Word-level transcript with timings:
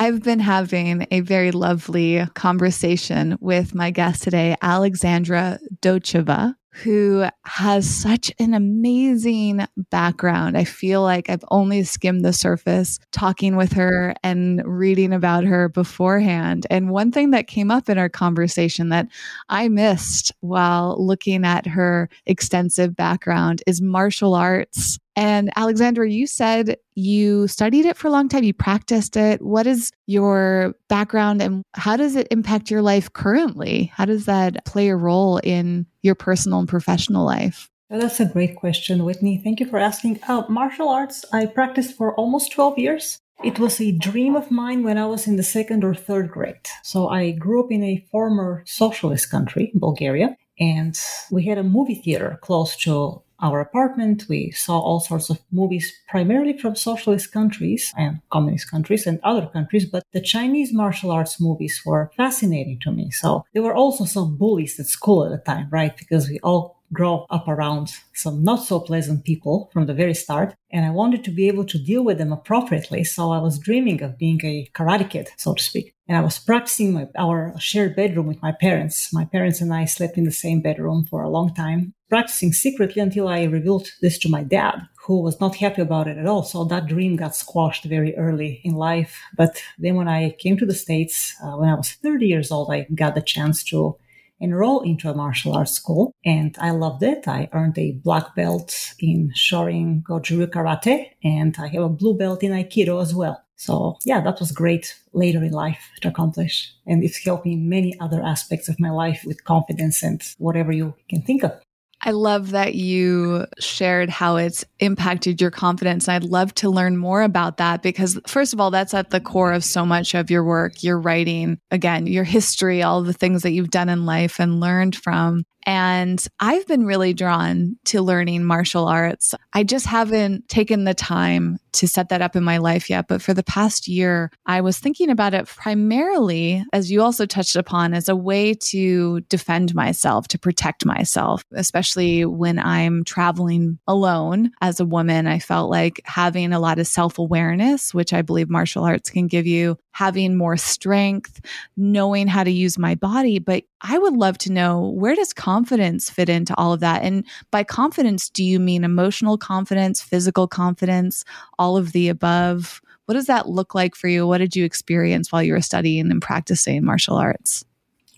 I've 0.00 0.22
been 0.22 0.40
having 0.40 1.06
a 1.10 1.20
very 1.20 1.50
lovely 1.50 2.24
conversation 2.34 3.36
with 3.38 3.74
my 3.74 3.90
guest 3.90 4.22
today, 4.22 4.56
Alexandra 4.62 5.58
Docheva, 5.82 6.54
who 6.72 7.26
has 7.44 7.86
such 7.86 8.32
an 8.38 8.54
amazing 8.54 9.66
background. 9.90 10.56
I 10.56 10.64
feel 10.64 11.02
like 11.02 11.28
I've 11.28 11.44
only 11.50 11.82
skimmed 11.82 12.24
the 12.24 12.32
surface 12.32 12.98
talking 13.12 13.56
with 13.56 13.74
her 13.74 14.14
and 14.24 14.62
reading 14.64 15.12
about 15.12 15.44
her 15.44 15.68
beforehand. 15.68 16.66
And 16.70 16.88
one 16.88 17.12
thing 17.12 17.32
that 17.32 17.46
came 17.46 17.70
up 17.70 17.90
in 17.90 17.98
our 17.98 18.08
conversation 18.08 18.88
that 18.88 19.06
I 19.50 19.68
missed 19.68 20.32
while 20.40 20.96
looking 20.98 21.44
at 21.44 21.66
her 21.66 22.08
extensive 22.24 22.96
background 22.96 23.62
is 23.66 23.82
martial 23.82 24.34
arts. 24.34 24.98
And 25.16 25.50
Alexandra, 25.56 26.08
you 26.08 26.26
said 26.26 26.76
you 26.94 27.48
studied 27.48 27.86
it 27.86 27.96
for 27.96 28.08
a 28.08 28.10
long 28.10 28.28
time, 28.28 28.44
you 28.44 28.54
practiced 28.54 29.16
it. 29.16 29.42
What 29.42 29.66
is 29.66 29.90
your 30.06 30.74
background 30.88 31.42
and 31.42 31.62
how 31.74 31.96
does 31.96 32.16
it 32.16 32.28
impact 32.30 32.70
your 32.70 32.82
life 32.82 33.12
currently? 33.12 33.92
How 33.94 34.04
does 34.04 34.26
that 34.26 34.64
play 34.64 34.88
a 34.88 34.96
role 34.96 35.38
in 35.38 35.86
your 36.02 36.14
personal 36.14 36.60
and 36.60 36.68
professional 36.68 37.26
life? 37.26 37.68
Well, 37.88 38.00
that's 38.00 38.20
a 38.20 38.24
great 38.24 38.54
question, 38.54 39.04
Whitney. 39.04 39.38
Thank 39.42 39.58
you 39.58 39.66
for 39.66 39.78
asking. 39.78 40.20
Uh, 40.28 40.44
martial 40.48 40.88
arts, 40.88 41.24
I 41.32 41.46
practiced 41.46 41.96
for 41.96 42.14
almost 42.14 42.52
12 42.52 42.78
years. 42.78 43.18
It 43.42 43.58
was 43.58 43.80
a 43.80 43.90
dream 43.90 44.36
of 44.36 44.50
mine 44.50 44.84
when 44.84 44.96
I 44.96 45.06
was 45.06 45.26
in 45.26 45.36
the 45.36 45.42
second 45.42 45.82
or 45.82 45.94
third 45.94 46.30
grade. 46.30 46.68
So 46.84 47.08
I 47.08 47.32
grew 47.32 47.64
up 47.64 47.72
in 47.72 47.82
a 47.82 48.06
former 48.12 48.62
socialist 48.66 49.30
country, 49.30 49.72
Bulgaria, 49.74 50.36
and 50.60 50.96
we 51.32 51.46
had 51.46 51.58
a 51.58 51.64
movie 51.64 51.94
theater 51.94 52.38
close 52.42 52.76
to 52.84 53.22
our 53.42 53.60
apartment. 53.60 54.26
We 54.28 54.50
saw 54.50 54.78
all 54.78 55.00
sorts 55.00 55.30
of 55.30 55.40
movies, 55.50 55.92
primarily 56.08 56.56
from 56.58 56.76
socialist 56.76 57.32
countries 57.32 57.92
and 57.96 58.20
communist 58.30 58.70
countries 58.70 59.06
and 59.06 59.20
other 59.22 59.46
countries, 59.46 59.86
but 59.86 60.04
the 60.12 60.20
Chinese 60.20 60.72
martial 60.72 61.10
arts 61.10 61.40
movies 61.40 61.82
were 61.84 62.10
fascinating 62.16 62.78
to 62.82 62.92
me. 62.92 63.10
So 63.10 63.44
there 63.52 63.62
were 63.62 63.74
also 63.74 64.04
some 64.04 64.36
bullies 64.36 64.78
at 64.80 64.86
school 64.86 65.24
at 65.24 65.30
the 65.30 65.52
time, 65.52 65.68
right? 65.70 65.96
Because 65.96 66.28
we 66.28 66.40
all 66.40 66.79
grow 66.92 67.26
up 67.30 67.46
around 67.46 67.92
some 68.14 68.42
not 68.42 68.62
so 68.64 68.80
pleasant 68.80 69.24
people 69.24 69.70
from 69.72 69.86
the 69.86 69.94
very 69.94 70.14
start. 70.14 70.54
And 70.72 70.84
I 70.84 70.90
wanted 70.90 71.24
to 71.24 71.30
be 71.30 71.48
able 71.48 71.64
to 71.66 71.78
deal 71.78 72.04
with 72.04 72.18
them 72.18 72.32
appropriately. 72.32 73.04
So 73.04 73.32
I 73.32 73.38
was 73.38 73.58
dreaming 73.58 74.02
of 74.02 74.18
being 74.18 74.40
a 74.44 74.68
karate 74.74 75.08
kid, 75.08 75.30
so 75.36 75.54
to 75.54 75.62
speak. 75.62 75.94
And 76.08 76.16
I 76.16 76.22
was 76.22 76.38
practicing 76.38 76.92
my, 76.92 77.06
our 77.16 77.54
shared 77.58 77.94
bedroom 77.94 78.26
with 78.26 78.42
my 78.42 78.52
parents. 78.52 79.12
My 79.12 79.24
parents 79.24 79.60
and 79.60 79.72
I 79.72 79.84
slept 79.84 80.18
in 80.18 80.24
the 80.24 80.32
same 80.32 80.60
bedroom 80.60 81.06
for 81.06 81.22
a 81.22 81.28
long 81.28 81.54
time, 81.54 81.94
practicing 82.08 82.52
secretly 82.52 83.00
until 83.00 83.28
I 83.28 83.44
revealed 83.44 83.88
this 84.02 84.18
to 84.18 84.28
my 84.28 84.42
dad, 84.42 84.88
who 85.06 85.22
was 85.22 85.38
not 85.40 85.56
happy 85.56 85.82
about 85.82 86.08
it 86.08 86.18
at 86.18 86.26
all. 86.26 86.42
So 86.42 86.64
that 86.64 86.86
dream 86.86 87.14
got 87.14 87.36
squashed 87.36 87.84
very 87.84 88.16
early 88.16 88.60
in 88.64 88.74
life. 88.74 89.20
But 89.36 89.62
then 89.78 89.94
when 89.94 90.08
I 90.08 90.30
came 90.30 90.56
to 90.56 90.66
the 90.66 90.74
States, 90.74 91.36
uh, 91.44 91.56
when 91.56 91.68
I 91.68 91.74
was 91.74 91.92
30 91.92 92.26
years 92.26 92.50
old, 92.50 92.72
I 92.72 92.88
got 92.92 93.14
the 93.14 93.22
chance 93.22 93.62
to 93.64 93.96
enroll 94.40 94.80
into 94.82 95.10
a 95.10 95.14
martial 95.14 95.54
arts 95.54 95.72
school 95.72 96.14
and 96.24 96.56
I 96.60 96.70
loved 96.70 97.02
it. 97.02 97.28
I 97.28 97.48
earned 97.52 97.78
a 97.78 97.92
black 97.92 98.34
belt 98.34 98.94
in 98.98 99.32
Shorin 99.36 100.02
Goju 100.02 100.46
Karate 100.46 101.10
and 101.22 101.54
I 101.58 101.68
have 101.68 101.82
a 101.82 101.88
blue 101.88 102.16
belt 102.16 102.42
in 102.42 102.52
Aikido 102.52 103.00
as 103.02 103.14
well. 103.14 103.42
So 103.56 103.96
yeah, 104.04 104.22
that 104.22 104.40
was 104.40 104.52
great 104.52 104.98
later 105.12 105.44
in 105.44 105.52
life 105.52 105.90
to 106.00 106.08
accomplish. 106.08 106.72
And 106.86 107.04
it's 107.04 107.22
helped 107.22 107.44
me 107.44 107.52
in 107.52 107.68
many 107.68 107.98
other 108.00 108.22
aspects 108.22 108.70
of 108.70 108.80
my 108.80 108.90
life 108.90 109.22
with 109.26 109.44
confidence 109.44 110.02
and 110.02 110.22
whatever 110.38 110.72
you 110.72 110.94
can 111.10 111.20
think 111.20 111.44
of. 111.44 111.60
I 112.02 112.12
love 112.12 112.50
that 112.50 112.74
you 112.74 113.46
shared 113.58 114.08
how 114.08 114.36
it's 114.36 114.64
impacted 114.78 115.40
your 115.40 115.50
confidence. 115.50 116.08
And 116.08 116.14
I'd 116.14 116.30
love 116.30 116.54
to 116.56 116.70
learn 116.70 116.96
more 116.96 117.22
about 117.22 117.58
that 117.58 117.82
because, 117.82 118.18
first 118.26 118.54
of 118.54 118.60
all, 118.60 118.70
that's 118.70 118.94
at 118.94 119.10
the 119.10 119.20
core 119.20 119.52
of 119.52 119.64
so 119.64 119.84
much 119.84 120.14
of 120.14 120.30
your 120.30 120.42
work, 120.42 120.82
your 120.82 120.98
writing, 120.98 121.58
again, 121.70 122.06
your 122.06 122.24
history, 122.24 122.82
all 122.82 123.02
the 123.02 123.12
things 123.12 123.42
that 123.42 123.52
you've 123.52 123.70
done 123.70 123.88
in 123.90 124.06
life 124.06 124.40
and 124.40 124.60
learned 124.60 124.96
from. 124.96 125.44
And 125.66 126.24
I've 126.38 126.66
been 126.66 126.86
really 126.86 127.12
drawn 127.12 127.76
to 127.86 128.02
learning 128.02 128.44
martial 128.44 128.86
arts. 128.86 129.34
I 129.52 129.64
just 129.64 129.86
haven't 129.86 130.48
taken 130.48 130.84
the 130.84 130.94
time 130.94 131.58
to 131.72 131.86
set 131.86 132.08
that 132.08 132.22
up 132.22 132.36
in 132.36 132.42
my 132.42 132.58
life 132.58 132.90
yet. 132.90 133.06
But 133.08 133.22
for 133.22 133.34
the 133.34 133.42
past 133.42 133.86
year, 133.86 134.30
I 134.46 134.60
was 134.60 134.78
thinking 134.78 135.10
about 135.10 135.34
it 135.34 135.46
primarily, 135.46 136.64
as 136.72 136.90
you 136.90 137.02
also 137.02 137.26
touched 137.26 137.56
upon, 137.56 137.94
as 137.94 138.08
a 138.08 138.16
way 138.16 138.54
to 138.54 139.20
defend 139.22 139.74
myself, 139.74 140.28
to 140.28 140.38
protect 140.38 140.84
myself, 140.84 141.44
especially 141.52 142.24
when 142.24 142.58
I'm 142.58 143.04
traveling 143.04 143.78
alone 143.86 144.50
as 144.60 144.80
a 144.80 144.84
woman. 144.84 145.26
I 145.26 145.38
felt 145.38 145.70
like 145.70 146.00
having 146.04 146.52
a 146.52 146.60
lot 146.60 146.78
of 146.78 146.86
self 146.86 147.18
awareness, 147.18 147.94
which 147.94 148.12
I 148.12 148.22
believe 148.22 148.50
martial 148.50 148.84
arts 148.84 149.10
can 149.10 149.26
give 149.26 149.46
you, 149.46 149.78
having 149.92 150.36
more 150.36 150.56
strength, 150.56 151.40
knowing 151.76 152.26
how 152.26 152.44
to 152.44 152.50
use 152.50 152.78
my 152.78 152.94
body. 152.94 153.38
But 153.38 153.64
I 153.80 153.98
would 153.98 154.14
love 154.14 154.38
to 154.38 154.52
know 154.52 154.88
where 154.88 155.14
does 155.14 155.32
confidence 155.32 156.10
fit 156.10 156.28
into 156.28 156.54
all 156.56 156.72
of 156.72 156.80
that? 156.80 157.02
And 157.02 157.24
by 157.50 157.64
confidence, 157.64 158.30
do 158.30 158.44
you 158.44 158.60
mean 158.60 158.84
emotional 158.84 159.38
confidence, 159.38 160.02
physical 160.02 160.46
confidence, 160.46 161.24
all 161.58 161.76
of 161.76 161.92
the 161.92 162.08
above? 162.08 162.80
What 163.06 163.14
does 163.14 163.26
that 163.26 163.48
look 163.48 163.74
like 163.74 163.94
for 163.94 164.08
you? 164.08 164.26
What 164.26 164.38
did 164.38 164.54
you 164.54 164.64
experience 164.64 165.32
while 165.32 165.42
you 165.42 165.52
were 165.52 165.60
studying 165.60 166.10
and 166.10 166.22
practicing 166.22 166.84
martial 166.84 167.16
arts? 167.16 167.64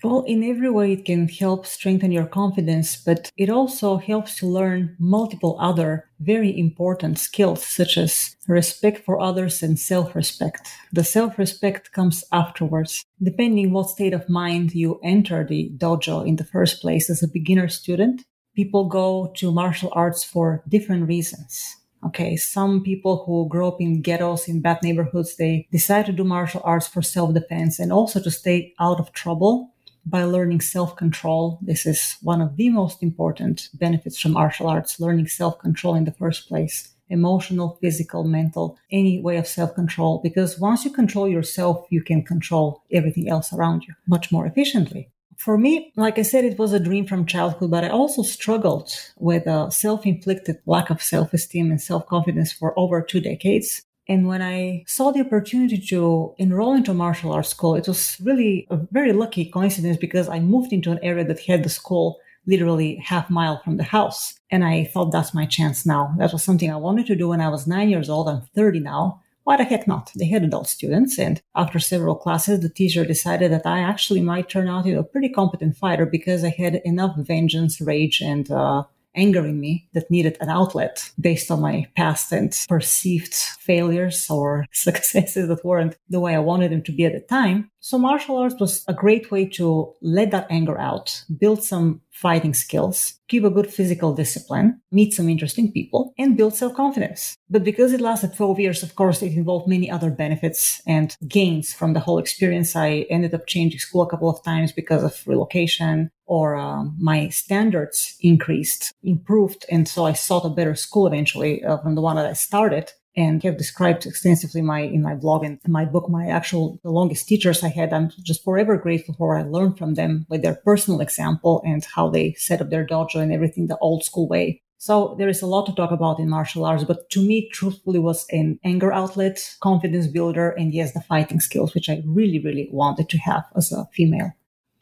Well, 0.02 0.24
in 0.24 0.42
every 0.42 0.68
way, 0.68 0.92
it 0.94 1.04
can 1.04 1.28
help 1.28 1.64
strengthen 1.64 2.10
your 2.10 2.26
confidence, 2.26 2.96
but 2.96 3.30
it 3.36 3.48
also 3.48 3.98
helps 3.98 4.36
to 4.38 4.48
learn 4.48 4.96
multiple 4.98 5.56
other 5.60 6.08
very 6.18 6.58
important 6.58 7.20
skills, 7.20 7.64
such 7.64 7.96
as 7.96 8.34
respect 8.48 9.04
for 9.04 9.20
others 9.20 9.62
and 9.62 9.78
self 9.78 10.16
respect. 10.16 10.68
The 10.92 11.04
self 11.04 11.38
respect 11.38 11.92
comes 11.92 12.24
afterwards. 12.32 13.04
Depending 13.22 13.70
what 13.70 13.90
state 13.90 14.12
of 14.12 14.28
mind 14.28 14.74
you 14.74 14.98
enter 15.04 15.44
the 15.44 15.70
dojo 15.76 16.26
in 16.26 16.34
the 16.34 16.44
first 16.44 16.80
place 16.80 17.08
as 17.08 17.22
a 17.22 17.28
beginner 17.28 17.69
student, 17.69 18.24
people 18.56 18.88
go 18.88 19.32
to 19.36 19.52
martial 19.52 19.92
arts 19.92 20.24
for 20.24 20.64
different 20.69 21.06
reasons. 21.06 21.76
Okay, 22.04 22.34
some 22.36 22.82
people 22.82 23.22
who 23.24 23.48
grow 23.48 23.69
up 23.69 23.80
in 23.80 24.02
ghettos, 24.02 24.48
in 24.48 24.60
bad 24.60 24.78
neighborhoods, 24.82 25.36
they 25.36 25.69
decide 25.70 26.06
to 26.06 26.12
do 26.12 26.24
martial 26.24 26.60
arts 26.64 26.88
for 26.88 27.02
self 27.02 27.32
defense 27.32 27.78
and 27.78 27.92
also 27.92 28.20
to 28.20 28.32
stay 28.32 28.74
out 28.80 28.98
of 28.98 29.12
trouble 29.12 29.71
by 30.04 30.24
learning 30.24 30.60
self 30.60 30.96
control. 30.96 31.58
This 31.62 31.86
is 31.86 32.16
one 32.22 32.40
of 32.40 32.56
the 32.56 32.70
most 32.70 33.02
important 33.02 33.68
benefits 33.74 34.18
from 34.18 34.32
martial 34.32 34.68
arts, 34.68 35.00
learning 35.00 35.28
self 35.28 35.58
control 35.58 35.94
in 35.94 36.04
the 36.04 36.12
first 36.12 36.48
place. 36.48 36.88
Emotional, 37.08 37.76
physical, 37.82 38.24
mental, 38.24 38.78
any 38.90 39.20
way 39.20 39.36
of 39.36 39.46
self 39.46 39.74
control. 39.74 40.20
Because 40.22 40.58
once 40.58 40.84
you 40.84 40.90
control 40.90 41.28
yourself, 41.28 41.86
you 41.90 42.02
can 42.02 42.22
control 42.22 42.82
everything 42.90 43.28
else 43.28 43.52
around 43.52 43.84
you 43.84 43.94
much 44.06 44.32
more 44.32 44.46
efficiently. 44.46 45.10
For 45.37 45.58
me, 45.58 45.93
like 45.96 46.19
I 46.19 46.22
said, 46.22 46.44
it 46.44 46.58
was 46.58 46.72
a 46.72 46.78
dream 46.78 47.04
from 47.06 47.26
childhood, 47.26 47.70
but 47.70 47.84
I 47.84 47.88
also 47.88 48.22
struggled 48.22 48.93
with 49.19 49.46
a 49.46 49.70
self 49.70 50.06
inflicted 50.06 50.58
lack 50.66 50.88
of 50.88 51.02
self 51.02 51.34
esteem 51.34 51.70
and 51.70 51.81
self 51.81 52.06
confidence 52.06 52.52
for 52.52 52.78
over 52.78 53.02
two 53.02 53.20
decades. 53.20 53.82
And 54.08 54.26
when 54.26 54.43
I 54.43 54.84
saw 54.87 55.12
the 55.12 55.20
opportunity 55.20 55.78
to 55.78 56.34
enroll 56.38 56.75
into 56.75 56.93
martial 56.93 57.32
arts 57.32 57.50
school, 57.50 57.76
it 57.76 57.87
was 57.87 58.16
really 58.22 58.66
a 58.70 58.76
very 58.90 59.12
lucky 59.12 59.44
coincidence 59.44 59.96
because 59.96 60.28
I 60.28 60.40
moved 60.40 60.72
into 60.72 60.90
an 60.90 60.99
area 61.02 61.25
that 61.25 61.40
had 61.40 61.62
the 61.62 61.69
school 61.69 62.19
literally 62.46 62.96
half 62.96 63.31
mile 63.31 63.60
from 63.62 63.76
the 63.76 63.84
house. 63.84 64.34
And 64.50 64.64
I 64.64 64.84
thought 64.84 65.12
that's 65.12 65.34
my 65.34 65.46
chance 65.46 65.87
now. 65.87 66.14
That 66.19 66.32
was 66.32 66.43
something 66.43 66.70
I 66.70 66.76
wanted 66.76 67.06
to 67.06 67.16
do 67.16 67.28
when 67.28 67.40
I 67.40 67.49
was 67.49 67.66
nine 67.66 67.88
years 67.88 68.10
old. 68.10 68.28
I'm 68.28 68.43
30 68.54 68.81
now. 68.81 69.20
Why 69.44 69.56
the 69.56 69.64
heck 69.64 69.88
not? 69.88 70.12
They 70.14 70.26
had 70.26 70.44
adult 70.44 70.69
students. 70.69 71.19
And 71.19 71.40
after 71.54 71.78
several 71.78 72.14
classes, 72.14 72.60
the 72.60 72.69
teacher 72.69 73.04
decided 73.04 73.50
that 73.52 73.66
I 73.66 73.81
actually 73.81 74.20
might 74.20 74.49
turn 74.49 74.69
out 74.69 74.87
into 74.87 74.99
a 74.99 75.04
pretty 75.04 75.28
competent 75.28 75.76
fighter 75.76 76.06
because 76.06 76.44
I 76.44 76.50
had 76.50 76.76
enough 76.84 77.16
vengeance, 77.16 77.81
rage, 77.81 78.20
and 78.20 78.50
uh, 78.50 78.84
anger 79.14 79.47
in 79.47 79.61
me 79.61 79.88
that 79.93 80.11
needed 80.11 80.37
an 80.41 80.49
outlet 80.49 81.11
based 81.20 81.50
on 81.50 81.61
my 81.61 81.87
past 81.97 82.32
and 82.32 82.56
perceived 82.69 83.35
failures 83.35 84.26
or 84.31 84.67
successes 84.73 85.49
that 85.49 85.64
weren't 85.64 85.97
the 86.09 86.20
way 86.20 86.35
I 86.35 86.38
wanted 86.41 86.73
them 86.73 86.82
to 86.85 86.93
be 86.93 87.05
at 87.05 87.12
the 87.12 87.20
time. 87.20 87.70
So 87.81 87.99
martial 87.99 88.38
arts 88.38 88.61
was 88.61 88.85
a 88.87 88.94
great 88.94 89.31
way 89.31 89.44
to 89.56 89.93
let 90.03 90.31
that 90.31 90.47
anger 90.50 90.79
out, 90.79 91.25
build 91.37 91.64
some 91.64 92.00
fighting 92.12 92.55
skills, 92.55 93.19
keep 93.26 93.43
a 93.43 93.50
good 93.50 93.73
physical 93.73 94.14
discipline, 94.14 94.81
meet 94.93 95.12
some 95.12 95.29
interesting 95.29 95.73
people, 95.73 96.12
and 96.17 96.37
build 96.37 96.55
self-confidence. 96.55 97.37
But 97.50 97.64
because 97.64 97.93
it 97.93 98.00
lasted 98.00 98.37
12 98.37 98.61
years, 98.61 98.82
of 98.82 98.94
course, 98.94 99.20
it 99.23 99.32
involved 99.32 99.67
many 99.67 99.91
other 99.91 100.11
benefits 100.11 100.81
and 100.87 101.17
gains 101.26 101.73
from 101.73 101.94
the 101.94 102.00
whole 102.00 102.19
experience. 102.19 102.76
I 102.76 103.06
ended 103.11 103.35
up 103.35 103.47
changing 103.47 103.81
school 103.81 104.03
a 104.03 104.09
couple 104.09 104.31
of 104.31 104.44
times 104.44 104.70
because 104.70 105.03
of 105.03 105.26
relocation 105.26 106.11
or 106.32 106.56
um, 106.56 106.96
my 106.99 107.29
standards 107.29 108.17
increased, 108.23 108.94
improved. 109.02 109.67
And 109.70 109.87
so 109.87 110.06
I 110.06 110.14
sought 110.14 110.46
a 110.46 110.49
better 110.49 110.75
school 110.75 111.06
eventually 111.06 111.62
uh, 111.62 111.76
from 111.76 111.94
the 111.94 112.00
one 112.00 112.17
that 112.17 112.25
I 112.25 112.32
started. 112.32 112.90
And 113.14 113.43
have 113.43 113.58
described 113.58 114.06
extensively 114.06 114.62
my 114.62 114.81
in 114.81 115.02
my 115.02 115.14
blog 115.14 115.44
and 115.44 115.58
my 115.69 115.84
book 115.84 116.08
my 116.08 116.29
actual 116.29 116.81
the 116.82 116.90
longest 116.90 117.29
teachers 117.29 117.62
i 117.62 117.69
had. 117.69 117.93
I'm 117.93 118.08
just 118.23 118.43
forever 118.43 118.79
grateful 118.79 119.14
for 119.14 119.29
what 119.29 119.44
i 119.44 119.46
learned 119.46 119.76
from 119.76 119.93
them 119.93 120.25
with 120.31 120.40
their 120.40 120.58
personal 120.69 121.02
example 121.02 121.61
and 121.67 121.84
how 121.94 122.08
they 122.08 122.32
set 122.49 122.62
up 122.62 122.70
their 122.70 122.87
dojo 122.87 123.17
and 123.17 123.31
everything 123.31 123.67
the 123.67 123.76
old 123.88 124.02
school 124.02 124.26
way. 124.26 124.62
So 124.78 125.14
there 125.19 125.28
is 125.28 125.43
a 125.43 125.46
lot 125.55 125.67
to 125.67 125.75
talk 125.75 125.90
about 125.90 126.20
in 126.20 126.31
martial 126.31 126.64
arts 126.64 126.85
but 126.85 127.11
to 127.11 127.20
me 127.20 127.50
truthfully 127.50 127.99
was 127.99 128.25
an 128.31 128.58
anger 128.64 128.90
outlet 129.00 129.37
confidence 129.61 130.06
builder 130.06 130.49
and 130.58 130.73
yes 130.73 130.94
the 130.94 131.02
fighting 131.02 131.40
skills 131.40 131.75
which 131.75 131.90
i 131.90 132.02
really 132.06 132.40
really 132.46 132.67
wanted 132.73 133.11
to 133.11 133.19
have 133.19 133.44
as 133.55 133.70
a 133.73 133.87
female 133.96 134.32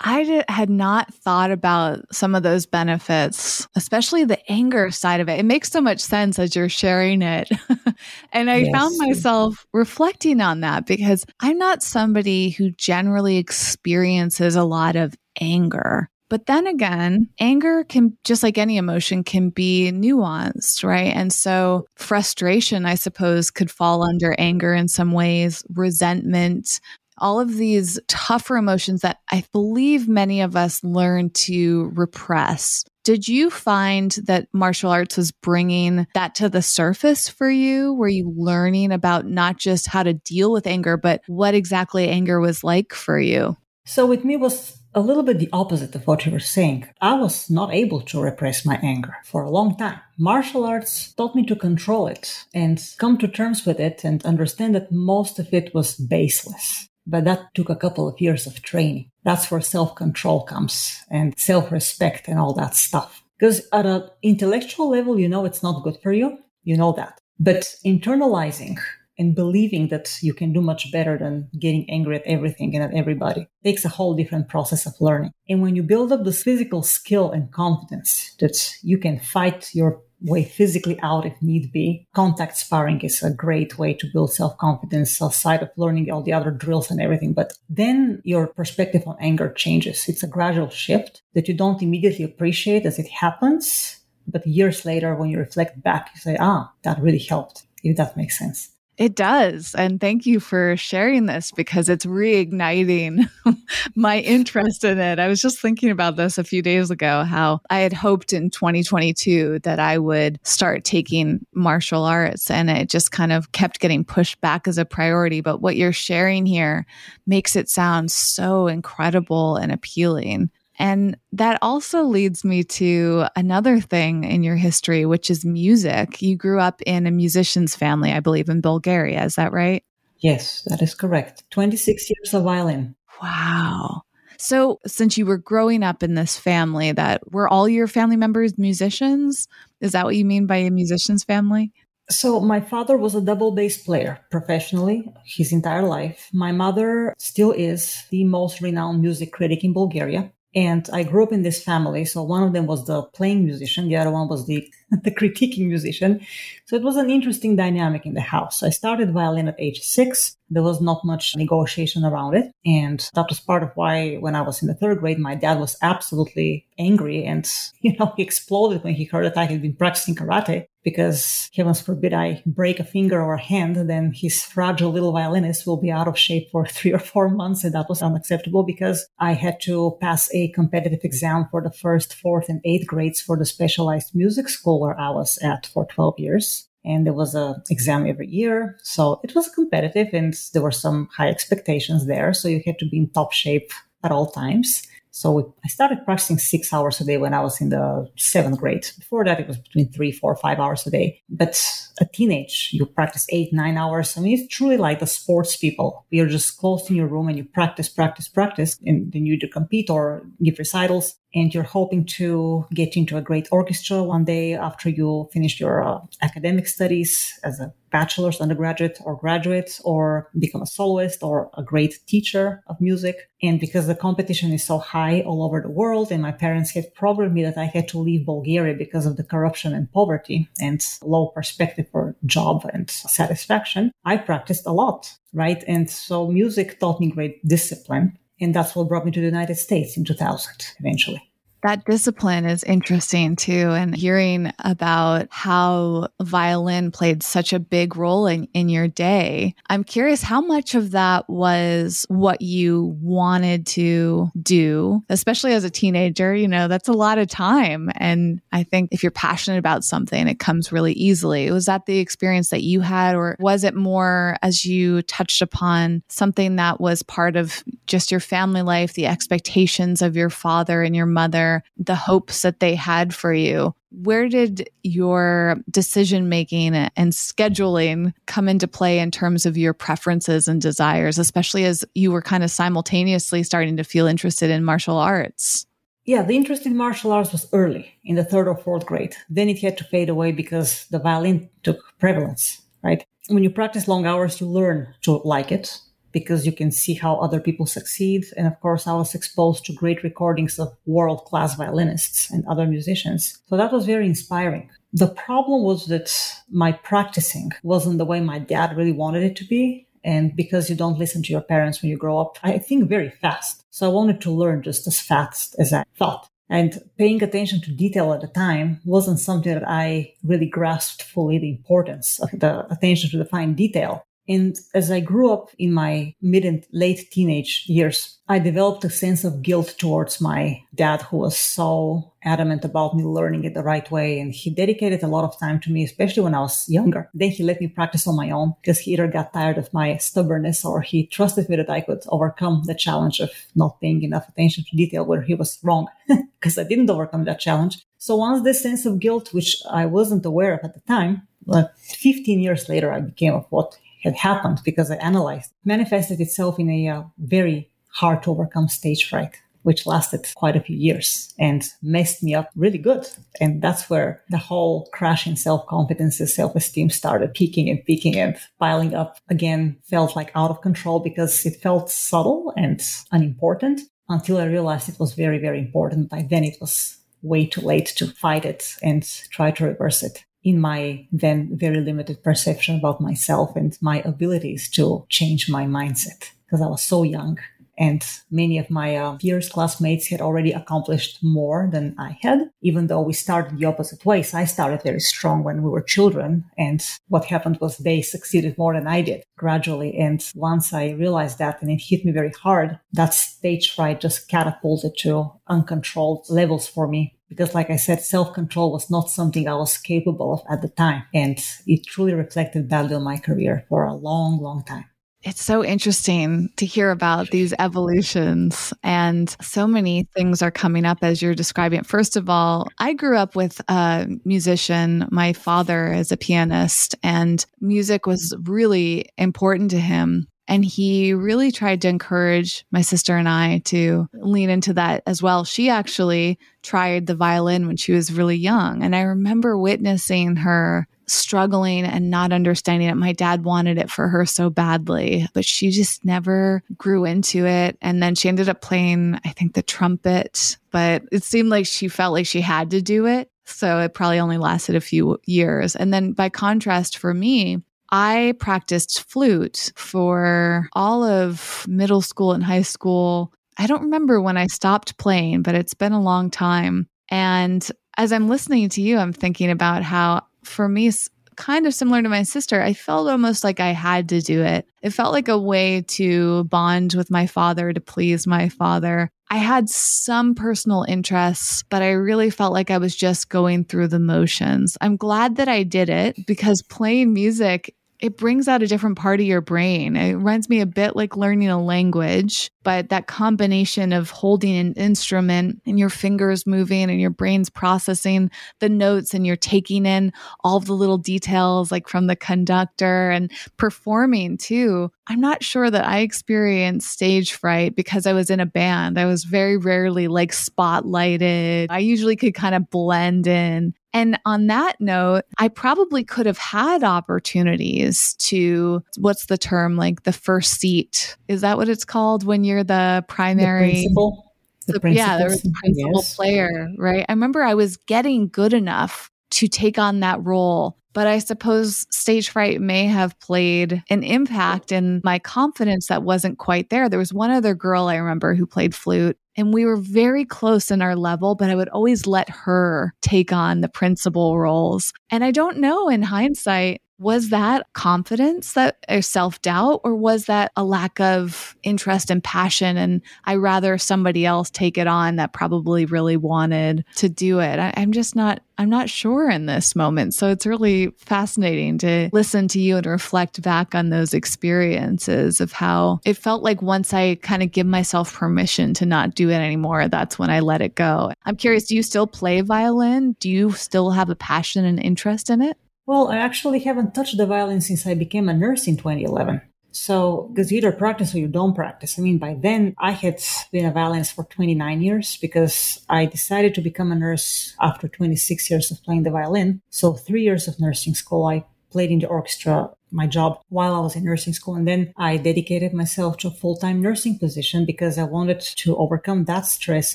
I 0.02 0.44
had 0.49 0.70
not 0.70 1.12
thought 1.12 1.50
about 1.50 2.00
some 2.12 2.35
of 2.35 2.43
those 2.43 2.64
benefits, 2.64 3.69
especially 3.76 4.25
the 4.25 4.41
anger 4.50 4.91
side 4.91 5.20
of 5.20 5.29
it. 5.29 5.38
It 5.38 5.44
makes 5.44 5.70
so 5.70 5.82
much 5.82 6.00
sense 6.00 6.38
as 6.38 6.56
you're 6.56 6.70
sharing 6.70 7.20
it. 7.20 7.50
and 8.32 8.50
I 8.50 8.56
yes. 8.56 8.73
found 8.73 8.97
myself 8.97 9.67
reflecting 9.75 10.41
on 10.41 10.61
that 10.61 10.87
because 10.87 11.26
I'm 11.41 11.58
not 11.58 11.82
somebody 11.82 12.50
who 12.50 12.70
generally 12.70 13.37
experiences 13.37 14.56
a 14.56 14.64
lot 14.64 14.97
of 14.97 15.14
anger. 15.38 16.08
But 16.31 16.46
then 16.46 16.69
again, 16.69 17.29
anger 17.41 17.82
can, 17.82 18.17
just 18.23 18.44
like 18.44 18.56
any 18.56 18.76
emotion, 18.76 19.25
can 19.25 19.50
be 19.50 19.91
nuanced, 19.93 20.85
right? 20.85 21.12
And 21.14 21.32
so 21.32 21.87
frustration, 21.96 22.87
I 22.87 22.94
suppose, 22.94 23.50
could 23.50 23.70
fall 23.70 24.08
under 24.08 24.37
anger 24.38 24.73
in 24.73 24.87
some 24.87 25.11
ways, 25.11 25.64
resentment, 25.75 26.81
all 27.20 27.40
of 27.40 27.56
these 27.56 27.99
tougher 28.08 28.56
emotions 28.56 29.02
that 29.02 29.19
I 29.31 29.44
believe 29.52 30.08
many 30.08 30.40
of 30.40 30.56
us 30.56 30.82
learn 30.82 31.31
to 31.31 31.90
repress. 31.94 32.84
Did 33.02 33.26
you 33.26 33.49
find 33.50 34.12
that 34.25 34.49
martial 34.52 34.90
arts 34.90 35.17
was 35.17 35.32
bringing 35.32 36.06
that 36.14 36.34
to 36.37 36.49
the 36.49 36.62
surface 36.62 37.28
for 37.28 37.50
you? 37.50 37.94
Were 37.94 38.08
you 38.08 38.32
learning 38.37 38.93
about 38.93 39.26
not 39.26 39.56
just 39.56 39.87
how 39.87 40.02
to 40.02 40.12
deal 40.12 40.52
with 40.52 40.67
anger, 40.67 40.96
but 40.96 41.22
what 41.26 41.55
exactly 41.55 42.08
anger 42.08 42.40
was 42.40 42.62
like 42.62 42.93
for 42.93 43.19
you? 43.19 43.56
So, 43.87 44.06
with 44.06 44.25
me, 44.25 44.37
was 44.37 44.81
a 44.94 45.00
little 45.00 45.22
bit 45.22 45.38
the 45.38 45.49
opposite 45.52 45.94
of 45.94 46.06
what 46.06 46.26
you 46.26 46.32
were 46.32 46.40
saying. 46.40 46.88
I 47.00 47.14
was 47.14 47.49
not 47.49 47.72
able 47.72 48.00
to 48.02 48.20
repress 48.20 48.67
my 48.67 48.78
anger 48.82 49.17
for 49.25 49.43
a 49.43 49.50
long 49.50 49.76
time. 49.76 50.00
Martial 50.19 50.64
arts 50.64 51.12
taught 51.14 51.34
me 51.34 51.46
to 51.46 51.56
control 51.56 52.06
it 52.06 52.44
and 52.52 52.82
come 52.99 53.17
to 53.19 53.28
terms 53.28 53.64
with 53.64 53.81
it 53.81 54.05
and 54.05 54.25
understand 54.26 54.75
that 54.75 54.93
most 54.93 55.38
of 55.38 55.55
it 55.55 55.75
was 55.75 55.96
baseless. 55.96 56.89
But 57.10 57.24
that 57.24 57.52
took 57.54 57.68
a 57.68 57.76
couple 57.76 58.08
of 58.08 58.20
years 58.20 58.46
of 58.46 58.62
training. 58.62 59.10
That's 59.24 59.50
where 59.50 59.60
self 59.60 59.96
control 59.96 60.44
comes 60.44 60.96
and 61.10 61.36
self 61.36 61.72
respect 61.72 62.28
and 62.28 62.38
all 62.38 62.54
that 62.54 62.76
stuff. 62.76 63.22
Because 63.36 63.66
at 63.72 63.84
an 63.84 64.08
intellectual 64.22 64.88
level, 64.88 65.18
you 65.18 65.28
know 65.28 65.44
it's 65.44 65.62
not 65.62 65.82
good 65.82 65.98
for 66.02 66.12
you. 66.12 66.38
You 66.62 66.76
know 66.76 66.92
that. 66.92 67.20
But 67.38 67.74
internalizing 67.84 68.78
and 69.18 69.34
believing 69.34 69.88
that 69.88 70.22
you 70.22 70.32
can 70.32 70.52
do 70.52 70.60
much 70.60 70.92
better 70.92 71.18
than 71.18 71.48
getting 71.58 71.88
angry 71.90 72.16
at 72.16 72.22
everything 72.26 72.74
and 72.74 72.84
at 72.84 72.94
everybody 72.94 73.48
takes 73.64 73.84
a 73.84 73.88
whole 73.88 74.14
different 74.14 74.48
process 74.48 74.86
of 74.86 74.94
learning. 75.00 75.32
And 75.48 75.62
when 75.62 75.74
you 75.74 75.82
build 75.82 76.12
up 76.12 76.24
this 76.24 76.42
physical 76.42 76.82
skill 76.82 77.30
and 77.32 77.52
confidence 77.52 78.36
that 78.38 78.56
you 78.82 78.98
can 78.98 79.18
fight 79.18 79.74
your 79.74 80.00
way 80.22 80.44
physically 80.44 80.99
out 81.02 81.26
if 81.26 81.40
need 81.40 81.72
be. 81.72 82.06
Contact 82.14 82.56
sparring 82.56 83.00
is 83.00 83.22
a 83.22 83.32
great 83.32 83.78
way 83.78 83.94
to 83.94 84.11
build 84.12 84.32
self 84.32 84.56
confidence 84.58 85.20
outside 85.22 85.62
of 85.62 85.70
learning 85.76 86.11
all 86.11 86.22
the 86.22 86.32
other 86.32 86.50
drills 86.50 86.90
and 86.90 87.00
everything. 87.00 87.32
But 87.32 87.55
then 87.69 88.20
your 88.25 88.46
perspective 88.46 89.02
on 89.06 89.17
anger 89.20 89.52
changes. 89.52 90.08
It's 90.08 90.22
a 90.22 90.28
gradual 90.28 90.70
shift 90.70 91.22
that 91.34 91.49
you 91.49 91.55
don't 91.55 91.82
immediately 91.82 92.25
appreciate 92.25 92.87
as 92.87 92.99
it 92.99 93.08
happens. 93.08 94.00
But 94.26 94.46
years 94.46 94.84
later, 94.84 95.14
when 95.14 95.31
you 95.31 95.38
reflect 95.38 95.82
back, 95.82 96.11
you 96.14 96.20
say, 96.20 96.37
ah, 96.38 96.72
that 96.84 97.00
really 97.00 97.19
helped, 97.19 97.64
if 97.82 97.96
that 97.96 98.17
makes 98.17 98.38
sense. 98.38 98.70
It 99.00 99.14
does. 99.14 99.75
And 99.75 99.99
thank 99.99 100.26
you 100.26 100.41
for 100.41 100.76
sharing 100.76 101.25
this 101.25 101.52
because 101.52 101.88
it's 101.88 102.05
reigniting 102.05 103.31
my 103.94 104.19
interest 104.19 104.85
in 104.85 104.99
it. 104.99 105.19
I 105.19 105.26
was 105.26 105.41
just 105.41 105.58
thinking 105.58 105.88
about 105.88 106.17
this 106.17 106.37
a 106.37 106.44
few 106.44 106.61
days 106.61 106.91
ago 106.91 107.25
how 107.25 107.62
I 107.70 107.79
had 107.79 107.94
hoped 107.94 108.35
in 108.35 108.50
2022 108.50 109.61
that 109.61 109.79
I 109.81 109.97
would 109.97 110.38
start 110.47 110.85
taking 110.85 111.47
martial 111.55 112.05
arts 112.05 112.50
and 112.50 112.69
it 112.69 112.91
just 112.91 113.11
kind 113.11 113.32
of 113.32 113.52
kept 113.52 113.81
getting 113.81 114.05
pushed 114.05 114.38
back 114.43 114.69
as 114.69 114.76
a 114.76 114.85
priority. 114.85 115.41
But 115.41 115.62
what 115.62 115.76
you're 115.76 115.94
sharing 115.94 116.44
here 116.44 116.85
makes 117.26 117.56
it 117.56 117.70
sound 117.70 118.11
so 118.11 118.67
incredible 118.67 119.56
and 119.56 119.73
appealing. 119.73 120.50
And 120.81 121.19
that 121.32 121.59
also 121.61 122.05
leads 122.05 122.43
me 122.43 122.65
to 122.65 123.27
another 123.37 123.81
thing 123.81 124.25
in 124.25 124.43
your 124.43 124.56
history, 124.56 125.05
which 125.05 125.31
is 125.31 125.44
music. 125.44 126.23
You 126.23 126.37
grew 126.37 126.59
up 126.59 126.81
in 126.87 127.06
a 127.06 127.11
musician's 127.11 127.77
family, 127.77 128.12
I 128.12 128.21
believe, 128.21 128.49
in 128.49 128.62
Bulgaria. 128.62 129.23
Is 129.23 129.35
that 129.35 129.53
right? 129.53 129.85
Yes, 130.21 130.62
that 130.62 130.81
is 130.81 130.94
correct. 130.94 131.44
26 131.50 132.09
years 132.09 132.32
of 132.32 132.44
violin. 132.44 132.97
Wow. 133.23 134.05
So, 134.38 134.79
since 134.87 135.19
you 135.19 135.27
were 135.27 135.37
growing 135.37 135.82
up 135.82 136.03
in 136.03 136.15
this 136.15 136.38
family, 136.38 136.93
that 136.93 137.31
were 137.31 137.47
all 137.47 137.69
your 137.69 137.87
family 137.87 138.17
members 138.17 138.56
musicians? 138.56 139.49
Is 139.82 139.93
that 139.93 140.06
what 140.06 140.17
you 140.17 140.25
mean 140.25 140.47
by 140.47 140.56
a 140.56 140.71
musician's 140.71 141.25
family? 141.25 141.73
So, 142.09 142.41
my 142.41 142.62
father 142.62 142.97
was 142.97 143.15
a 143.15 143.21
double 143.21 143.53
bass 143.53 143.77
player 143.85 144.19
professionally 144.31 145.12
his 145.27 145.53
entire 145.53 145.82
life. 145.82 146.31
My 146.32 146.53
mother 146.53 147.15
still 147.19 147.53
is 147.53 148.03
the 148.09 148.25
most 148.25 148.62
renowned 148.62 149.03
music 149.03 149.31
critic 149.31 149.62
in 149.62 149.75
Bulgaria. 149.75 150.32
And 150.55 150.88
I 150.93 151.05
grew 151.05 151.23
up 151.23 151.32
in 151.32 151.43
this 151.43 151.62
family. 151.62 152.05
So 152.05 152.23
one 152.23 152.43
of 152.43 152.52
them 152.52 152.67
was 152.67 152.87
the 152.87 153.02
playing 153.02 153.44
musician. 153.44 153.88
The 153.88 153.97
other 153.97 154.11
one 154.11 154.29
was 154.29 154.47
the, 154.47 154.69
the 155.04 155.10
critiquing 155.10 155.66
musician. 155.69 156.20
So 156.66 156.76
it 156.76 156.82
was 156.82 156.96
an 156.96 157.10
interesting 157.10 157.56
dynamic 157.56 158.06
in 158.06 158.14
the 158.14 158.20
house. 158.20 158.62
I 158.62 158.70
started 158.70 159.12
violin 159.12 159.48
at 159.48 159.56
age 159.58 159.81
six. 159.81 160.37
There 160.48 160.62
was 160.62 160.81
not 160.81 161.04
much 161.04 161.37
negotiation 161.37 162.04
around 162.04 162.34
it. 162.34 162.52
And 162.64 163.08
that 163.14 163.29
was 163.29 163.41
part 163.41 163.62
of 163.62 163.70
why 163.74 164.17
when 164.17 164.34
I 164.34 164.43
was 164.43 164.62
in 164.62 164.69
the 164.69 164.74
third 164.74 164.98
grade, 164.98 165.19
my 165.19 165.34
dad 165.34 165.60
was 165.60 165.76
absolutely 165.81 166.67
angry 166.79 167.24
and, 167.24 167.48
you 167.81 167.96
know, 167.98 168.12
he 168.17 168.22
exploded 168.22 168.82
when 168.82 168.94
he 168.94 169.05
heard 169.05 169.26
that 169.26 169.36
I 169.36 169.44
had 169.44 169.62
been 169.62 169.76
practicing 169.76 170.15
karate 170.15 170.67
because 170.82 171.50
heavens 171.55 171.81
forbid 171.81 172.15
I 172.15 172.43
break 172.46 172.81
a 172.81 172.84
finger 172.84 173.20
or 173.20 173.34
a 173.34 173.41
hand, 173.41 173.76
then 173.76 174.12
his 174.15 174.43
fragile 174.43 174.91
little 174.91 175.12
violinist 175.12 175.67
will 175.67 175.76
be 175.76 175.91
out 175.91 176.08
of 176.08 176.19
shape 176.19 176.50
for 176.50 176.67
three 176.67 176.93
or 176.93 176.98
four 176.98 177.29
months. 177.29 177.65
And 177.65 177.74
that 177.74 177.88
was 177.88 178.03
unacceptable 178.03 178.62
because 178.62 179.06
I 179.19 179.32
had 179.32 179.60
to 179.62 179.96
pass 180.00 180.32
a 180.34 180.48
competitive 180.53 181.00
exam 181.03 181.48
for 181.50 181.62
the 181.62 181.70
first, 181.70 182.15
fourth 182.15 182.48
and 182.48 182.60
eighth 182.65 182.86
grades 182.86 183.20
for 183.20 183.36
the 183.36 183.44
specialized 183.44 184.15
music 184.15 184.48
school 184.48 184.80
where 184.81 184.99
I 184.99 185.10
was 185.10 185.39
at 185.39 185.67
for 185.67 185.87
12 185.87 186.19
years 186.19 186.69
and 186.84 187.06
there 187.06 187.19
was 187.22 187.34
a 187.34 187.63
exam 187.70 188.06
every 188.06 188.29
year 188.29 188.79
so 188.82 189.20
it 189.22 189.34
was 189.34 189.49
competitive 189.49 190.08
and 190.13 190.34
there 190.53 190.63
were 190.63 190.70
some 190.84 191.08
high 191.17 191.29
expectations 191.29 192.06
there 192.06 192.32
so 192.32 192.49
you 192.49 192.63
had 192.65 192.79
to 192.79 192.89
be 192.89 192.96
in 192.96 193.10
top 193.10 193.32
shape 193.32 193.70
at 194.03 194.13
all 194.13 194.31
times 194.31 194.82
so 195.13 195.55
I 195.65 195.69
started 195.69 196.05
practicing 196.05 196.39
six 196.39 196.72
hours 196.72 197.01
a 197.01 197.05
day 197.05 197.17
when 197.17 197.34
I 197.34 197.41
was 197.41 197.60
in 197.60 197.70
the 197.70 198.08
seventh 198.17 198.58
grade. 198.58 198.87
Before 198.99 199.25
that, 199.25 199.41
it 199.41 199.49
was 199.49 199.58
between 199.58 199.91
three, 199.91 200.13
four, 200.13 200.37
five 200.37 200.60
hours 200.60 200.87
a 200.87 200.91
day. 200.91 201.20
But 201.29 201.60
a 202.01 202.06
teenage, 202.06 202.70
you 202.72 202.87
practice 202.87 203.27
eight, 203.31 203.53
nine 203.53 203.77
hours. 203.77 204.17
I 204.17 204.20
mean, 204.20 204.39
it's 204.39 204.55
truly 204.55 204.77
like 204.77 205.01
the 205.01 205.06
sports 205.06 205.56
people. 205.56 206.06
You're 206.10 206.27
just 206.29 206.58
closed 206.58 206.89
in 206.91 206.96
your 206.96 207.08
room 207.08 207.29
and 207.29 207.37
you 207.37 207.44
practice, 207.44 207.89
practice, 207.89 208.29
practice, 208.29 208.79
and 208.87 209.13
then 209.13 209.27
you 209.27 209.34
either 209.34 209.49
compete 209.49 209.91
or 209.91 210.22
give 210.43 210.58
recitals 210.58 211.17
and 211.34 211.55
you're 211.55 211.63
hoping 211.63 212.05
to 212.05 212.67
get 212.75 212.96
into 212.96 213.17
a 213.17 213.22
great 213.22 213.49
orchestra 213.51 214.03
one 214.03 214.25
day 214.25 214.55
after 214.55 214.89
you 214.89 215.29
finish 215.32 215.60
your 215.60 215.82
uh, 215.82 216.01
academic 216.22 216.67
studies 216.67 217.39
as 217.44 217.60
a 217.60 217.72
bachelor's, 217.91 218.41
undergraduate, 218.41 218.99
or 219.05 219.17
graduate, 219.17 219.81
or 219.84 220.29
become 220.39 220.63
a 220.63 220.67
soloist 220.67 221.22
or 221.22 221.51
a 221.56 221.63
great 221.63 221.99
teacher 222.06 222.63
of 222.69 222.81
music. 222.81 223.17
And 223.43 223.58
because 223.58 223.87
the 223.87 223.94
competition 223.94 224.53
is 224.53 224.65
so 224.65 224.79
high 224.79 225.22
all 225.22 225.43
over 225.43 225.60
the 225.60 225.70
world, 225.70 226.13
and 226.13 226.22
my 226.22 226.32
parents 226.32 226.70
had 226.72 226.94
programmed 226.94 227.34
me 227.34 227.43
that 227.43 227.58
I 227.58 227.65
had 227.65 227.89
to 227.89 227.99
leave 227.99 228.27
Bulgaria 228.27 228.75
because 228.75 229.06
of 229.06 229.17
the 229.17 229.25
corruption 229.25 229.75
and 229.75 229.91
poverty 229.93 230.49
and 230.60 230.84
low 231.03 231.29
perspective 231.29 231.87
for 231.91 232.17
job 232.27 232.69
and 232.72 232.89
satisfaction, 232.91 233.93
I 234.05 234.17
practiced 234.19 234.67
a 234.67 234.72
lot, 234.72 235.13
right? 235.32 235.63
And 235.67 235.91
so 235.91 236.29
music 236.29 236.79
taught 236.79 237.01
me 237.01 237.10
great 237.10 237.46
discipline 237.46 238.19
and 238.41 238.55
that's 238.55 238.75
what 238.75 238.89
brought 238.89 239.05
me 239.05 239.11
to 239.13 239.20
the 239.20 239.27
United 239.27 239.56
States 239.56 239.97
in 239.97 240.05
2000 240.05 240.75
eventually. 240.79 241.30
That 241.62 241.84
discipline 241.84 242.46
is 242.46 242.64
interesting 242.64 243.36
too. 243.36 243.70
And 243.70 243.94
hearing 243.94 244.52
about 244.60 245.26
how 245.31 246.08
violin 246.22 246.90
played 246.90 247.22
such 247.22 247.52
a 247.52 247.58
big 247.58 247.96
role 247.96 248.26
in, 248.26 248.48
in 248.55 248.69
your 248.69 248.88
day, 248.88 249.55
I'm 249.69 249.84
curious 249.84 250.22
how 250.22 250.40
much 250.40 250.74
of 250.74 250.93
that 250.93 251.29
was 251.29 252.06
what 252.08 252.40
you 252.40 252.96
wanted 253.00 253.67
to 253.69 254.31
do, 254.40 255.02
especially 255.08 255.52
as 255.52 255.64
a 255.64 255.70
teenager. 255.70 256.34
You 256.34 256.48
know, 256.48 256.69
that's 256.69 256.88
a 256.88 256.94
lot 256.94 257.19
of 257.19 257.29
time. 257.29 257.90
And 257.96 258.40
I 258.52 258.62
think 258.62 258.88
if 258.93 259.02
you're 259.02 259.10
passionate 259.10 259.58
about 259.58 259.84
something, 259.84 260.29
it 260.29 260.38
comes 260.38 260.72
really 260.72 260.93
easily. 260.93 261.50
Was 261.50 261.67
that 261.67 261.86
the 261.86 261.98
experience 261.98 262.48
that 262.50 262.62
you 262.62 262.81
had, 262.81 263.14
or 263.17 263.36
was 263.38 263.64
it 263.64 263.74
more 263.74 264.36
as 264.43 264.64
you 264.64 265.02
touched 265.02 265.43
upon 265.43 266.02
something 266.08 266.56
that 266.56 266.81
was 266.81 267.02
part 267.02 267.36
of 267.36 267.62
just 267.86 268.10
your 268.10 268.20
family 268.20 268.62
life, 268.62 268.94
the 268.94 269.06
expectations 269.06 270.00
of 270.00 270.17
your 270.17 270.31
father 270.31 270.82
and 270.82 270.94
your 270.96 271.06
mother, 271.06 271.49
the 271.76 271.94
hopes 271.94 272.42
that 272.42 272.60
they 272.60 272.74
had 272.74 273.14
for 273.14 273.32
you? 273.32 273.74
Where 273.90 274.28
did 274.28 274.70
your 274.82 275.56
decision 275.69 276.28
making 276.28 276.74
and 276.74 277.12
scheduling 277.12 278.12
come 278.26 278.48
into 278.48 278.69
play 278.69 279.00
in 279.00 279.10
terms 279.10 279.46
of 279.46 279.56
your 279.56 279.72
preferences 279.72 280.46
and 280.46 280.60
desires, 280.62 281.19
especially 281.19 281.64
as 281.64 281.84
you 281.94 282.12
were 282.12 282.22
kind 282.22 282.44
of 282.44 282.50
simultaneously 282.50 283.42
starting 283.42 283.76
to 283.76 283.84
feel 283.84 284.06
interested 284.06 284.50
in 284.50 284.64
martial 284.64 284.96
arts? 284.96 285.66
Yeah, 286.04 286.22
the 286.22 286.36
interest 286.36 286.66
in 286.66 286.76
martial 286.76 287.12
arts 287.12 287.32
was 287.32 287.46
early 287.52 287.92
in 288.04 288.16
the 288.16 288.24
third 288.24 288.48
or 288.48 288.56
fourth 288.56 288.86
grade. 288.86 289.14
Then 289.28 289.48
it 289.48 289.58
had 289.60 289.76
to 289.78 289.84
fade 289.84 290.08
away 290.08 290.32
because 290.32 290.86
the 290.90 290.98
violin 290.98 291.48
took 291.62 291.78
prevalence, 291.98 292.62
right? 292.82 293.04
When 293.28 293.44
you 293.44 293.50
practice 293.50 293.86
long 293.86 294.06
hours, 294.06 294.40
you 294.40 294.46
learn 294.46 294.94
to 295.02 295.20
like 295.24 295.52
it 295.52 295.80
because 296.12 296.46
you 296.46 296.52
can 296.52 296.70
see 296.70 296.94
how 296.94 297.17
other 297.17 297.40
people 297.40 297.67
succeed. 297.67 298.26
And 298.36 298.46
of 298.46 298.58
course, 298.60 298.86
I 298.86 298.94
was 298.94 299.14
exposed 299.14 299.64
to 299.64 299.72
great 299.72 300.02
recordings 300.02 300.58
of 300.58 300.76
world 300.86 301.24
class 301.24 301.55
violinists 301.55 302.31
and 302.31 302.46
other 302.46 302.67
musicians. 302.67 303.38
So 303.46 303.56
that 303.56 303.72
was 303.72 303.86
very 303.86 304.06
inspiring. 304.06 304.70
The 304.93 305.08
problem 305.08 305.62
was 305.62 305.86
that 305.86 306.10
my 306.50 306.72
practicing 306.72 307.52
wasn't 307.62 307.98
the 307.98 308.05
way 308.05 308.20
my 308.20 308.38
dad 308.38 308.76
really 308.76 308.93
wanted 308.93 309.22
it 309.22 309.36
to 309.36 309.44
be. 309.44 309.86
And 310.02 310.34
because 310.34 310.70
you 310.70 310.76
don't 310.76 310.98
listen 310.98 311.22
to 311.22 311.32
your 311.32 311.43
parents 311.43 311.82
when 311.82 311.90
you 311.90 311.96
grow 311.96 312.19
up, 312.19 312.38
I 312.43 312.58
think 312.58 312.88
very 312.88 313.10
fast. 313.10 313.64
So 313.70 313.86
I 313.86 313.93
wanted 313.93 314.20
to 314.22 314.31
learn 314.31 314.62
just 314.62 314.86
as 314.86 314.98
fast 314.98 315.55
as 315.58 315.72
I 315.72 315.84
thought. 315.96 316.29
And 316.48 316.82
paying 316.98 317.22
attention 317.22 317.60
to 317.60 317.70
detail 317.70 318.12
at 318.12 318.22
the 318.22 318.26
time 318.26 318.81
wasn't 318.84 319.20
something 319.20 319.55
that 319.55 319.69
I 319.69 320.14
really 320.24 320.46
grasped 320.46 321.02
fully 321.02 321.38
the 321.38 321.50
importance 321.50 322.19
of 322.19 322.31
the 322.32 322.67
attention 322.72 323.10
to 323.10 323.19
the 323.19 323.24
fine 323.24 323.55
detail. 323.55 324.05
And 324.31 324.56
as 324.75 324.93
I 324.93 325.01
grew 325.01 325.32
up 325.32 325.51
in 325.58 325.72
my 325.75 326.15
mid 326.22 326.44
and 326.44 326.65
late 326.70 327.10
teenage 327.10 327.65
years, 327.67 328.19
I 328.29 328.39
developed 328.39 328.84
a 328.84 328.89
sense 328.89 329.25
of 329.25 329.43
guilt 329.43 329.75
towards 329.77 330.20
my 330.20 330.63
dad, 330.72 331.03
who 331.03 331.17
was 331.17 331.37
so 331.37 332.13
adamant 332.22 332.65
about 332.65 332.94
me 332.94 333.03
learning 333.03 333.43
it 333.43 333.55
the 333.55 333.65
right 333.65 333.91
way. 333.91 334.20
And 334.20 334.32
he 334.32 334.55
dedicated 334.55 335.03
a 335.03 335.08
lot 335.08 335.25
of 335.25 335.37
time 335.41 335.58
to 335.60 335.72
me, 335.72 335.82
especially 335.82 336.22
when 336.22 336.37
I 336.37 336.43
was 336.43 336.69
younger. 336.69 337.10
Then 337.13 337.31
he 337.31 337.43
let 337.43 337.60
me 337.60 337.67
practice 337.67 338.06
on 338.06 338.15
my 338.15 338.31
own 338.31 338.55
because 338.60 338.79
he 338.79 338.93
either 338.93 339.08
got 339.08 339.32
tired 339.32 339.58
of 339.58 339.75
my 339.75 339.96
stubbornness 339.96 340.65
or 340.65 340.81
he 340.81 341.08
trusted 341.08 341.49
me 341.49 341.56
that 341.56 341.69
I 341.69 341.81
could 341.81 342.03
overcome 342.06 342.63
the 342.67 342.75
challenge 342.77 343.19
of 343.19 343.32
not 343.56 343.81
paying 343.81 344.05
enough 344.05 344.29
attention 344.29 344.63
to 344.63 344.77
detail 344.77 345.05
where 345.05 345.22
he 345.22 345.34
was 345.34 345.58
wrong 345.65 345.89
because 346.39 346.56
I 346.56 346.63
didn't 346.63 346.89
overcome 346.89 347.25
that 347.25 347.41
challenge. 347.41 347.84
So 347.99 348.15
once 348.15 348.44
this 348.44 348.63
sense 348.63 348.87
of 348.87 349.01
guilt, 349.01 349.34
which 349.34 349.56
I 349.69 349.87
wasn't 349.87 350.25
aware 350.25 350.55
of 350.55 350.60
at 350.63 350.75
the 350.75 350.81
time, 350.82 351.27
but 351.44 351.77
15 351.79 352.39
years 352.39 352.69
later, 352.69 352.93
I 352.93 353.01
became 353.01 353.34
of 353.34 353.46
what 353.51 353.77
had 354.02 354.16
happened 354.16 354.60
because 354.64 354.90
I 354.90 354.96
analyzed, 354.96 355.52
manifested 355.64 356.20
itself 356.20 356.58
in 356.58 356.70
a 356.70 356.88
uh, 356.88 357.02
very 357.19 357.70
hard 357.92 358.22
to 358.22 358.30
overcome 358.30 358.69
stage 358.69 359.08
fright, 359.08 359.36
which 359.62 359.86
lasted 359.86 360.26
quite 360.34 360.56
a 360.56 360.60
few 360.60 360.76
years 360.76 361.34
and 361.38 361.69
messed 361.82 362.22
me 362.22 362.34
up 362.34 362.50
really 362.56 362.78
good. 362.78 363.06
And 363.40 363.60
that's 363.60 363.90
where 363.90 364.22
the 364.30 364.38
whole 364.38 364.88
crash 364.92 365.26
in 365.26 365.36
self 365.36 365.66
confidence 365.66 366.20
and 366.20 366.28
self 366.28 366.54
esteem 366.56 366.90
started 366.90 367.34
peaking 367.34 367.69
and 367.69 367.84
peaking 367.84 368.16
and 368.16 368.36
piling 368.58 368.94
up 368.94 369.19
again, 369.28 369.76
felt 369.84 370.16
like 370.16 370.32
out 370.34 370.50
of 370.50 370.62
control 370.62 371.00
because 371.00 371.44
it 371.44 371.60
felt 371.60 371.90
subtle 371.90 372.52
and 372.56 372.82
unimportant 373.12 373.82
until 374.08 374.38
I 374.38 374.44
realized 374.44 374.88
it 374.88 374.98
was 374.98 375.14
very, 375.14 375.38
very 375.38 375.58
important. 375.58 376.10
By 376.10 376.26
then 376.28 376.44
it 376.44 376.56
was 376.60 376.96
way 377.22 377.46
too 377.46 377.60
late 377.60 377.86
to 377.96 378.06
fight 378.06 378.44
it 378.44 378.76
and 378.82 379.02
try 379.30 379.50
to 379.50 379.64
reverse 379.64 380.02
it 380.02 380.24
in 380.43 380.59
my 380.61 381.06
then 381.13 381.51
very 381.53 381.81
limited 381.81 382.23
perception 382.23 382.77
about 382.77 383.01
myself 383.01 383.56
and 383.56 383.77
my 383.81 384.01
abilities 384.03 384.69
to 384.70 385.05
change 385.09 385.51
my 385.51 385.65
mindset 385.65 386.31
because 386.47 386.63
I 386.63 386.67
was 386.67 386.82
so 386.82 387.03
young. 387.03 387.39
And 387.79 388.05
many 388.31 388.59
of 388.59 388.69
my 388.69 388.94
uh, 388.94 389.17
peers, 389.17 389.49
classmates 389.49 390.09
had 390.09 390.20
already 390.20 390.53
accomplished 390.53 391.23
more 391.23 391.67
than 391.73 391.94
I 391.99 392.19
had, 392.20 392.51
even 392.61 392.89
though 392.89 393.01
we 393.01 393.15
started 393.15 393.59
the 393.59 393.65
opposite 393.65 394.05
ways. 394.05 394.35
I 394.35 394.44
started 394.44 394.82
very 394.82 395.01
strong 395.01 395.44
when 395.44 395.63
we 395.63 395.70
were 395.70 395.81
children. 395.81 396.44
And 396.59 396.85
what 397.09 397.25
happened 397.25 397.56
was 397.59 397.79
they 397.79 398.03
succeeded 398.03 398.59
more 398.59 398.75
than 398.75 398.87
I 398.87 399.01
did 399.01 399.25
gradually. 399.39 399.97
And 399.97 400.23
once 400.35 400.75
I 400.75 400.91
realized 400.91 401.39
that 401.39 401.63
and 401.63 401.70
it 401.70 401.81
hit 401.81 402.05
me 402.05 402.13
very 402.13 402.32
hard, 402.43 402.79
that 402.93 403.15
stage 403.15 403.75
fright 403.75 404.03
just 404.03 404.29
catapulted 404.29 404.99
to 404.99 405.32
uncontrolled 405.49 406.27
levels 406.29 406.69
for 406.69 406.87
me 406.87 407.17
because 407.31 407.55
like 407.55 407.70
I 407.70 407.77
said, 407.77 408.03
self-control 408.03 408.70
was 408.70 408.91
not 408.91 409.08
something 409.08 409.49
I 409.49 409.55
was 409.55 409.79
capable 409.79 410.34
of 410.34 410.43
at 410.51 410.60
the 410.60 410.69
time. 410.69 411.05
And 411.15 411.43
it 411.67 411.87
truly 411.87 412.13
reflected 412.13 412.69
badly 412.69 412.96
on 412.96 413.05
my 413.05 413.17
career 413.17 413.65
for 413.70 413.84
a 413.84 413.94
long, 413.94 414.43
long 414.43 414.63
time. 414.65 414.84
It's 415.22 415.44
so 415.44 415.63
interesting 415.63 416.49
to 416.56 416.65
hear 416.65 416.91
about 416.91 417.29
these 417.29 417.53
evolutions, 417.58 418.72
and 418.82 419.29
so 419.43 419.67
many 419.67 420.08
things 420.17 420.41
are 420.41 420.51
coming 420.51 420.87
up 420.87 420.99
as 421.03 421.20
you're 421.20 421.34
describing 421.34 421.81
it. 421.81 421.87
First 421.87 422.17
of 422.17 422.31
all, 422.31 422.69
I 422.79 422.94
grew 422.94 423.19
up 423.19 423.37
with 423.37 423.60
a 423.69 424.08
musician. 424.25 425.06
My 425.10 425.34
father 425.34 425.93
is 425.93 426.10
a 426.10 426.17
pianist, 426.17 426.94
and 427.03 427.44
music 427.60 428.06
was 428.06 428.34
really 428.44 429.10
important 429.19 429.72
to 429.72 429.79
him. 429.79 430.27
And 430.50 430.64
he 430.64 431.14
really 431.14 431.52
tried 431.52 431.80
to 431.82 431.88
encourage 431.88 432.66
my 432.72 432.82
sister 432.82 433.16
and 433.16 433.28
I 433.28 433.58
to 433.66 434.08
lean 434.12 434.50
into 434.50 434.74
that 434.74 435.04
as 435.06 435.22
well. 435.22 435.44
She 435.44 435.70
actually 435.70 436.40
tried 436.62 437.06
the 437.06 437.14
violin 437.14 437.69
when 437.69 437.76
she 437.76 437.92
was 437.92 438.12
really 438.12 438.36
young. 438.36 438.82
And 438.82 438.96
I 438.96 439.02
remember 439.02 439.56
witnessing 439.56 440.34
her 440.36 440.88
struggling 441.06 441.84
and 441.84 442.10
not 442.10 442.32
understanding 442.32 442.88
it. 442.88 442.96
My 442.96 443.12
dad 443.12 443.44
wanted 443.44 443.78
it 443.78 443.90
for 443.90 444.08
her 444.08 444.26
so 444.26 444.50
badly, 444.50 445.28
but 445.34 445.44
she 445.44 445.70
just 445.70 446.04
never 446.04 446.64
grew 446.76 447.04
into 447.04 447.46
it. 447.46 447.78
And 447.80 448.02
then 448.02 448.16
she 448.16 448.28
ended 448.28 448.48
up 448.48 448.60
playing, 448.60 449.20
I 449.24 449.30
think, 449.30 449.54
the 449.54 449.62
trumpet, 449.62 450.58
but 450.72 451.04
it 451.12 451.22
seemed 451.22 451.48
like 451.48 451.66
she 451.66 451.86
felt 451.86 452.12
like 452.12 452.26
she 452.26 452.40
had 452.40 452.70
to 452.70 452.82
do 452.82 453.06
it. 453.06 453.30
So 453.44 453.78
it 453.80 453.94
probably 453.94 454.19
only 454.19 454.38
lasted 454.38 454.74
a 454.74 454.80
few 454.80 455.20
years. 455.26 455.76
And 455.76 455.94
then 455.94 456.12
by 456.12 456.28
contrast, 456.28 456.98
for 456.98 457.14
me, 457.14 457.62
I 457.93 458.35
practiced 458.39 459.09
flute 459.11 459.73
for 459.77 460.69
all 460.75 461.03
of 461.03 461.65
middle 461.69 462.01
school 462.01 462.32
and 462.32 462.44
high 462.44 462.63
school. 462.63 463.32
I 463.59 463.67
don't 463.67 463.82
remember 463.82 464.20
when 464.20 464.37
I 464.37 464.47
stopped 464.47 464.97
playing, 464.99 465.43
but 465.43 465.55
it's 465.55 465.75
been 465.75 465.93
a 465.93 466.01
long 466.01 466.31
time. 466.31 466.89
And 467.11 467.69
as 467.97 468.13
I'm 468.13 468.29
listening 468.29 468.69
to 468.70 468.82
you, 468.82 468.99
I'm 468.99 469.13
thinking 469.13 469.51
about 469.51 469.82
how, 469.82 470.23
for 470.44 470.69
me, 470.69 470.91
kind 471.37 471.67
of 471.67 471.75
similar 471.75 472.03
to 472.03 472.09
my 472.09 472.23
sister, 472.23 472.63
I 472.63 472.75
felt 472.75 473.09
almost 473.09 473.43
like 473.44 473.61
I 473.61 473.70
had 473.70 474.11
to 474.11 474.20
do 474.20 474.43
it. 474.43 474.67
It 474.82 474.91
felt 474.91 475.13
like 475.13 475.29
a 475.29 475.39
way 475.39 475.82
to 475.89 476.44
bond 476.44 476.94
with 476.94 477.11
my 477.11 477.27
father, 477.27 477.73
to 477.73 477.81
please 477.81 478.27
my 478.27 478.49
father. 478.51 479.11
I 479.31 479.37
had 479.37 479.69
some 479.69 480.35
personal 480.35 480.85
interests, 480.89 481.63
but 481.70 481.82
I 481.82 481.91
really 481.91 482.31
felt 482.31 482.53
like 482.53 482.70
I 482.70 482.79
was 482.79 482.94
just 482.94 483.29
going 483.29 483.65
through 483.65 483.89
the 483.89 483.99
motions. 483.99 484.77
I'm 484.81 484.97
glad 484.97 485.37
that 485.37 485.49
I 485.49 485.63
did 485.63 485.89
it 485.89 486.27
because 486.27 486.63
playing 486.63 487.13
music 487.15 487.75
it 488.00 488.16
brings 488.16 488.48
out 488.48 488.62
a 488.62 488.66
different 488.66 488.96
part 488.96 489.20
of 489.20 489.26
your 489.26 489.42
brain. 489.42 489.94
It 489.94 490.14
reminds 490.14 490.48
me 490.48 490.60
a 490.60 490.66
bit 490.66 490.96
like 490.96 491.16
learning 491.16 491.50
a 491.50 491.62
language, 491.62 492.50
but 492.62 492.88
that 492.88 493.06
combination 493.06 493.92
of 493.92 494.10
holding 494.10 494.56
an 494.56 494.72
instrument 494.74 495.60
and 495.66 495.78
your 495.78 495.90
fingers 495.90 496.46
moving 496.46 496.90
and 496.90 497.00
your 497.00 497.10
brain's 497.10 497.50
processing 497.50 498.30
the 498.60 498.70
notes 498.70 499.12
and 499.12 499.26
you're 499.26 499.36
taking 499.36 499.84
in 499.84 500.12
all 500.42 500.60
the 500.60 500.72
little 500.72 500.98
details, 500.98 501.70
like 501.70 501.88
from 501.88 502.06
the 502.06 502.16
conductor 502.16 503.10
and 503.10 503.30
performing 503.58 504.38
too. 504.38 504.90
I'm 505.06 505.20
not 505.20 505.42
sure 505.42 505.70
that 505.70 505.86
I 505.86 505.98
experienced 505.98 506.90
stage 506.90 507.34
fright 507.34 507.76
because 507.76 508.06
I 508.06 508.14
was 508.14 508.30
in 508.30 508.40
a 508.40 508.46
band. 508.46 508.98
I 508.98 509.06
was 509.06 509.24
very 509.24 509.56
rarely 509.56 510.08
like 510.08 510.32
spotlighted. 510.32 511.66
I 511.69 511.80
usually 511.80 512.16
could 512.16 512.35
kind 512.35 512.54
of 512.54 512.70
blend 512.70 513.26
in. 513.26 513.74
And 513.92 514.18
on 514.25 514.47
that 514.47 514.81
note, 514.81 515.25
I 515.38 515.49
probably 515.49 516.05
could 516.05 516.27
have 516.27 516.38
had 516.38 516.85
opportunities 516.85 518.14
to 518.14 518.83
what's 518.99 519.27
the 519.27 519.38
term 519.38 519.77
like 519.77 520.05
the 520.05 520.12
first 520.12 520.61
seat? 520.61 521.16
Is 521.29 521.40
that 521.40 521.57
what 521.57 521.68
it's 521.68 521.85
called 521.85 522.25
when 522.25 522.44
you're 522.44 522.64
the 522.64 523.05
primary? 523.09 523.66
The 523.66 523.73
principal. 523.73 524.33
The, 524.66 524.79
the 524.79 524.90
yeah, 524.90 525.18
there 525.18 525.29
was 525.29 525.44
a 525.44 525.51
principal 525.51 525.92
yes. 525.97 526.14
player, 526.14 526.68
right? 526.79 527.05
I 527.09 527.12
remember 527.12 527.42
I 527.42 527.55
was 527.55 527.77
getting 527.77 528.29
good 528.29 528.53
enough 528.53 529.11
to 529.31 529.49
take 529.49 529.79
on 529.79 530.01
that 530.01 530.25
role. 530.25 530.77
But 530.92 531.07
I 531.07 531.20
suppose 531.20 531.87
stage 531.90 532.31
fright 532.31 532.61
may 532.61 532.87
have 532.87 533.18
played 533.20 533.83
an 533.90 534.03
impact 534.03 534.72
in 534.72 535.01
my 535.05 535.20
confidence 535.20 535.87
that 535.87 536.03
wasn't 536.03 536.38
quite 536.38 536.68
there. 536.70 536.88
There 536.88 536.99
was 536.99 537.12
one 537.12 537.31
other 537.31 537.55
girl 537.55 537.87
I 537.87 537.94
remember 537.96 538.35
who 538.35 538.44
played 538.44 538.75
flute, 538.75 539.16
and 539.37 539.55
we 539.55 539.64
were 539.64 539.77
very 539.77 540.25
close 540.25 540.70
in 540.70 540.83
our 540.83 540.96
level, 540.96 541.37
but 541.37 541.49
I 541.49 541.55
would 541.55 541.68
always 541.68 542.09
let 542.09 542.29
her 542.31 542.92
take 543.03 543.33
on 543.33 543.61
the 543.61 543.68
principal 543.68 544.37
roles. 544.37 544.92
And 545.11 545.22
I 545.22 545.31
don't 545.31 545.59
know 545.59 545.88
in 545.88 546.03
hindsight 546.03 546.83
was 547.00 547.30
that 547.30 547.66
confidence 547.72 548.52
that 548.52 548.76
or 548.88 549.00
self-doubt 549.00 549.80
or 549.85 549.94
was 549.94 550.26
that 550.26 550.52
a 550.54 550.62
lack 550.62 551.00
of 551.00 551.57
interest 551.62 552.11
and 552.11 552.22
passion 552.22 552.76
and 552.76 553.00
i 553.24 553.35
rather 553.35 553.78
somebody 553.78 554.26
else 554.26 554.50
take 554.50 554.76
it 554.76 554.87
on 554.87 555.16
that 555.16 555.33
probably 555.33 555.87
really 555.87 556.16
wanted 556.16 556.85
to 556.94 557.09
do 557.09 557.40
it? 557.40 557.59
I, 557.59 557.72
i'm 557.76 557.90
just 557.90 558.14
not 558.14 558.40
i'm 558.59 558.68
not 558.68 558.90
sure 558.90 559.30
in 559.30 559.46
this 559.46 559.74
moment. 559.74 560.12
So 560.12 560.28
it's 560.28 560.44
really 560.44 560.90
fascinating 560.98 561.78
to 561.78 562.11
listen 562.12 562.46
to 562.48 562.61
you 562.61 562.76
and 562.76 562.85
reflect 562.85 563.40
back 563.40 563.74
on 563.74 563.88
those 563.88 564.12
experiences 564.12 565.40
of 565.40 565.50
how 565.50 566.00
it 566.04 566.18
felt 566.18 566.42
like 566.42 566.61
once 566.61 566.92
i 566.92 567.14
kind 567.16 567.42
of 567.42 567.50
give 567.50 567.66
myself 567.66 568.12
permission 568.12 568.74
to 568.74 568.85
not 568.85 569.14
do 569.14 569.30
it 569.30 569.35
anymore 569.35 569.88
that's 569.88 570.18
when 570.18 570.28
i 570.28 570.40
let 570.40 570.61
it 570.61 570.74
go. 570.74 571.11
I'm 571.24 571.37
curious 571.37 571.64
do 571.64 571.74
you 571.74 571.83
still 571.83 572.07
play 572.07 572.42
violin? 572.42 573.16
Do 573.20 573.30
you 573.30 573.52
still 573.52 573.90
have 573.90 574.11
a 574.11 574.14
passion 574.14 574.66
and 574.66 574.78
interest 574.78 575.30
in 575.30 575.40
it 575.40 575.57
well, 575.87 576.09
I 576.09 576.18
actually 576.18 576.61
haven't 576.61 576.94
touched 576.94 577.16
the 577.16 577.27
violin 577.27 577.61
since 577.61 577.87
I 577.87 577.94
became 577.94 578.29
a 578.29 578.35
nurse 578.35 578.66
in 578.66 578.77
2011. 578.77 579.42
So, 579.72 580.29
because 580.33 580.51
you 580.51 580.59
either 580.59 580.72
practice 580.72 581.14
or 581.14 581.18
you 581.18 581.29
don't 581.29 581.55
practice. 581.55 581.99
I 581.99 582.03
mean, 582.03 582.18
by 582.18 582.35
then 582.35 582.75
I 582.79 582.90
had 582.90 583.20
been 583.53 583.66
a 583.66 583.72
violinist 583.72 584.14
for 584.14 584.25
29 584.25 584.83
years 584.83 585.16
because 585.20 585.85
I 585.88 586.07
decided 586.07 586.55
to 586.57 586.61
become 586.61 586.90
a 586.90 586.96
nurse 586.96 587.55
after 587.61 587.87
26 587.87 588.51
years 588.51 588.70
of 588.70 588.83
playing 588.83 589.05
the 589.05 589.11
violin. 589.11 589.62
So, 589.70 589.92
three 589.92 590.22
years 590.22 590.49
of 590.49 590.59
nursing 590.59 590.94
school, 590.94 591.27
I 591.27 591.44
played 591.70 591.90
in 591.90 592.01
the 592.01 592.09
orchestra 592.09 592.70
my 592.90 593.07
job 593.07 593.40
while 593.49 593.75
I 593.75 593.81
was 593.81 593.97
in 593.97 594.05
nursing 594.05 594.33
school. 594.33 594.55
And 594.55 594.66
then 594.66 594.92
I 594.97 595.16
dedicated 595.16 595.73
myself 595.73 596.16
to 596.18 596.29
a 596.29 596.33
full 596.33 596.57
time 596.57 596.81
nursing 596.81 597.18
position 597.18 597.64
because 597.64 597.99
I 597.99 598.05
wanted 598.05 598.40
to 598.40 598.77
overcome 598.77 599.25
that 599.25 599.47
stress 599.47 599.94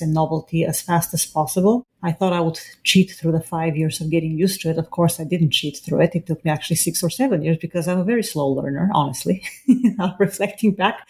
and 0.00 0.14
novelty 0.14 0.64
as 0.64 0.80
fast 0.80 1.14
as 1.14 1.26
possible. 1.26 1.86
I 2.02 2.12
thought 2.12 2.32
I 2.32 2.40
would 2.40 2.60
cheat 2.84 3.10
through 3.10 3.32
the 3.32 3.40
five 3.40 3.76
years 3.76 4.00
of 4.00 4.10
getting 4.10 4.38
used 4.38 4.60
to 4.60 4.70
it. 4.70 4.78
Of 4.78 4.90
course, 4.90 5.18
I 5.18 5.24
didn't 5.24 5.50
cheat 5.50 5.78
through 5.78 6.02
it. 6.02 6.14
It 6.14 6.26
took 6.26 6.44
me 6.44 6.50
actually 6.50 6.76
six 6.76 7.02
or 7.02 7.10
seven 7.10 7.42
years 7.42 7.56
because 7.56 7.88
I'm 7.88 7.98
a 7.98 8.04
very 8.04 8.22
slow 8.22 8.48
learner, 8.48 8.90
honestly, 8.94 9.42
reflecting 10.18 10.72
back. 10.72 11.06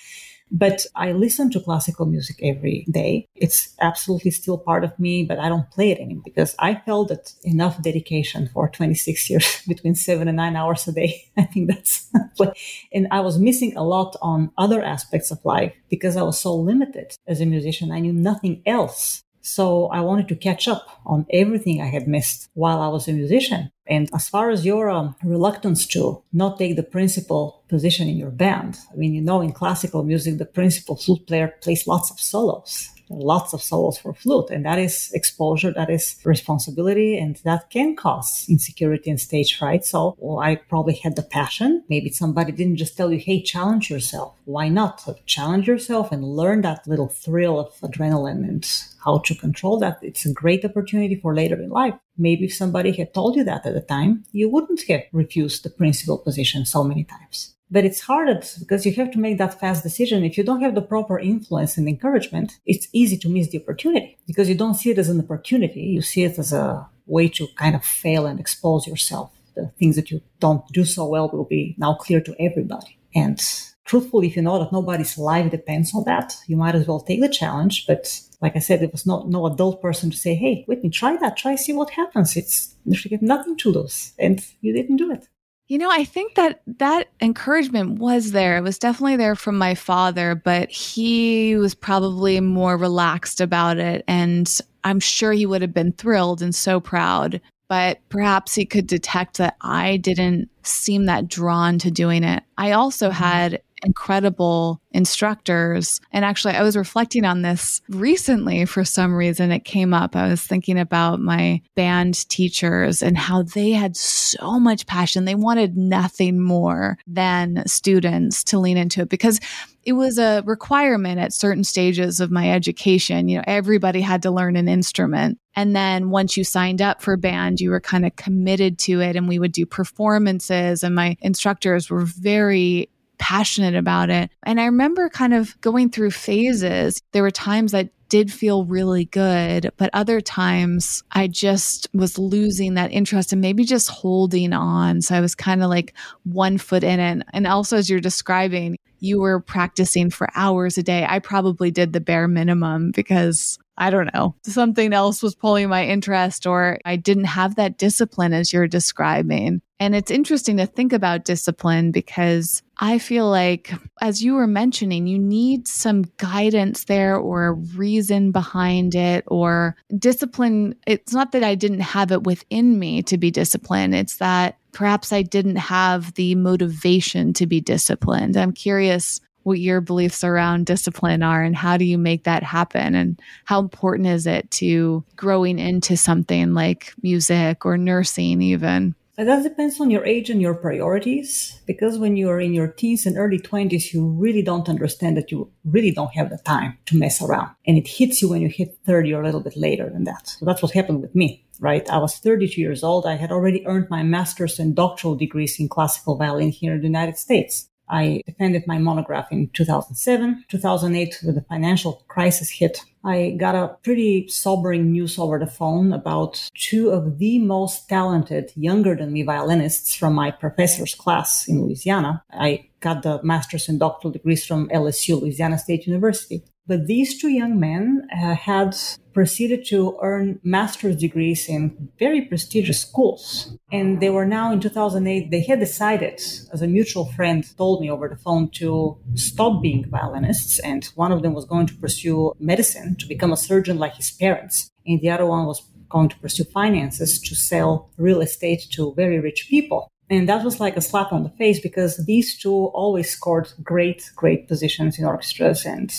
But 0.50 0.86
I 0.94 1.12
listen 1.12 1.50
to 1.50 1.60
classical 1.60 2.06
music 2.06 2.38
every 2.42 2.86
day. 2.90 3.26
It's 3.34 3.74
absolutely 3.80 4.30
still 4.30 4.58
part 4.58 4.84
of 4.84 4.98
me, 4.98 5.24
but 5.24 5.38
I 5.38 5.48
don't 5.48 5.70
play 5.70 5.90
it 5.90 5.98
anymore 5.98 6.22
because 6.24 6.54
I 6.58 6.76
felt 6.86 7.08
that 7.08 7.32
enough 7.42 7.82
dedication 7.82 8.48
for 8.52 8.68
26 8.68 9.30
years 9.30 9.62
between 9.66 9.94
seven 9.94 10.28
and 10.28 10.36
nine 10.36 10.56
hours 10.56 10.86
a 10.86 10.92
day. 10.92 11.24
I 11.36 11.44
think 11.44 11.68
that's, 11.68 12.08
what 12.36 12.56
and 12.92 13.08
I 13.10 13.20
was 13.20 13.38
missing 13.38 13.76
a 13.76 13.84
lot 13.84 14.16
on 14.22 14.52
other 14.56 14.82
aspects 14.82 15.30
of 15.30 15.44
life 15.44 15.74
because 15.90 16.16
I 16.16 16.22
was 16.22 16.38
so 16.38 16.54
limited 16.54 17.16
as 17.26 17.40
a 17.40 17.46
musician. 17.46 17.90
I 17.90 18.00
knew 18.00 18.12
nothing 18.12 18.62
else 18.66 19.22
so 19.46 19.86
I 19.88 20.00
wanted 20.00 20.28
to 20.28 20.36
catch 20.36 20.66
up 20.66 21.00
on 21.06 21.26
everything 21.30 21.80
I 21.80 21.86
had 21.86 22.08
missed 22.08 22.48
while 22.54 22.80
I 22.80 22.88
was 22.88 23.06
a 23.06 23.12
musician. 23.12 23.70
And 23.86 24.10
as 24.12 24.28
far 24.28 24.50
as 24.50 24.66
your 24.66 24.90
um, 24.90 25.14
reluctance 25.22 25.86
to 25.88 26.22
not 26.32 26.58
take 26.58 26.74
the 26.74 26.82
principal 26.82 27.62
position 27.68 28.08
in 28.08 28.16
your 28.16 28.30
band, 28.30 28.78
I 28.92 28.96
mean, 28.96 29.14
you 29.14 29.22
know, 29.22 29.40
in 29.40 29.52
classical 29.52 30.02
music, 30.02 30.38
the 30.38 30.44
principal 30.44 30.96
flute 30.96 31.26
player 31.26 31.54
plays 31.60 31.86
lots 31.86 32.10
of 32.10 32.18
solos 32.18 32.90
lots 33.08 33.52
of 33.52 33.62
solos 33.62 33.98
for 33.98 34.14
flute. 34.14 34.50
And 34.50 34.64
that 34.64 34.78
is 34.78 35.10
exposure, 35.12 35.72
that 35.72 35.90
is 35.90 36.16
responsibility, 36.24 37.18
and 37.18 37.36
that 37.44 37.70
can 37.70 37.96
cause 37.96 38.46
insecurity 38.48 39.10
and 39.10 39.20
stage 39.20 39.56
fright. 39.58 39.84
So 39.84 40.16
well, 40.18 40.40
I 40.40 40.56
probably 40.56 40.94
had 40.94 41.16
the 41.16 41.22
passion. 41.22 41.84
Maybe 41.88 42.10
somebody 42.10 42.52
didn't 42.52 42.76
just 42.76 42.96
tell 42.96 43.12
you, 43.12 43.18
hey, 43.18 43.42
challenge 43.42 43.90
yourself. 43.90 44.34
Why 44.44 44.68
not? 44.68 45.00
So 45.00 45.16
challenge 45.26 45.66
yourself 45.66 46.12
and 46.12 46.24
learn 46.24 46.62
that 46.62 46.86
little 46.86 47.08
thrill 47.08 47.58
of 47.58 47.72
adrenaline 47.80 48.48
and 48.48 48.66
how 49.04 49.18
to 49.18 49.34
control 49.34 49.78
that. 49.80 49.98
It's 50.02 50.26
a 50.26 50.32
great 50.32 50.64
opportunity 50.64 51.16
for 51.16 51.34
later 51.34 51.60
in 51.60 51.70
life. 51.70 51.94
Maybe 52.18 52.46
if 52.46 52.54
somebody 52.54 52.92
had 52.92 53.12
told 53.12 53.36
you 53.36 53.44
that 53.44 53.66
at 53.66 53.74
the 53.74 53.80
time, 53.80 54.24
you 54.32 54.48
wouldn't 54.48 54.82
have 54.88 55.02
refused 55.12 55.62
the 55.62 55.70
principal 55.70 56.18
position 56.18 56.64
so 56.64 56.82
many 56.82 57.04
times. 57.04 57.55
But 57.70 57.84
it's 57.84 58.00
hard 58.00 58.28
because 58.60 58.86
you 58.86 58.92
have 58.94 59.10
to 59.12 59.18
make 59.18 59.38
that 59.38 59.58
fast 59.58 59.82
decision. 59.82 60.24
If 60.24 60.38
you 60.38 60.44
don't 60.44 60.62
have 60.62 60.74
the 60.74 60.82
proper 60.82 61.18
influence 61.18 61.76
and 61.76 61.88
encouragement, 61.88 62.58
it's 62.64 62.88
easy 62.92 63.16
to 63.18 63.28
miss 63.28 63.48
the 63.48 63.60
opportunity 63.60 64.18
because 64.26 64.48
you 64.48 64.54
don't 64.54 64.74
see 64.74 64.90
it 64.90 64.98
as 64.98 65.08
an 65.08 65.20
opportunity. 65.20 65.80
You 65.80 66.02
see 66.02 66.22
it 66.22 66.38
as 66.38 66.52
a 66.52 66.88
way 67.06 67.28
to 67.28 67.48
kind 67.56 67.74
of 67.74 67.84
fail 67.84 68.26
and 68.26 68.38
expose 68.38 68.86
yourself. 68.86 69.32
The 69.54 69.72
things 69.78 69.96
that 69.96 70.10
you 70.10 70.20
don't 70.38 70.66
do 70.68 70.84
so 70.84 71.06
well 71.06 71.28
will 71.28 71.44
be 71.44 71.74
now 71.78 71.94
clear 71.94 72.20
to 72.20 72.36
everybody. 72.38 72.98
And 73.14 73.40
truthfully, 73.84 74.26
if 74.26 74.36
you 74.36 74.42
know 74.42 74.58
that 74.58 74.72
nobody's 74.72 75.16
life 75.16 75.50
depends 75.50 75.94
on 75.94 76.04
that, 76.04 76.36
you 76.46 76.56
might 76.56 76.74
as 76.74 76.86
well 76.86 77.00
take 77.00 77.20
the 77.20 77.28
challenge. 77.28 77.86
But 77.86 78.20
like 78.40 78.54
I 78.54 78.58
said, 78.60 78.80
there 78.80 78.90
was 78.90 79.06
no, 79.06 79.22
no 79.22 79.46
adult 79.46 79.80
person 79.80 80.10
to 80.10 80.16
say, 80.16 80.34
Hey, 80.34 80.64
Whitney, 80.68 80.90
try 80.90 81.16
that. 81.16 81.36
Try 81.36 81.54
see 81.56 81.72
what 81.72 81.90
happens. 81.90 82.36
It's, 82.36 82.74
you 82.84 82.96
have 83.10 83.22
nothing 83.22 83.56
to 83.58 83.70
lose. 83.70 84.12
And 84.18 84.44
you 84.60 84.72
didn't 84.72 84.98
do 84.98 85.10
it. 85.10 85.26
You 85.68 85.78
know, 85.78 85.90
I 85.90 86.04
think 86.04 86.36
that 86.36 86.62
that 86.78 87.08
encouragement 87.20 87.98
was 87.98 88.30
there. 88.30 88.56
It 88.56 88.62
was 88.62 88.78
definitely 88.78 89.16
there 89.16 89.34
from 89.34 89.58
my 89.58 89.74
father, 89.74 90.36
but 90.36 90.70
he 90.70 91.56
was 91.56 91.74
probably 91.74 92.38
more 92.40 92.76
relaxed 92.76 93.40
about 93.40 93.78
it. 93.78 94.04
And 94.06 94.48
I'm 94.84 95.00
sure 95.00 95.32
he 95.32 95.46
would 95.46 95.62
have 95.62 95.74
been 95.74 95.92
thrilled 95.92 96.40
and 96.40 96.54
so 96.54 96.78
proud. 96.78 97.40
But 97.68 97.98
perhaps 98.10 98.54
he 98.54 98.64
could 98.64 98.86
detect 98.86 99.38
that 99.38 99.56
I 99.60 99.96
didn't 99.96 100.48
seem 100.62 101.06
that 101.06 101.26
drawn 101.26 101.80
to 101.80 101.90
doing 101.90 102.22
it. 102.22 102.44
I 102.56 102.70
also 102.70 103.06
mm-hmm. 103.08 103.22
had 103.22 103.62
incredible 103.86 104.80
instructors. 104.90 106.00
And 106.12 106.24
actually, 106.24 106.54
I 106.54 106.62
was 106.62 106.76
reflecting 106.76 107.24
on 107.24 107.42
this 107.42 107.80
recently 107.88 108.64
for 108.64 108.84
some 108.84 109.14
reason. 109.14 109.52
It 109.52 109.64
came 109.64 109.94
up. 109.94 110.16
I 110.16 110.28
was 110.28 110.42
thinking 110.42 110.78
about 110.78 111.20
my 111.20 111.62
band 111.76 112.28
teachers 112.28 113.00
and 113.00 113.16
how 113.16 113.42
they 113.42 113.70
had 113.70 113.96
so 113.96 114.58
much 114.58 114.86
passion. 114.86 115.24
They 115.24 115.36
wanted 115.36 115.76
nothing 115.76 116.40
more 116.40 116.98
than 117.06 117.62
students 117.66 118.42
to 118.44 118.58
lean 118.58 118.76
into 118.76 119.02
it 119.02 119.08
because 119.08 119.38
it 119.84 119.92
was 119.92 120.18
a 120.18 120.42
requirement 120.44 121.20
at 121.20 121.32
certain 121.32 121.62
stages 121.62 122.18
of 122.18 122.32
my 122.32 122.50
education. 122.50 123.28
You 123.28 123.38
know, 123.38 123.44
everybody 123.46 124.00
had 124.00 124.22
to 124.22 124.32
learn 124.32 124.56
an 124.56 124.68
instrument. 124.68 125.38
And 125.54 125.76
then 125.76 126.10
once 126.10 126.36
you 126.36 126.42
signed 126.42 126.82
up 126.82 127.00
for 127.00 127.16
band, 127.16 127.60
you 127.60 127.70
were 127.70 127.80
kind 127.80 128.04
of 128.04 128.16
committed 128.16 128.80
to 128.80 129.00
it. 129.00 129.14
And 129.14 129.28
we 129.28 129.38
would 129.38 129.52
do 129.52 129.64
performances, 129.64 130.82
and 130.82 130.94
my 130.94 131.16
instructors 131.20 131.88
were 131.88 132.02
very 132.02 132.90
passionate 133.18 133.74
about 133.74 134.10
it. 134.10 134.30
And 134.44 134.60
I 134.60 134.66
remember 134.66 135.08
kind 135.08 135.34
of 135.34 135.60
going 135.60 135.90
through 135.90 136.10
phases. 136.10 137.02
There 137.12 137.22
were 137.22 137.30
times 137.30 137.72
that 137.72 137.90
did 138.08 138.32
feel 138.32 138.64
really 138.64 139.04
good, 139.06 139.70
but 139.76 139.90
other 139.92 140.20
times 140.20 141.02
I 141.12 141.26
just 141.26 141.88
was 141.92 142.18
losing 142.18 142.74
that 142.74 142.92
interest 142.92 143.32
and 143.32 143.40
maybe 143.40 143.64
just 143.64 143.88
holding 143.88 144.52
on. 144.52 145.02
So 145.02 145.16
I 145.16 145.20
was 145.20 145.34
kind 145.34 145.62
of 145.62 145.70
like 145.70 145.94
one 146.24 146.58
foot 146.58 146.84
in 146.84 147.00
it. 147.00 147.26
And 147.32 147.46
also, 147.46 147.76
as 147.76 147.90
you're 147.90 148.00
describing, 148.00 148.76
you 149.00 149.20
were 149.20 149.40
practicing 149.40 150.10
for 150.10 150.28
hours 150.34 150.78
a 150.78 150.82
day. 150.82 151.04
I 151.08 151.18
probably 151.18 151.70
did 151.70 151.92
the 151.92 152.00
bare 152.00 152.28
minimum 152.28 152.92
because 152.92 153.58
I 153.78 153.90
don't 153.90 154.12
know, 154.14 154.34
something 154.42 154.92
else 154.92 155.22
was 155.22 155.34
pulling 155.34 155.68
my 155.68 155.84
interest 155.84 156.46
or 156.46 156.78
I 156.84 156.96
didn't 156.96 157.24
have 157.24 157.56
that 157.56 157.76
discipline 157.76 158.32
as 158.32 158.52
you're 158.52 158.68
describing. 158.68 159.60
And 159.78 159.94
it's 159.94 160.10
interesting 160.10 160.56
to 160.56 160.66
think 160.66 160.94
about 160.94 161.26
discipline 161.26 161.90
because 161.90 162.62
I 162.78 162.98
feel 162.98 163.28
like, 163.30 163.72
as 164.02 164.22
you 164.22 164.34
were 164.34 164.46
mentioning, 164.46 165.06
you 165.06 165.18
need 165.18 165.66
some 165.66 166.04
guidance 166.18 166.84
there 166.84 167.16
or 167.16 167.46
a 167.46 167.52
reason 167.52 168.32
behind 168.32 168.94
it 168.94 169.24
or 169.28 169.76
discipline. 169.98 170.74
It's 170.86 171.12
not 171.12 171.32
that 171.32 171.42
I 171.42 171.54
didn't 171.54 171.80
have 171.80 172.12
it 172.12 172.24
within 172.24 172.78
me 172.78 173.02
to 173.04 173.16
be 173.16 173.30
disciplined, 173.30 173.94
it's 173.94 174.16
that 174.16 174.58
perhaps 174.72 175.10
I 175.10 175.22
didn't 175.22 175.56
have 175.56 176.12
the 176.14 176.34
motivation 176.34 177.32
to 177.34 177.46
be 177.46 177.62
disciplined. 177.62 178.36
I'm 178.36 178.52
curious 178.52 179.22
what 179.44 179.60
your 179.60 179.80
beliefs 179.80 180.24
around 180.24 180.66
discipline 180.66 181.22
are 181.22 181.42
and 181.42 181.54
how 181.54 181.76
do 181.76 181.84
you 181.84 181.96
make 181.96 182.24
that 182.24 182.42
happen 182.42 182.94
and 182.96 183.22
how 183.44 183.60
important 183.60 184.08
is 184.08 184.26
it 184.26 184.50
to 184.50 185.04
growing 185.14 185.58
into 185.60 185.96
something 185.96 186.52
like 186.52 186.92
music 187.00 187.64
or 187.64 187.78
nursing 187.78 188.42
even 188.42 188.94
that 189.24 189.42
depends 189.42 189.80
on 189.80 189.90
your 189.90 190.04
age 190.04 190.28
and 190.28 190.42
your 190.42 190.54
priorities. 190.54 191.60
Because 191.66 191.98
when 191.98 192.16
you 192.16 192.28
are 192.28 192.40
in 192.40 192.52
your 192.52 192.68
teens 192.68 193.06
and 193.06 193.16
early 193.16 193.38
20s, 193.38 193.92
you 193.92 194.06
really 194.06 194.42
don't 194.42 194.68
understand 194.68 195.16
that 195.16 195.30
you 195.30 195.50
really 195.64 195.90
don't 195.90 196.12
have 196.12 196.28
the 196.28 196.36
time 196.38 196.76
to 196.86 196.96
mess 196.98 197.22
around. 197.22 197.50
And 197.66 197.78
it 197.78 197.88
hits 197.88 198.20
you 198.20 198.28
when 198.28 198.42
you 198.42 198.48
hit 198.48 198.76
30 198.84 199.14
or 199.14 199.22
a 199.22 199.24
little 199.24 199.40
bit 199.40 199.56
later 199.56 199.88
than 199.88 200.04
that. 200.04 200.28
So 200.28 200.44
that's 200.44 200.62
what 200.62 200.72
happened 200.72 201.00
with 201.00 201.14
me, 201.14 201.46
right? 201.60 201.88
I 201.88 201.96
was 201.96 202.18
32 202.18 202.60
years 202.60 202.84
old. 202.84 203.06
I 203.06 203.16
had 203.16 203.32
already 203.32 203.66
earned 203.66 203.88
my 203.88 204.02
master's 204.02 204.58
and 204.58 204.74
doctoral 204.74 205.16
degrees 205.16 205.58
in 205.58 205.68
classical 205.68 206.16
violin 206.16 206.50
here 206.50 206.74
in 206.74 206.80
the 206.80 206.86
United 206.86 207.16
States. 207.16 207.68
I 207.88 208.22
defended 208.26 208.66
my 208.66 208.78
monograph 208.78 209.30
in 209.30 209.48
2007. 209.48 210.44
2008, 210.48 211.18
when 211.22 211.34
the 211.34 211.42
financial 211.42 212.04
crisis 212.08 212.50
hit, 212.50 212.80
I 213.04 213.36
got 213.38 213.54
a 213.54 213.76
pretty 213.84 214.26
sobering 214.28 214.90
news 214.90 215.18
over 215.18 215.38
the 215.38 215.46
phone 215.46 215.92
about 215.92 216.50
two 216.54 216.90
of 216.90 217.18
the 217.18 217.38
most 217.38 217.88
talented 217.88 218.52
younger 218.56 218.96
than 218.96 219.12
me 219.12 219.22
violinists 219.22 219.94
from 219.94 220.14
my 220.14 220.30
professor's 220.32 220.94
class 220.94 221.46
in 221.46 221.62
Louisiana. 221.62 222.24
I 222.32 222.68
got 222.80 223.02
the 223.02 223.22
master's 223.22 223.68
and 223.68 223.78
doctoral 223.78 224.12
degrees 224.12 224.44
from 224.44 224.68
LSU, 224.70 225.20
Louisiana 225.20 225.58
State 225.58 225.86
University. 225.86 226.42
But 226.68 226.86
these 226.86 227.20
two 227.20 227.28
young 227.28 227.60
men 227.60 228.08
uh, 228.12 228.34
had 228.34 228.76
proceeded 229.12 229.64
to 229.66 229.96
earn 230.02 230.40
master's 230.42 230.96
degrees 230.96 231.48
in 231.48 231.88
very 231.98 232.22
prestigious 232.22 232.80
schools. 232.80 233.56
And 233.72 234.00
they 234.00 234.10
were 234.10 234.26
now 234.26 234.52
in 234.52 234.60
2008, 234.60 235.30
they 235.30 235.42
had 235.42 235.60
decided, 235.60 236.20
as 236.52 236.60
a 236.60 236.66
mutual 236.66 237.06
friend 237.12 237.44
told 237.56 237.80
me 237.80 237.90
over 237.90 238.08
the 238.08 238.16
phone, 238.16 238.50
to 238.60 238.98
stop 239.14 239.62
being 239.62 239.88
violinists. 239.88 240.58
And 240.58 240.84
one 240.96 241.12
of 241.12 241.22
them 241.22 241.34
was 241.34 241.44
going 241.44 241.66
to 241.68 241.74
pursue 241.76 242.32
medicine 242.38 242.96
to 242.96 243.06
become 243.06 243.32
a 243.32 243.36
surgeon 243.36 243.78
like 243.78 243.94
his 243.94 244.10
parents. 244.10 244.70
And 244.84 245.00
the 245.00 245.10
other 245.10 245.26
one 245.26 245.46
was 245.46 245.62
going 245.88 246.08
to 246.10 246.18
pursue 246.18 246.44
finances 246.44 247.20
to 247.20 247.34
sell 247.34 247.90
real 247.96 248.20
estate 248.20 248.66
to 248.72 248.92
very 248.94 249.20
rich 249.20 249.46
people. 249.48 249.88
And 250.10 250.28
that 250.28 250.44
was 250.44 250.60
like 250.60 250.76
a 250.76 250.80
slap 250.80 251.12
on 251.12 251.22
the 251.22 251.30
face 251.30 251.60
because 251.60 252.04
these 252.06 252.38
two 252.38 252.66
always 252.74 253.10
scored 253.10 253.52
great, 253.62 254.10
great 254.14 254.46
positions 254.46 254.98
in 254.98 255.04
orchestras 255.04 255.64
and 255.64 255.90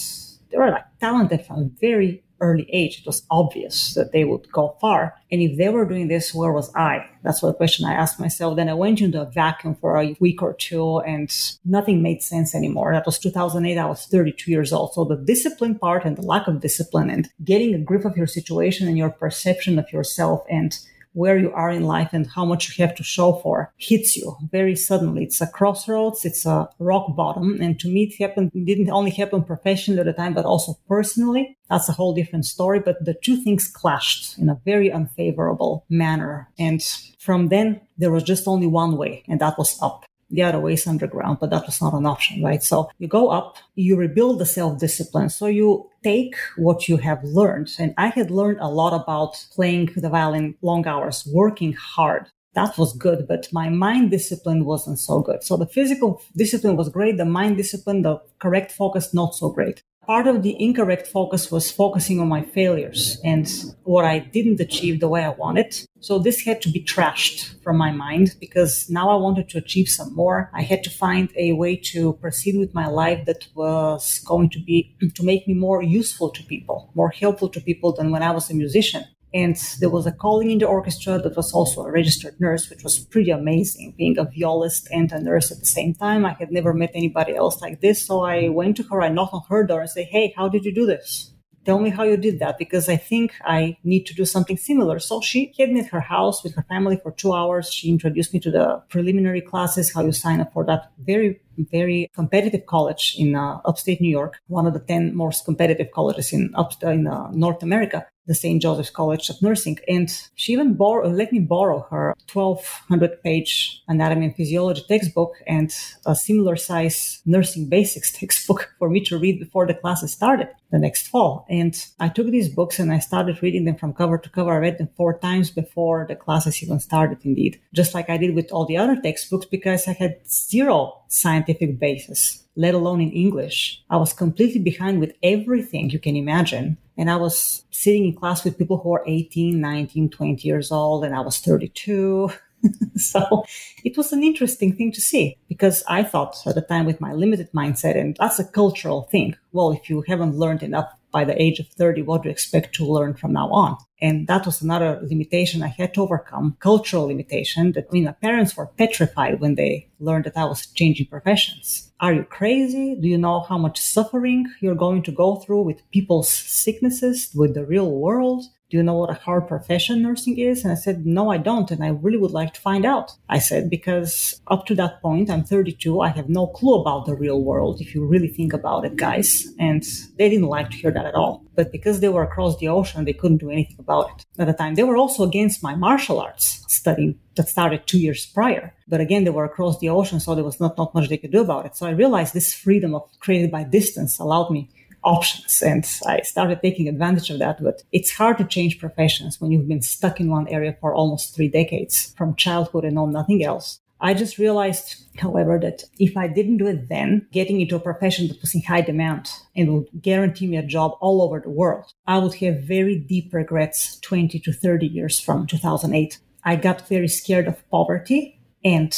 they 0.57 0.63
were 0.63 0.71
like 0.71 0.85
talented 0.99 1.45
from 1.45 1.59
a 1.59 1.69
very 1.79 2.23
early 2.39 2.67
age. 2.71 2.99
It 2.99 3.05
was 3.05 3.25
obvious 3.29 3.93
that 3.93 4.11
they 4.11 4.23
would 4.23 4.51
go 4.51 4.75
far. 4.81 5.15
And 5.31 5.41
if 5.41 5.57
they 5.57 5.69
were 5.69 5.85
doing 5.85 6.07
this, 6.07 6.33
where 6.33 6.51
was 6.51 6.73
I? 6.75 7.07
That's 7.23 7.41
what 7.41 7.49
the 7.49 7.57
question 7.57 7.85
I 7.85 7.93
asked 7.93 8.19
myself. 8.19 8.55
Then 8.55 8.69
I 8.69 8.73
went 8.73 9.01
into 9.01 9.21
a 9.21 9.25
vacuum 9.25 9.75
for 9.75 9.97
a 9.97 10.15
week 10.19 10.41
or 10.41 10.53
two 10.53 10.99
and 10.99 11.31
nothing 11.65 12.01
made 12.01 12.23
sense 12.23 12.55
anymore. 12.55 12.93
That 12.93 13.05
was 13.05 13.19
2008. 13.19 13.77
I 13.77 13.85
was 13.85 14.05
32 14.05 14.51
years 14.51 14.73
old. 14.73 14.93
So 14.93 15.03
the 15.03 15.15
discipline 15.15 15.77
part 15.77 16.05
and 16.05 16.17
the 16.17 16.21
lack 16.21 16.47
of 16.47 16.61
discipline 16.61 17.09
and 17.09 17.29
getting 17.43 17.73
a 17.73 17.79
grip 17.79 18.05
of 18.05 18.17
your 18.17 18.27
situation 18.27 18.87
and 18.87 18.97
your 18.97 19.09
perception 19.09 19.77
of 19.77 19.91
yourself 19.91 20.43
and 20.49 20.77
where 21.17 21.39
you 21.39 21.51
are 21.51 21.71
in 21.71 21.83
life 21.83 22.09
and 22.13 22.27
how 22.27 22.45
much 22.45 22.77
you 22.77 22.85
have 22.85 22.95
to 22.95 23.03
show 23.03 23.33
for 23.41 23.73
hits 23.77 24.15
you 24.15 24.37
very 24.51 24.75
suddenly. 24.75 25.23
It's 25.23 25.41
a 25.41 25.47
crossroads. 25.47 26.25
It's 26.25 26.45
a 26.45 26.69
rock 26.77 27.15
bottom. 27.15 27.59
And 27.59 27.79
to 27.79 27.87
me, 27.87 28.03
it 28.03 28.23
happened, 28.23 28.51
didn't 28.53 28.91
only 28.91 29.09
happen 29.09 29.43
professionally 29.43 29.99
at 29.99 30.05
the 30.05 30.13
time, 30.13 30.35
but 30.35 30.45
also 30.45 30.77
personally. 30.87 31.57
That's 31.71 31.89
a 31.89 31.93
whole 31.93 32.13
different 32.13 32.45
story. 32.45 32.79
But 32.79 33.03
the 33.03 33.15
two 33.15 33.37
things 33.37 33.67
clashed 33.67 34.37
in 34.37 34.47
a 34.47 34.61
very 34.63 34.91
unfavorable 34.91 35.85
manner. 35.89 36.49
And 36.59 36.83
from 37.17 37.47
then, 37.47 37.81
there 37.97 38.11
was 38.11 38.23
just 38.23 38.47
only 38.47 38.67
one 38.67 38.95
way, 38.95 39.23
and 39.27 39.41
that 39.41 39.57
was 39.57 39.81
up 39.81 40.06
the 40.29 40.43
other 40.43 40.59
way 40.59 40.73
is 40.73 40.87
underground, 40.87 41.37
but 41.39 41.49
that 41.49 41.65
was 41.65 41.81
not 41.81 41.93
an 41.93 42.05
option, 42.05 42.43
right? 42.43 42.61
So 42.61 42.89
you 42.99 43.07
go 43.07 43.29
up, 43.29 43.57
you 43.75 43.95
rebuild 43.95 44.39
the 44.39 44.45
self 44.45 44.79
discipline. 44.79 45.29
So 45.29 45.47
you 45.47 45.89
take 46.03 46.35
what 46.57 46.89
you 46.89 46.97
have 46.97 47.23
learned. 47.23 47.71
And 47.79 47.93
I 47.97 48.07
had 48.07 48.31
learned 48.31 48.59
a 48.59 48.69
lot 48.69 48.93
about 48.93 49.45
playing 49.53 49.91
the 49.95 50.09
violin 50.09 50.55
long 50.61 50.85
hours, 50.87 51.27
working 51.31 51.73
hard. 51.73 52.27
That 52.53 52.77
was 52.77 52.93
good, 52.93 53.27
but 53.27 53.47
my 53.53 53.69
mind 53.69 54.09
discipline 54.09 54.65
wasn't 54.65 54.99
so 54.99 55.21
good. 55.21 55.43
So 55.43 55.57
the 55.57 55.67
physical 55.67 56.21
discipline 56.35 56.75
was 56.75 56.89
great. 56.89 57.17
The 57.17 57.25
mind 57.25 57.55
discipline, 57.55 58.01
the 58.01 58.19
correct 58.39 58.71
focus, 58.71 59.13
not 59.13 59.35
so 59.35 59.49
great 59.49 59.83
part 60.07 60.25
of 60.25 60.41
the 60.41 60.55
incorrect 60.63 61.05
focus 61.05 61.51
was 61.51 61.69
focusing 61.69 62.21
on 62.21 62.29
my 62.29 62.41
failures 62.41 63.19
and 63.25 63.45
what 63.83 64.05
I 64.05 64.19
didn't 64.19 64.61
achieve 64.61 65.01
the 65.01 65.09
way 65.09 65.23
I 65.25 65.29
wanted. 65.29 65.77
So 65.99 66.17
this 66.17 66.45
had 66.45 66.61
to 66.61 66.69
be 66.69 66.81
trashed 66.81 67.61
from 67.61 67.77
my 67.77 67.91
mind 67.91 68.35
because 68.39 68.89
now 68.89 69.09
I 69.09 69.15
wanted 69.15 69.49
to 69.49 69.57
achieve 69.57 69.89
some 69.89 70.15
more. 70.15 70.49
I 70.53 70.61
had 70.61 70.81
to 70.85 70.89
find 70.89 71.29
a 71.35 71.51
way 71.51 71.75
to 71.91 72.13
proceed 72.13 72.57
with 72.57 72.73
my 72.73 72.87
life 72.87 73.25
that 73.25 73.47
was 73.53 74.19
going 74.19 74.49
to 74.51 74.59
be 74.59 74.95
to 75.13 75.23
make 75.25 75.45
me 75.45 75.53
more 75.53 75.83
useful 75.83 76.29
to 76.29 76.43
people, 76.43 76.89
more 76.95 77.09
helpful 77.09 77.49
to 77.49 77.59
people 77.59 77.91
than 77.91 78.11
when 78.11 78.23
I 78.23 78.31
was 78.31 78.49
a 78.49 78.55
musician. 78.55 79.03
And 79.33 79.57
there 79.79 79.89
was 79.89 80.07
a 80.07 80.11
calling 80.11 80.51
in 80.51 80.59
the 80.59 80.67
orchestra 80.67 81.19
that 81.19 81.35
was 81.35 81.53
also 81.53 81.83
a 81.83 81.91
registered 81.91 82.39
nurse, 82.39 82.69
which 82.69 82.83
was 82.83 82.99
pretty 82.99 83.31
amazing, 83.31 83.93
being 83.97 84.17
a 84.17 84.23
violist 84.23 84.87
and 84.91 85.11
a 85.11 85.19
nurse 85.19 85.51
at 85.51 85.59
the 85.59 85.65
same 85.65 85.93
time. 85.93 86.25
I 86.25 86.33
had 86.33 86.51
never 86.51 86.73
met 86.73 86.91
anybody 86.93 87.35
else 87.35 87.61
like 87.61 87.81
this. 87.81 88.05
So 88.05 88.21
I 88.21 88.49
went 88.49 88.77
to 88.77 88.83
her, 88.83 89.01
I 89.01 89.09
knocked 89.09 89.33
on 89.33 89.43
her 89.49 89.65
door 89.65 89.81
and 89.81 89.89
said, 89.89 90.07
Hey, 90.09 90.33
how 90.35 90.47
did 90.47 90.63
you 90.63 90.73
do 90.73 90.85
this? 90.85 91.33
Tell 91.65 91.79
me 91.79 91.89
how 91.89 92.03
you 92.03 92.15
did 92.15 92.39
that 92.39 92.57
because 92.57 92.87
I 92.87 92.95
think 92.95 93.33
I 93.43 93.77
need 93.83 94.05
to 94.05 94.13
do 94.13 94.23
something 94.23 94.55
similar. 94.55 94.99
So 94.99 95.19
she 95.19 95.51
hid 95.53 95.69
me 95.69 95.81
at 95.81 95.87
her 95.87 95.99
house 95.99 96.41
with 96.41 96.55
her 96.55 96.65
family 96.69 96.97
for 97.03 97.11
two 97.11 97.33
hours. 97.33 97.69
She 97.69 97.89
introduced 97.89 98.33
me 98.33 98.39
to 98.39 98.51
the 98.51 98.81
preliminary 98.87 99.41
classes, 99.41 99.93
how 99.93 100.05
you 100.05 100.13
sign 100.13 100.39
up 100.39 100.53
for 100.53 100.63
that 100.63 100.93
very 100.97 101.41
very 101.71 102.09
competitive 102.13 102.65
college 102.65 103.15
in 103.17 103.35
uh, 103.35 103.59
upstate 103.65 104.01
New 104.01 104.09
York, 104.09 104.39
one 104.47 104.67
of 104.67 104.73
the 104.73 104.79
10 104.79 105.15
most 105.15 105.45
competitive 105.45 105.91
colleges 105.91 106.33
in, 106.33 106.53
up, 106.55 106.71
in 106.83 107.07
uh, 107.07 107.29
North 107.31 107.63
America, 107.63 108.05
the 108.27 108.35
St. 108.35 108.61
Joseph's 108.61 108.89
College 108.89 109.29
of 109.29 109.41
Nursing. 109.41 109.79
And 109.87 110.09
she 110.35 110.53
even 110.53 110.77
let 110.77 111.31
me 111.31 111.39
borrow 111.39 111.87
her 111.89 112.13
1200 112.31 113.23
page 113.23 113.81
anatomy 113.87 114.25
and 114.25 114.35
physiology 114.35 114.83
textbook 114.87 115.33
and 115.47 115.73
a 116.05 116.15
similar 116.15 116.55
size 116.55 117.21
nursing 117.25 117.69
basics 117.69 118.11
textbook 118.19 118.73
for 118.77 118.89
me 118.89 118.99
to 119.05 119.17
read 119.17 119.39
before 119.39 119.65
the 119.65 119.73
classes 119.73 120.11
started 120.11 120.49
the 120.71 120.79
next 120.79 121.07
fall. 121.07 121.45
And 121.49 121.73
I 121.99 122.09
took 122.09 122.27
these 122.27 122.49
books 122.49 122.79
and 122.79 122.91
I 122.91 122.99
started 122.99 123.41
reading 123.41 123.63
them 123.63 123.77
from 123.77 123.93
cover 123.93 124.17
to 124.17 124.29
cover. 124.29 124.51
I 124.51 124.57
read 124.57 124.77
them 124.77 124.89
four 124.97 125.17
times 125.17 125.49
before 125.49 126.05
the 126.07 126.15
classes 126.15 126.61
even 126.61 126.79
started, 126.81 127.19
indeed, 127.23 127.61
just 127.73 127.93
like 127.93 128.09
I 128.09 128.17
did 128.17 128.35
with 128.35 128.51
all 128.51 128.65
the 128.65 128.77
other 128.77 128.99
textbooks 128.99 129.45
because 129.45 129.87
I 129.87 129.93
had 129.93 130.19
zero 130.27 131.03
scientific 131.47 131.79
basis, 131.79 132.43
let 132.55 132.73
alone 132.73 133.01
in 133.01 133.11
English. 133.11 133.83
I 133.89 133.97
was 133.97 134.13
completely 134.13 134.61
behind 134.61 134.99
with 134.99 135.13
everything 135.23 135.89
you 135.89 135.99
can 135.99 136.15
imagine. 136.15 136.77
And 136.97 137.09
I 137.09 137.15
was 137.15 137.63
sitting 137.71 138.05
in 138.05 138.15
class 138.15 138.43
with 138.43 138.57
people 138.57 138.77
who 138.77 138.93
are 138.93 139.03
18, 139.05 139.59
19, 139.59 140.09
20 140.09 140.47
years 140.47 140.71
old, 140.71 141.03
and 141.03 141.15
I 141.15 141.21
was 141.21 141.39
32. 141.39 142.31
so 142.95 143.45
it 143.83 143.95
was 143.95 144.11
an 144.11 144.23
interesting 144.23 144.75
thing 144.75 144.91
to 144.91 145.01
see 145.01 145.37
because 145.47 145.83
I 145.87 146.03
thought 146.03 146.35
at 146.47 146.55
the 146.55 146.61
time 146.61 146.85
with 146.85 146.99
my 146.99 147.13
limited 147.13 147.51
mindset, 147.53 147.95
and 147.97 148.17
that's 148.19 148.39
a 148.39 148.45
cultural 148.45 149.03
thing. 149.03 149.35
Well, 149.51 149.71
if 149.71 149.89
you 149.89 150.03
haven't 150.07 150.35
learned 150.35 150.63
enough 150.63 150.89
by 151.11 151.23
the 151.23 151.39
age 151.41 151.59
of 151.59 151.67
30, 151.67 152.01
what 152.01 152.23
do 152.23 152.29
you 152.29 152.31
expect 152.31 152.75
to 152.75 152.85
learn 152.85 153.13
from 153.13 153.33
now 153.33 153.49
on? 153.49 153.77
And 153.99 154.27
that 154.27 154.45
was 154.45 154.61
another 154.61 154.99
limitation 155.03 155.63
I 155.63 155.67
had 155.67 155.93
to 155.95 156.03
overcome, 156.03 156.57
cultural 156.59 157.07
limitation 157.07 157.71
that 157.71 157.91
mean, 157.91 158.05
my 158.05 158.11
parents 158.11 158.55
were 158.55 158.67
petrified 158.67 159.39
when 159.39 159.55
they 159.55 159.89
learned 159.99 160.25
that 160.25 160.37
I 160.37 160.45
was 160.45 160.67
changing 160.67 161.07
professions. 161.07 161.91
Are 161.99 162.13
you 162.13 162.23
crazy? 162.23 162.95
Do 162.95 163.07
you 163.07 163.17
know 163.17 163.39
how 163.39 163.57
much 163.57 163.79
suffering 163.79 164.45
you're 164.61 164.75
going 164.75 165.01
to 165.03 165.11
go 165.11 165.37
through 165.37 165.63
with 165.63 165.89
people's 165.91 166.29
sicknesses, 166.29 167.31
with 167.33 167.55
the 167.55 167.65
real 167.65 167.89
world? 167.91 168.43
do 168.69 168.75
you 168.75 168.83
know 168.83 168.95
what 168.95 169.09
a 169.09 169.13
hard 169.13 169.47
profession 169.47 170.01
nursing 170.01 170.37
is? 170.37 170.63
And 170.63 170.71
I 170.73 170.75
said, 170.75 171.05
no, 171.05 171.31
I 171.31 171.37
don't. 171.37 171.71
And 171.71 171.83
I 171.83 171.89
really 171.89 172.17
would 172.17 172.31
like 172.31 172.53
to 172.53 172.61
find 172.61 172.85
out. 172.85 173.13
I 173.29 173.39
said, 173.39 173.69
because 173.69 174.41
up 174.47 174.65
to 174.65 174.75
that 174.75 175.01
point, 175.01 175.29
I'm 175.29 175.45
32. 175.45 176.01
I 176.01 176.09
have 176.09 176.27
no 176.27 176.47
clue 176.47 176.81
about 176.81 177.05
the 177.05 177.15
real 177.15 177.41
world. 177.41 177.79
If 177.79 177.95
you 177.95 178.05
really 178.05 178.27
think 178.27 178.51
about 178.51 178.83
it, 178.83 178.97
guys. 178.97 179.47
And 179.57 179.83
they 180.17 180.29
didn't 180.29 180.47
like 180.47 180.69
to 180.71 180.77
hear 180.77 180.91
that 180.91 181.05
at 181.05 181.15
all. 181.15 181.45
But 181.57 181.71
because 181.71 181.99
they 181.99 182.07
were 182.07 182.21
across 182.21 182.55
the 182.57 182.67
ocean, 182.67 183.03
they 183.03 183.19
couldn't 183.19 183.43
do 183.45 183.49
anything 183.49 183.77
about 183.79 184.11
it 184.11 184.25
at 184.37 184.45
the 184.45 184.53
time. 184.53 184.75
They 184.75 184.83
were 184.83 184.95
also 184.95 185.23
against 185.23 185.63
my 185.63 185.73
martial 185.75 186.19
arts 186.19 186.63
study 186.67 187.17
that 187.35 187.49
started 187.49 187.87
two 187.87 187.99
years 187.99 188.27
prior. 188.27 188.75
But 188.87 189.01
again, 189.01 189.23
they 189.23 189.31
were 189.31 189.43
across 189.51 189.79
the 189.79 189.89
ocean, 189.89 190.19
so 190.19 190.35
there 190.35 190.43
was 190.43 190.59
not, 190.59 190.77
not 190.77 190.93
much 190.93 191.09
they 191.09 191.17
could 191.17 191.31
do 191.31 191.41
about 191.41 191.65
it. 191.65 191.75
So 191.75 191.87
I 191.87 191.91
realized 191.91 192.33
this 192.33 192.53
freedom 192.53 192.93
of 192.93 193.09
created 193.19 193.49
by 193.49 193.63
distance 193.63 194.19
allowed 194.19 194.51
me 194.51 194.69
options. 195.03 195.63
And 195.63 195.83
I 196.05 196.21
started 196.21 196.61
taking 196.61 196.87
advantage 196.87 197.31
of 197.31 197.39
that. 197.39 197.63
But 197.63 197.81
it's 197.91 198.11
hard 198.11 198.37
to 198.37 198.43
change 198.43 198.79
professions 198.79 199.41
when 199.41 199.51
you've 199.51 199.67
been 199.67 199.81
stuck 199.81 200.19
in 200.19 200.29
one 200.29 200.47
area 200.49 200.77
for 200.79 200.93
almost 200.93 201.35
three 201.35 201.49
decades 201.49 202.13
from 202.17 202.35
childhood 202.35 202.85
and 202.85 202.95
know 202.95 203.07
nothing 203.07 203.43
else. 203.43 203.79
I 203.99 204.13
just 204.13 204.37
realized, 204.37 205.05
however, 205.17 205.57
that 205.59 205.83
if 205.97 206.15
I 206.15 206.27
didn't 206.27 206.57
do 206.57 206.67
it 206.67 206.87
then, 206.87 207.27
getting 207.31 207.61
into 207.61 207.75
a 207.75 207.79
profession 207.79 208.27
that 208.27 208.41
was 208.41 208.53
in 208.53 208.61
high 208.61 208.81
demand 208.81 209.29
and 209.55 209.73
would 209.73 209.87
guarantee 210.01 210.47
me 210.47 210.57
a 210.57 210.63
job 210.63 210.93
all 211.01 211.21
over 211.21 211.39
the 211.39 211.49
world, 211.49 211.93
I 212.05 212.19
would 212.19 212.35
have 212.35 212.63
very 212.63 212.99
deep 212.99 213.33
regrets 213.33 213.99
20 214.01 214.39
to 214.39 214.53
30 214.53 214.85
years 214.85 215.19
from 215.19 215.47
2008. 215.47 216.19
I 216.43 216.55
got 216.55 216.87
very 216.87 217.07
scared 217.07 217.47
of 217.47 217.67
poverty 217.69 218.39
and 218.63 218.95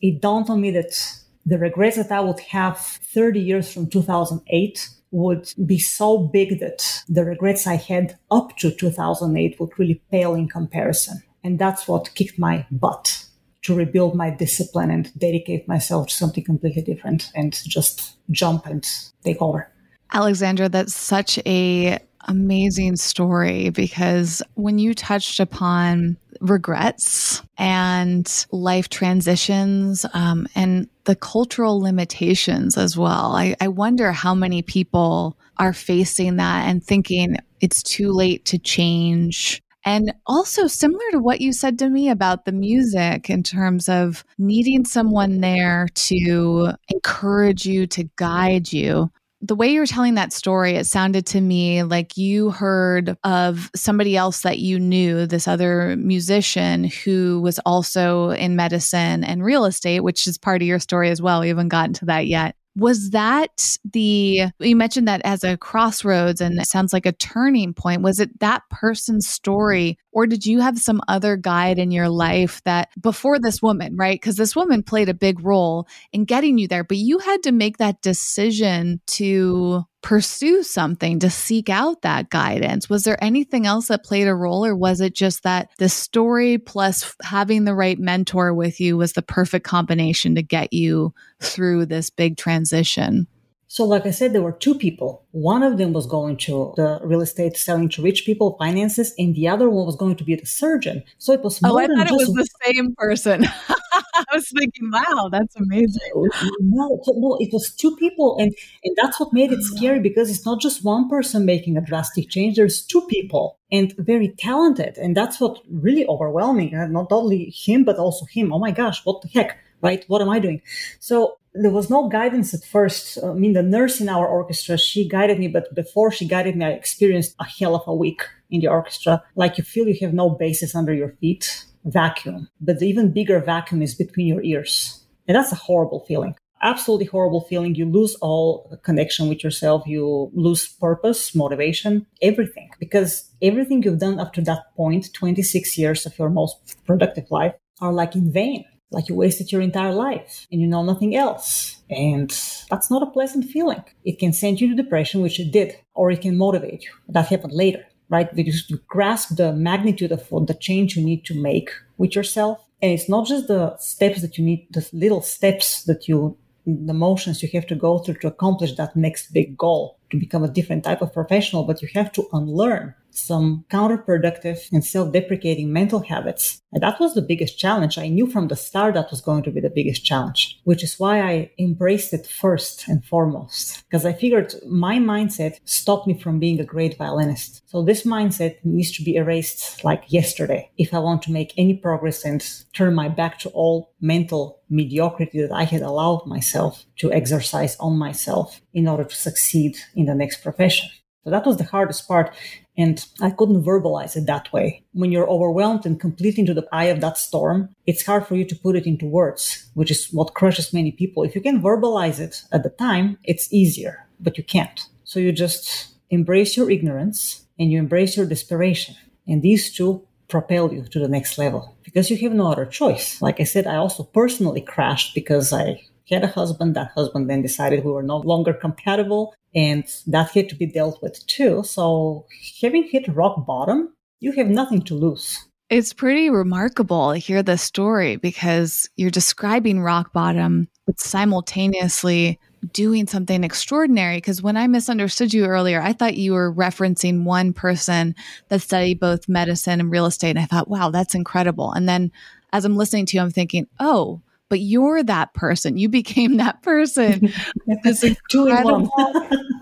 it 0.00 0.20
dawned 0.20 0.50
on 0.50 0.60
me 0.60 0.70
that 0.72 1.22
the 1.46 1.58
regrets 1.58 1.96
that 1.96 2.12
I 2.12 2.20
would 2.20 2.40
have 2.40 2.78
30 2.78 3.40
years 3.40 3.72
from 3.72 3.88
2008 3.88 4.88
would 5.10 5.52
be 5.66 5.78
so 5.78 6.18
big 6.18 6.60
that 6.60 7.02
the 7.08 7.24
regrets 7.24 7.66
I 7.66 7.76
had 7.76 8.18
up 8.30 8.56
to 8.58 8.70
2008 8.70 9.58
would 9.60 9.78
really 9.78 10.02
pale 10.10 10.34
in 10.34 10.48
comparison. 10.48 11.22
And 11.44 11.58
that's 11.58 11.88
what 11.88 12.14
kicked 12.14 12.38
my 12.38 12.66
butt 12.70 13.21
to 13.62 13.74
rebuild 13.74 14.14
my 14.14 14.30
discipline 14.30 14.90
and 14.90 15.16
dedicate 15.18 15.68
myself 15.68 16.08
to 16.08 16.14
something 16.14 16.44
completely 16.44 16.82
different 16.82 17.30
and 17.34 17.60
just 17.64 18.16
jump 18.30 18.66
and 18.66 18.86
take 19.24 19.40
over. 19.40 19.70
Alexandra, 20.12 20.68
that's 20.68 20.94
such 20.94 21.38
a 21.46 21.98
amazing 22.28 22.96
story 22.96 23.70
because 23.70 24.42
when 24.54 24.78
you 24.78 24.94
touched 24.94 25.40
upon 25.40 26.16
regrets 26.42 27.42
and 27.56 28.46
life 28.50 28.88
transitions 28.88 30.04
um, 30.12 30.46
and 30.54 30.88
the 31.04 31.16
cultural 31.16 31.80
limitations 31.80 32.76
as 32.76 32.96
well. 32.96 33.34
I, 33.34 33.54
I 33.60 33.68
wonder 33.68 34.12
how 34.12 34.34
many 34.34 34.62
people 34.62 35.38
are 35.58 35.72
facing 35.72 36.36
that 36.36 36.66
and 36.66 36.82
thinking 36.82 37.36
it's 37.60 37.82
too 37.82 38.12
late 38.12 38.44
to 38.46 38.58
change. 38.58 39.62
And 39.84 40.12
also, 40.26 40.66
similar 40.66 41.10
to 41.12 41.18
what 41.18 41.40
you 41.40 41.52
said 41.52 41.78
to 41.80 41.90
me 41.90 42.08
about 42.08 42.44
the 42.44 42.52
music, 42.52 43.28
in 43.28 43.42
terms 43.42 43.88
of 43.88 44.24
needing 44.38 44.84
someone 44.84 45.40
there 45.40 45.88
to 45.94 46.72
encourage 46.88 47.66
you, 47.66 47.86
to 47.88 48.08
guide 48.16 48.72
you 48.72 49.10
the 49.42 49.56
way 49.56 49.72
you're 49.72 49.86
telling 49.86 50.14
that 50.14 50.32
story, 50.32 50.76
it 50.76 50.86
sounded 50.86 51.26
to 51.26 51.40
me 51.40 51.82
like 51.82 52.16
you 52.16 52.50
heard 52.50 53.16
of 53.24 53.70
somebody 53.74 54.16
else 54.16 54.42
that 54.42 54.60
you 54.60 54.78
knew, 54.78 55.26
this 55.26 55.48
other 55.48 55.96
musician 55.96 56.84
who 56.84 57.40
was 57.40 57.58
also 57.66 58.30
in 58.30 58.54
medicine 58.54 59.24
and 59.24 59.44
real 59.44 59.64
estate, 59.64 60.00
which 60.00 60.28
is 60.28 60.38
part 60.38 60.62
of 60.62 60.68
your 60.68 60.78
story 60.78 61.10
as 61.10 61.20
well. 61.20 61.40
We 61.40 61.48
haven't 61.48 61.68
gotten 61.68 61.92
to 61.94 62.04
that 62.04 62.28
yet. 62.28 62.54
Was 62.74 63.10
that 63.10 63.76
the, 63.92 64.44
you 64.58 64.76
mentioned 64.76 65.06
that 65.08 65.20
as 65.24 65.44
a 65.44 65.56
crossroads 65.56 66.40
and 66.40 66.58
it 66.58 66.66
sounds 66.66 66.92
like 66.92 67.06
a 67.06 67.12
turning 67.12 67.74
point. 67.74 68.02
Was 68.02 68.18
it 68.18 68.40
that 68.40 68.62
person's 68.70 69.28
story, 69.28 69.98
or 70.12 70.26
did 70.26 70.46
you 70.46 70.60
have 70.60 70.78
some 70.78 71.00
other 71.08 71.36
guide 71.36 71.78
in 71.78 71.90
your 71.90 72.08
life 72.08 72.62
that 72.64 72.90
before 73.00 73.38
this 73.38 73.62
woman, 73.62 73.96
right? 73.96 74.20
Because 74.20 74.36
this 74.36 74.54
woman 74.54 74.82
played 74.82 75.08
a 75.08 75.14
big 75.14 75.44
role 75.44 75.86
in 76.12 76.24
getting 76.24 76.58
you 76.58 76.68
there, 76.68 76.84
but 76.84 76.98
you 76.98 77.18
had 77.18 77.42
to 77.44 77.52
make 77.52 77.78
that 77.78 78.02
decision 78.02 79.00
to 79.06 79.84
pursue 80.02 80.62
something 80.62 81.20
to 81.20 81.30
seek 81.30 81.68
out 81.68 82.02
that 82.02 82.28
guidance 82.28 82.90
was 82.90 83.04
there 83.04 83.22
anything 83.22 83.66
else 83.66 83.86
that 83.86 84.02
played 84.02 84.26
a 84.26 84.34
role 84.34 84.66
or 84.66 84.74
was 84.74 85.00
it 85.00 85.14
just 85.14 85.44
that 85.44 85.70
the 85.78 85.88
story 85.88 86.58
plus 86.58 87.14
having 87.22 87.64
the 87.64 87.74
right 87.74 88.00
mentor 88.00 88.52
with 88.52 88.80
you 88.80 88.96
was 88.96 89.12
the 89.12 89.22
perfect 89.22 89.64
combination 89.64 90.34
to 90.34 90.42
get 90.42 90.72
you 90.72 91.14
through 91.40 91.86
this 91.86 92.10
big 92.10 92.36
transition 92.36 93.28
so, 93.72 93.84
like 93.86 94.04
I 94.04 94.10
said, 94.10 94.34
there 94.34 94.42
were 94.42 94.52
two 94.52 94.74
people. 94.74 95.24
One 95.30 95.62
of 95.62 95.78
them 95.78 95.94
was 95.94 96.04
going 96.04 96.36
to 96.48 96.74
the 96.76 97.00
real 97.02 97.22
estate 97.22 97.56
selling 97.56 97.88
to 97.88 98.02
rich 98.02 98.26
people 98.26 98.54
finances, 98.58 99.14
and 99.18 99.34
the 99.34 99.48
other 99.48 99.70
one 99.70 99.86
was 99.86 99.96
going 99.96 100.16
to 100.16 100.24
be 100.24 100.34
the 100.34 100.44
surgeon. 100.44 101.02
So 101.16 101.32
it 101.32 101.40
was 101.40 101.58
oh, 101.64 101.78
I 101.78 101.86
thought 101.86 102.10
it 102.10 102.12
was 102.12 102.34
the 102.34 102.46
same 102.66 102.94
person. 102.98 103.46
I 103.94 104.24
was 104.34 104.50
thinking, 104.50 104.90
wow, 104.92 105.30
that's 105.32 105.56
amazing. 105.56 106.12
No, 106.60 107.00
no, 107.16 107.38
it 107.40 107.48
was 107.50 107.74
two 107.74 107.96
people, 107.96 108.36
and 108.38 108.52
and 108.84 108.94
that's 109.00 109.18
what 109.18 109.32
made 109.32 109.52
it 109.52 109.60
oh. 109.62 109.74
scary 109.74 110.00
because 110.00 110.28
it's 110.28 110.44
not 110.44 110.60
just 110.60 110.84
one 110.84 111.08
person 111.08 111.46
making 111.46 111.78
a 111.78 111.80
drastic 111.80 112.28
change. 112.28 112.56
There's 112.56 112.84
two 112.84 113.06
people 113.06 113.58
and 113.70 113.94
very 113.96 114.34
talented, 114.36 114.98
and 114.98 115.16
that's 115.16 115.40
what 115.40 115.62
really 115.70 116.06
overwhelming. 116.08 116.72
Not 116.92 117.10
only 117.10 117.48
him, 117.56 117.84
but 117.84 117.96
also 117.96 118.26
him. 118.26 118.52
Oh 118.52 118.58
my 118.58 118.70
gosh, 118.70 119.00
what 119.06 119.22
the 119.22 119.28
heck? 119.28 119.56
Right? 119.80 120.04
What 120.08 120.20
am 120.20 120.28
I 120.28 120.40
doing? 120.40 120.60
So 121.00 121.38
there 121.54 121.70
was 121.70 121.90
no 121.90 122.08
guidance 122.08 122.54
at 122.54 122.64
first. 122.64 123.18
I 123.22 123.34
mean, 123.34 123.52
the 123.52 123.62
nurse 123.62 124.00
in 124.00 124.08
our 124.08 124.26
orchestra, 124.26 124.78
she 124.78 125.08
guided 125.08 125.38
me, 125.38 125.48
but 125.48 125.74
before 125.74 126.10
she 126.10 126.26
guided 126.26 126.56
me, 126.56 126.64
I 126.64 126.70
experienced 126.70 127.34
a 127.38 127.44
hell 127.44 127.74
of 127.74 127.82
a 127.86 127.94
week 127.94 128.22
in 128.50 128.60
the 128.60 128.68
orchestra. 128.68 129.22
Like 129.36 129.58
you 129.58 129.64
feel 129.64 129.86
you 129.86 129.96
have 130.00 130.14
no 130.14 130.30
basis 130.30 130.74
under 130.74 130.94
your 130.94 131.10
feet, 131.20 131.66
vacuum. 131.84 132.48
But 132.60 132.78
the 132.78 132.86
even 132.86 133.12
bigger 133.12 133.38
vacuum 133.40 133.82
is 133.82 133.94
between 133.94 134.26
your 134.26 134.42
ears. 134.42 135.04
And 135.28 135.36
that's 135.36 135.52
a 135.52 135.56
horrible 135.56 136.04
feeling. 136.06 136.34
Absolutely 136.62 137.06
horrible 137.06 137.42
feeling. 137.42 137.74
You 137.74 137.86
lose 137.86 138.14
all 138.16 138.78
connection 138.84 139.28
with 139.28 139.42
yourself. 139.42 139.82
You 139.86 140.30
lose 140.32 140.68
purpose, 140.68 141.34
motivation, 141.34 142.06
everything. 142.22 142.70
Because 142.78 143.28
everything 143.42 143.82
you've 143.82 143.98
done 143.98 144.20
up 144.20 144.32
to 144.34 144.42
that 144.42 144.74
point, 144.76 145.12
26 145.12 145.76
years 145.76 146.06
of 146.06 146.16
your 146.18 146.30
most 146.30 146.76
productive 146.86 147.30
life, 147.30 147.54
are 147.80 147.92
like 147.92 148.14
in 148.14 148.32
vain 148.32 148.64
like 148.92 149.08
you 149.08 149.14
wasted 149.14 149.50
your 149.50 149.62
entire 149.62 149.92
life 149.92 150.46
and 150.52 150.60
you 150.60 150.66
know 150.66 150.82
nothing 150.82 151.16
else. 151.16 151.82
And 151.90 152.30
that's 152.70 152.90
not 152.90 153.02
a 153.02 153.10
pleasant 153.10 153.46
feeling. 153.46 153.82
It 154.04 154.18
can 154.18 154.32
send 154.32 154.60
you 154.60 154.68
to 154.68 154.82
depression, 154.82 155.22
which 155.22 155.40
it 155.40 155.50
did, 155.50 155.76
or 155.94 156.10
it 156.10 156.20
can 156.20 156.36
motivate 156.36 156.84
you. 156.84 156.90
That 157.08 157.26
happened 157.26 157.52
later, 157.52 157.84
right? 158.08 158.34
Because 158.34 158.68
you 158.70 158.78
grasp 158.88 159.36
the 159.36 159.52
magnitude 159.52 160.12
of 160.12 160.28
the 160.46 160.56
change 160.58 160.96
you 160.96 161.04
need 161.04 161.24
to 161.26 161.40
make 161.40 161.70
with 161.98 162.14
yourself. 162.14 162.58
And 162.80 162.92
it's 162.92 163.08
not 163.08 163.26
just 163.26 163.48
the 163.48 163.76
steps 163.78 164.22
that 164.22 164.38
you 164.38 164.44
need, 164.44 164.66
the 164.70 164.88
little 164.92 165.22
steps 165.22 165.84
that 165.84 166.08
you, 166.08 166.36
the 166.66 166.94
motions 166.94 167.42
you 167.42 167.48
have 167.52 167.66
to 167.68 167.74
go 167.74 167.98
through 167.98 168.14
to 168.16 168.28
accomplish 168.28 168.74
that 168.76 168.96
next 168.96 169.32
big 169.32 169.56
goal 169.56 169.98
to 170.10 170.18
become 170.18 170.44
a 170.44 170.48
different 170.48 170.84
type 170.84 171.00
of 171.00 171.12
professional, 171.12 171.64
but 171.64 171.80
you 171.82 171.88
have 171.94 172.12
to 172.12 172.26
unlearn 172.32 172.94
some 173.14 173.64
counterproductive 173.70 174.70
and 174.72 174.84
self-deprecating 174.84 175.72
mental 175.72 176.00
habits. 176.00 176.60
And 176.72 176.82
that 176.82 176.98
was 176.98 177.14
the 177.14 177.22
biggest 177.22 177.58
challenge. 177.58 177.98
I 177.98 178.08
knew 178.08 178.26
from 178.26 178.48
the 178.48 178.56
start 178.56 178.94
that 178.94 179.10
was 179.10 179.20
going 179.20 179.42
to 179.44 179.50
be 179.50 179.60
the 179.60 179.70
biggest 179.70 180.04
challenge, 180.04 180.60
which 180.64 180.82
is 180.82 180.98
why 180.98 181.20
I 181.20 181.50
embraced 181.58 182.12
it 182.14 182.26
first 182.26 182.88
and 182.88 183.04
foremost. 183.04 183.84
Because 183.88 184.06
I 184.06 184.12
figured 184.12 184.54
my 184.66 184.98
mindset 184.98 185.58
stopped 185.64 186.06
me 186.06 186.18
from 186.18 186.38
being 186.38 186.60
a 186.60 186.64
great 186.64 186.96
violinist. 186.96 187.62
So 187.68 187.82
this 187.82 188.04
mindset 188.04 188.56
needs 188.64 188.90
to 188.92 189.04
be 189.04 189.16
erased 189.16 189.84
like 189.84 190.04
yesterday 190.08 190.70
if 190.78 190.94
I 190.94 190.98
want 190.98 191.22
to 191.22 191.32
make 191.32 191.52
any 191.56 191.74
progress 191.74 192.24
and 192.24 192.42
turn 192.72 192.94
my 192.94 193.08
back 193.08 193.38
to 193.40 193.50
all 193.50 193.92
mental 194.00 194.60
mediocrity 194.70 195.42
that 195.42 195.52
I 195.52 195.64
had 195.64 195.82
allowed 195.82 196.26
myself 196.26 196.86
to 196.96 197.12
exercise 197.12 197.76
on 197.76 197.98
myself 197.98 198.60
in 198.72 198.88
order 198.88 199.04
to 199.04 199.14
succeed 199.14 199.76
in 199.94 200.06
the 200.06 200.14
next 200.14 200.42
profession. 200.42 200.88
So 201.24 201.30
that 201.30 201.46
was 201.46 201.56
the 201.56 201.64
hardest 201.64 202.08
part. 202.08 202.34
And 202.76 203.04
I 203.20 203.30
couldn't 203.30 203.64
verbalize 203.64 204.16
it 204.16 204.26
that 204.26 204.52
way. 204.52 204.82
When 204.92 205.12
you're 205.12 205.28
overwhelmed 205.28 205.84
and 205.84 206.00
completely 206.00 206.40
into 206.40 206.54
the 206.54 206.66
eye 206.72 206.86
of 206.86 207.00
that 207.00 207.18
storm, 207.18 207.68
it's 207.86 208.06
hard 208.06 208.26
for 208.26 208.34
you 208.34 208.44
to 208.46 208.56
put 208.56 208.76
it 208.76 208.86
into 208.86 209.06
words, 209.06 209.70
which 209.74 209.90
is 209.90 210.08
what 210.12 210.34
crushes 210.34 210.72
many 210.72 210.90
people. 210.90 211.22
If 211.22 211.34
you 211.34 211.40
can 211.40 211.62
verbalize 211.62 212.18
it 212.18 212.42
at 212.50 212.62
the 212.62 212.70
time, 212.70 213.18
it's 213.24 213.52
easier, 213.52 214.06
but 214.18 214.38
you 214.38 214.44
can't. 214.44 214.86
So 215.04 215.20
you 215.20 215.32
just 215.32 215.94
embrace 216.10 216.56
your 216.56 216.70
ignorance 216.70 217.46
and 217.58 217.70
you 217.70 217.78
embrace 217.78 218.16
your 218.16 218.26
desperation. 218.26 218.96
And 219.28 219.42
these 219.42 219.72
two 219.72 220.06
propel 220.28 220.72
you 220.72 220.82
to 220.84 220.98
the 220.98 221.08
next 221.08 221.36
level 221.36 221.76
because 221.84 222.10
you 222.10 222.16
have 222.16 222.32
no 222.32 222.50
other 222.50 222.64
choice. 222.64 223.20
Like 223.20 223.38
I 223.38 223.44
said, 223.44 223.66
I 223.66 223.76
also 223.76 224.02
personally 224.02 224.62
crashed 224.62 225.14
because 225.14 225.52
I 225.52 225.82
had 226.10 226.24
a 226.24 226.28
husband. 226.28 226.76
That 226.76 226.92
husband 226.94 227.28
then 227.28 227.42
decided 227.42 227.84
we 227.84 227.92
were 227.92 228.02
no 228.02 228.18
longer 228.18 228.52
compatible 228.52 229.34
and 229.54 229.84
that 230.06 230.30
had 230.30 230.48
to 230.48 230.54
be 230.54 230.66
dealt 230.66 231.02
with 231.02 231.24
too. 231.26 231.62
So 231.62 232.26
having 232.60 232.84
hit 232.84 233.08
rock 233.08 233.46
bottom, 233.46 233.94
you 234.20 234.32
have 234.32 234.48
nothing 234.48 234.82
to 234.82 234.94
lose. 234.94 235.38
It's 235.68 235.92
pretty 235.92 236.28
remarkable 236.28 237.12
to 237.12 237.18
hear 237.18 237.42
the 237.42 237.56
story 237.56 238.16
because 238.16 238.90
you're 238.96 239.10
describing 239.10 239.80
rock 239.80 240.12
bottom, 240.12 240.68
but 240.86 241.00
simultaneously 241.00 242.38
doing 242.72 243.06
something 243.06 243.42
extraordinary. 243.42 244.18
Because 244.18 244.42
when 244.42 244.56
I 244.56 244.66
misunderstood 244.66 245.32
you 245.32 245.46
earlier, 245.46 245.80
I 245.80 245.94
thought 245.94 246.16
you 246.16 246.34
were 246.34 246.52
referencing 246.52 247.24
one 247.24 247.52
person 247.54 248.14
that 248.48 248.60
studied 248.60 249.00
both 249.00 249.28
medicine 249.28 249.80
and 249.80 249.90
real 249.90 250.06
estate. 250.06 250.30
And 250.30 250.38
I 250.38 250.44
thought, 250.44 250.68
wow, 250.68 250.90
that's 250.90 251.14
incredible. 251.14 251.72
And 251.72 251.88
then 251.88 252.12
as 252.52 252.66
I'm 252.66 252.76
listening 252.76 253.06
to 253.06 253.16
you, 253.16 253.22
I'm 253.22 253.30
thinking, 253.30 253.66
oh, 253.80 254.20
but 254.52 254.60
you're 254.60 255.02
that 255.02 255.32
person. 255.32 255.78
You 255.78 255.88
became 255.88 256.36
that 256.36 256.60
person 256.60 257.32
with 257.66 257.82
this 257.84 258.04
incredible 258.04 258.90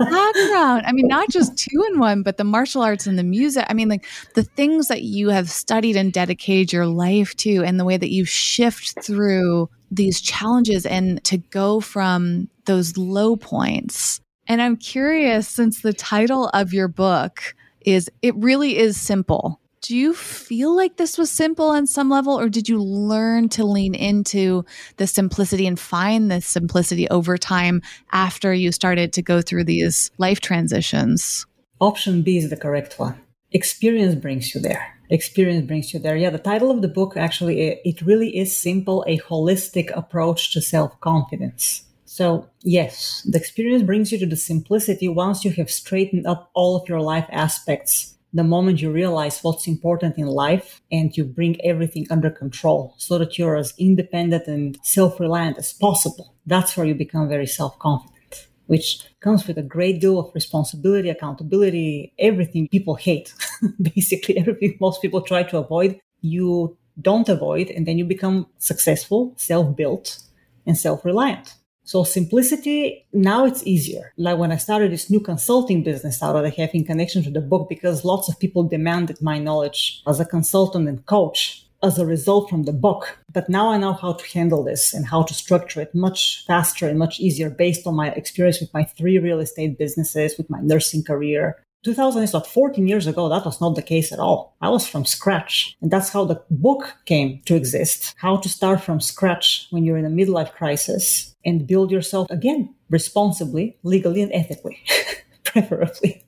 background. 0.01 0.83
I 0.85 0.91
mean, 0.93 1.07
not 1.07 1.29
just 1.29 1.57
two 1.57 1.87
in 1.89 2.01
one, 2.01 2.25
but 2.25 2.39
the 2.39 2.43
martial 2.43 2.83
arts 2.83 3.07
and 3.07 3.17
the 3.17 3.23
music. 3.23 3.65
I 3.69 3.73
mean, 3.75 3.89
like 3.89 4.05
the 4.35 4.43
things 4.43 4.89
that 4.89 5.03
you 5.03 5.29
have 5.29 5.49
studied 5.49 5.95
and 5.95 6.13
dedicated 6.13 6.73
your 6.73 6.87
life 6.87 7.37
to, 7.37 7.63
and 7.63 7.79
the 7.79 7.85
way 7.85 7.99
that 7.99 8.11
you 8.11 8.25
shift 8.25 9.01
through 9.01 9.71
these 9.93 10.21
challenges 10.21 10.85
and 10.85 11.23
to 11.23 11.39
go 11.39 11.79
from 11.79 12.49
those 12.65 12.97
low 12.97 13.37
points. 13.37 14.21
And 14.49 14.61
I'm 14.61 14.77
curious, 14.77 15.47
since 15.47 15.83
the 15.83 15.93
title 15.93 16.49
of 16.49 16.73
your 16.73 16.89
book 16.89 17.55
is 17.83 18.11
It 18.23 18.35
Really 18.35 18.77
Is 18.77 19.01
Simple 19.01 19.61
do 19.83 19.97
you 19.97 20.13
feel 20.13 20.77
like 20.77 20.97
this 20.97 21.17
was 21.17 21.31
simple 21.31 21.67
on 21.67 21.87
some 21.87 22.11
level, 22.11 22.39
or 22.39 22.49
did 22.49 22.69
you 22.69 22.83
learn 22.83 23.49
to 23.51 23.65
lean 23.65 23.95
into 23.95 24.65
the 24.97 25.07
simplicity 25.07 25.67
and 25.67 25.81
find 25.81 26.31
the 26.31 26.41
simplicity 26.41 27.09
over 27.09 27.39
time 27.39 27.81
after 28.13 28.53
you 28.53 28.73
started 28.73 29.13
to 29.15 29.23
go 29.23 29.41
through 29.41 29.65
these 29.65 30.11
life 30.19 30.41
transitions? 30.41 31.47
Option 31.81 32.21
B 32.23 32.37
is 32.37 32.51
the 32.51 32.57
correct 32.57 32.99
one. 32.99 33.19
Experience 33.53 34.15
brings 34.15 34.55
you 34.55 34.61
there. 34.61 34.99
Experience 35.09 35.67
brings 35.67 35.95
you 35.95 35.99
there. 35.99 36.17
Yeah, 36.17 36.31
the 36.31 36.39
title 36.39 36.71
of 36.71 36.83
the 36.83 36.89
book 36.89 37.17
actually, 37.17 37.81
it 37.85 38.03
really 38.03 38.37
is 38.37 38.55
simple, 38.55 39.03
a 39.09 39.19
holistic 39.19 39.91
approach 39.97 40.53
to 40.53 40.61
self 40.61 41.01
confidence. 41.01 41.85
So, 42.05 42.51
yes, 42.63 43.23
the 43.29 43.39
experience 43.39 43.83
brings 43.83 44.13
you 44.13 44.19
to 44.19 44.27
the 44.27 44.37
simplicity 44.37 45.09
once 45.09 45.45
you 45.45 45.53
have 45.53 45.71
straightened 45.71 46.27
up 46.27 46.51
all 46.55 46.77
of 46.77 46.89
your 46.89 47.01
life 47.01 47.27
aspects 47.31 48.17
the 48.33 48.45
moment 48.45 48.81
you 48.81 48.91
realize 48.93 49.41
what's 49.41 49.67
important 49.67 50.19
in 50.19 50.27
life 50.27 50.81
and 50.91 51.17
you 51.17 51.25
bring 51.25 51.61
everything 51.65 52.07
under 52.11 52.31
control 52.31 52.95
so 52.97 53.19
that 53.19 53.39
you're 53.39 53.57
as 53.57 53.75
independent 53.79 54.47
and 54.47 54.79
self-reliant 54.83 55.59
as 55.59 55.73
possible. 55.73 56.35
That's 56.47 56.77
where 56.77 56.87
you 56.87 56.95
become 56.95 57.29
very 57.29 57.47
self-confident, 57.47 58.49
which 58.67 59.05
comes 59.21 59.47
with 59.47 59.59
a 59.59 59.63
great 59.63 60.01
deal 60.01 60.19
of 60.19 60.35
responsibility, 60.35 61.09
accountability, 61.09 62.13
everything 62.19 62.69
people 62.69 62.95
hate. 62.95 63.35
Basically, 63.83 64.39
everything 64.39 64.77
most 64.81 65.03
people 65.03 65.23
try 65.23 65.43
to 65.45 65.59
avoid, 65.59 66.01
you 66.21 66.77
don't 67.01 67.29
avoid, 67.29 67.71
and 67.71 67.87
then 67.87 67.99
you 67.99 68.05
become 68.05 68.47
successful, 68.59 69.35
self-built, 69.37 70.21
and 70.67 70.77
self 70.77 71.05
reliant. 71.05 71.55
So 71.91 72.05
simplicity, 72.05 73.05
now 73.13 73.45
it's 73.45 73.67
easier. 73.67 74.13
Like 74.17 74.39
when 74.39 74.53
I 74.53 74.59
started 74.59 74.93
this 74.93 75.11
new 75.11 75.19
consulting 75.19 75.83
business 75.83 76.23
out 76.23 76.37
I 76.37 76.51
have 76.51 76.71
in 76.73 76.85
connection 76.85 77.25
to 77.25 77.33
the 77.33 77.41
book, 77.41 77.69
because 77.69 78.05
lots 78.05 78.29
of 78.29 78.39
people 78.39 78.63
demanded 78.63 79.21
my 79.21 79.41
knowledge 79.41 80.01
as 80.07 80.21
a 80.21 80.25
consultant 80.25 80.89
and 80.89 81.05
coach 81.07 81.67
as 81.83 81.99
a 81.99 82.07
result 82.07 82.49
from 82.49 82.63
the 82.63 82.73
book. 82.73 83.19
But 83.33 83.49
now 83.49 83.73
I 83.73 83.77
know 83.77 83.93
how 83.93 84.13
to 84.13 84.25
handle 84.39 84.63
this 84.63 84.95
and 84.95 85.05
how 85.05 85.25
to 85.25 85.35
structure 85.35 85.81
it 85.81 85.93
much 85.93 86.45
faster 86.47 86.87
and 86.87 86.97
much 86.97 87.19
easier 87.19 87.51
based 87.51 87.89
on 87.89 87.97
my 87.97 88.11
experience 88.11 88.61
with 88.61 88.73
my 88.73 88.85
three 88.85 89.19
real 89.19 89.41
estate 89.41 89.77
businesses, 89.77 90.39
with 90.39 90.49
my 90.49 90.61
nursing 90.61 91.03
career, 91.03 91.57
2000 91.83 92.23
is 92.23 92.33
not 92.33 92.47
14 92.47 92.87
years 92.87 93.07
ago. 93.07 93.29
That 93.29 93.45
was 93.45 93.61
not 93.61 93.75
the 93.75 93.83
case 93.83 94.13
at 94.13 94.19
all. 94.19 94.57
I 94.61 94.69
was 94.69 94.87
from 94.87 95.07
scratch. 95.07 95.77
And 95.81 95.91
that's 95.91 96.11
how 96.11 96.25
the 96.27 96.43
book 96.51 96.97
came 97.07 97.41
to 97.47 97.57
exist. 97.57 98.15
How 98.19 98.37
to 98.37 98.49
start 98.49 98.83
from 98.83 99.01
scratch 99.01 99.67
when 99.71 99.85
you're 99.85 99.97
in 99.97 100.05
a 100.05 100.11
midlife 100.11 100.53
crisis 100.53 101.35
and 101.45 101.67
build 101.67 101.91
yourself 101.91 102.31
again 102.31 102.75
responsibly, 102.91 103.79
legally, 103.83 104.21
and 104.21 104.33
ethically, 104.33 104.83
preferably. 105.45 106.27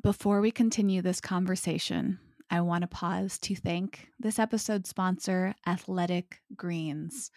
Before 0.00 0.40
we 0.40 0.52
continue 0.52 1.02
this 1.02 1.20
conversation, 1.20 2.20
I 2.50 2.60
want 2.60 2.82
to 2.82 2.88
pause 2.88 3.38
to 3.40 3.56
thank 3.56 4.08
this 4.20 4.38
episode's 4.38 4.88
sponsor, 4.88 5.54
Athletic 5.66 6.40
Greens. 6.54 7.32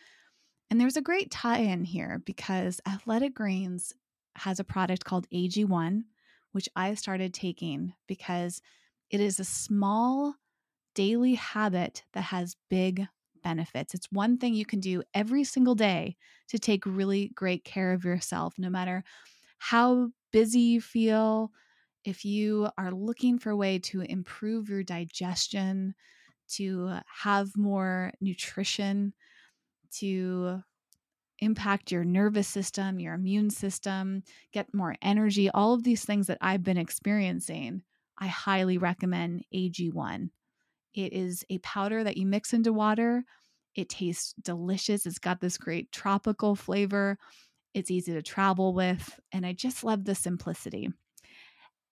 And 0.70 0.80
there's 0.80 0.96
a 0.96 1.02
great 1.02 1.32
tie 1.32 1.60
in 1.60 1.86
here 1.86 2.22
because 2.24 2.80
Athletic 2.88 3.34
Greens 3.34 3.94
has 4.36 4.60
a 4.60 4.64
product 4.64 5.04
called 5.04 5.28
AG1 5.32 6.04
which 6.52 6.70
I 6.76 6.94
started 6.96 7.34
taking 7.34 7.94
because 8.08 8.62
it 9.10 9.20
is 9.22 9.40
a 9.40 9.46
small 9.46 10.36
daily 10.96 11.36
habit 11.36 12.04
that 12.14 12.22
has 12.24 12.56
big 12.70 13.08
benefits. 13.44 13.94
It's 13.94 14.12
one 14.12 14.38
thing 14.38 14.54
you 14.54 14.66
can 14.66 14.80
do 14.80 15.04
every 15.14 15.44
single 15.44 15.76
day 15.76 16.18
to 16.50 16.60
take 16.60 16.86
really 16.86 17.30
great 17.30 17.64
care 17.64 17.94
of 17.94 18.04
yourself, 18.06 18.56
no 18.58 18.70
matter 18.70 19.04
how 19.60 20.12
busy 20.32 20.62
you 20.62 20.82
feel. 20.82 21.52
If 22.04 22.26
you 22.26 22.70
are 22.78 22.92
looking 22.92 23.40
for 23.40 23.52
a 23.52 23.58
way 23.58 23.80
to 23.80 24.02
improve 24.02 24.70
your 24.70 24.84
digestion, 24.84 25.96
to 26.50 27.00
have 27.08 27.58
more 27.58 28.14
nutrition, 28.22 29.14
to 29.92 30.64
impact 31.42 31.92
your 31.92 32.04
nervous 32.04 32.48
system, 32.48 33.00
your 33.00 33.16
immune 33.16 33.50
system, 33.50 34.24
get 34.54 34.74
more 34.74 34.96
energy, 35.02 35.50
all 35.50 35.74
of 35.74 35.84
these 35.84 36.06
things 36.06 36.28
that 36.28 36.38
I've 36.40 36.64
been 36.64 36.78
experiencing, 36.78 37.82
I 38.18 38.28
highly 38.28 38.78
recommend 38.78 39.44
AG1. 39.54 40.30
It 40.94 41.14
is 41.14 41.44
a 41.50 41.58
powder 41.60 42.04
that 42.04 42.18
you 42.18 42.26
mix 42.26 42.54
into 42.54 42.72
water. 42.72 43.24
It 43.76 43.90
tastes 43.90 44.34
delicious. 44.42 45.06
It's 45.06 45.18
got 45.18 45.42
this 45.42 45.58
great 45.58 45.92
tropical 45.92 46.56
flavor. 46.56 47.18
It's 47.74 47.90
easy 47.90 48.14
to 48.14 48.22
travel 48.22 48.74
with. 48.74 49.20
And 49.32 49.46
I 49.46 49.54
just 49.54 49.84
love 49.84 50.06
the 50.06 50.16
simplicity. 50.16 50.90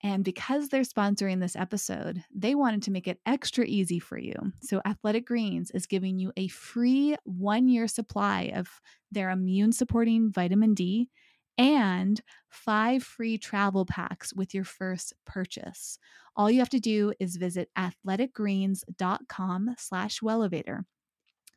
And 0.01 0.23
because 0.23 0.69
they're 0.69 0.81
sponsoring 0.81 1.41
this 1.41 1.57
episode, 1.57 2.23
they 2.33 2.55
wanted 2.55 2.81
to 2.83 2.91
make 2.91 3.07
it 3.07 3.19
extra 3.25 3.65
easy 3.65 3.99
for 3.99 4.17
you. 4.17 4.33
So, 4.61 4.81
Athletic 4.85 5.25
Greens 5.25 5.71
is 5.71 5.87
giving 5.87 6.19
you 6.19 6.31
a 6.37 6.47
free 6.47 7.17
one 7.25 7.67
year 7.67 7.85
supply 7.87 8.53
of 8.55 8.69
their 9.11 9.29
immune 9.29 9.73
supporting 9.73 10.31
vitamin 10.31 10.73
D 10.73 11.09
and 11.57 12.21
five 12.47 13.03
free 13.03 13.37
travel 13.37 13.85
packs 13.85 14.33
with 14.33 14.53
your 14.53 14.63
first 14.63 15.13
purchase. 15.25 15.99
All 16.37 16.49
you 16.49 16.59
have 16.59 16.69
to 16.69 16.79
do 16.79 17.11
is 17.19 17.35
visit 17.35 17.67
athleticgreens.com 17.77 19.75
slash 19.77 20.21
wellevatr. 20.21 20.85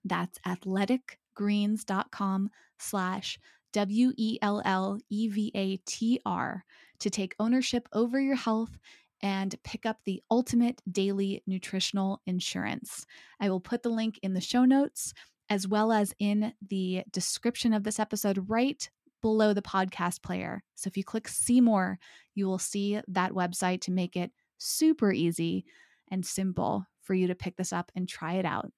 That's 0.05 0.41
athleticgreens.com 0.45 2.51
slash 2.81 3.39
W 3.73 4.13
E 4.17 4.39
L 4.43 4.61
L 4.65 4.99
E 5.09 5.29
V 5.29 5.53
A 5.55 5.77
T 5.87 6.21
R 6.27 6.65
to 7.03 7.11
take 7.11 7.35
ownership 7.39 7.89
over 7.93 8.19
your 8.19 8.37
health 8.37 8.79
and 9.23 9.55
pick 9.63 9.87
up 9.87 9.99
the 10.05 10.23
ultimate 10.31 10.81
daily 10.91 11.43
nutritional 11.47 12.21
insurance. 12.27 13.07
I 13.41 13.51
will 13.51 13.61
put 13.61 13.83
the 13.83 13.89
link 13.89 14.19
in 14.23 14.35
the 14.35 14.41
show 14.41 14.65
notes 14.65 15.15
as 15.49 15.69
well 15.69 15.93
as 15.93 16.15
in 16.19 16.53
the 16.69 17.05
description 17.13 17.73
of 17.73 17.85
this 17.85 18.01
episode 18.01 18.47
right 18.49 18.89
below 19.21 19.53
the 19.53 19.63
podcast 19.63 20.23
player. 20.23 20.63
So 20.75 20.89
if 20.89 20.97
you 20.97 21.05
click 21.05 21.29
see 21.29 21.61
more, 21.61 21.99
you 22.35 22.47
will 22.47 22.59
see 22.59 23.01
that 23.09 23.33
website 23.33 23.83
to 23.83 23.93
make 23.93 24.17
it 24.17 24.33
super 24.59 25.13
easy 25.13 25.65
and 26.11 26.25
simple 26.27 26.87
for 27.03 27.15
you 27.15 27.27
to 27.29 27.35
pick 27.35 27.57
this 27.57 27.73
up 27.73 27.93
and 27.95 28.09
try 28.09 28.35
it 28.35 28.45
out. 28.45 28.73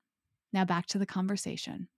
Now 0.53 0.65
back 0.65 0.87
to 0.87 0.99
the 0.99 1.07
conversation. 1.07 1.89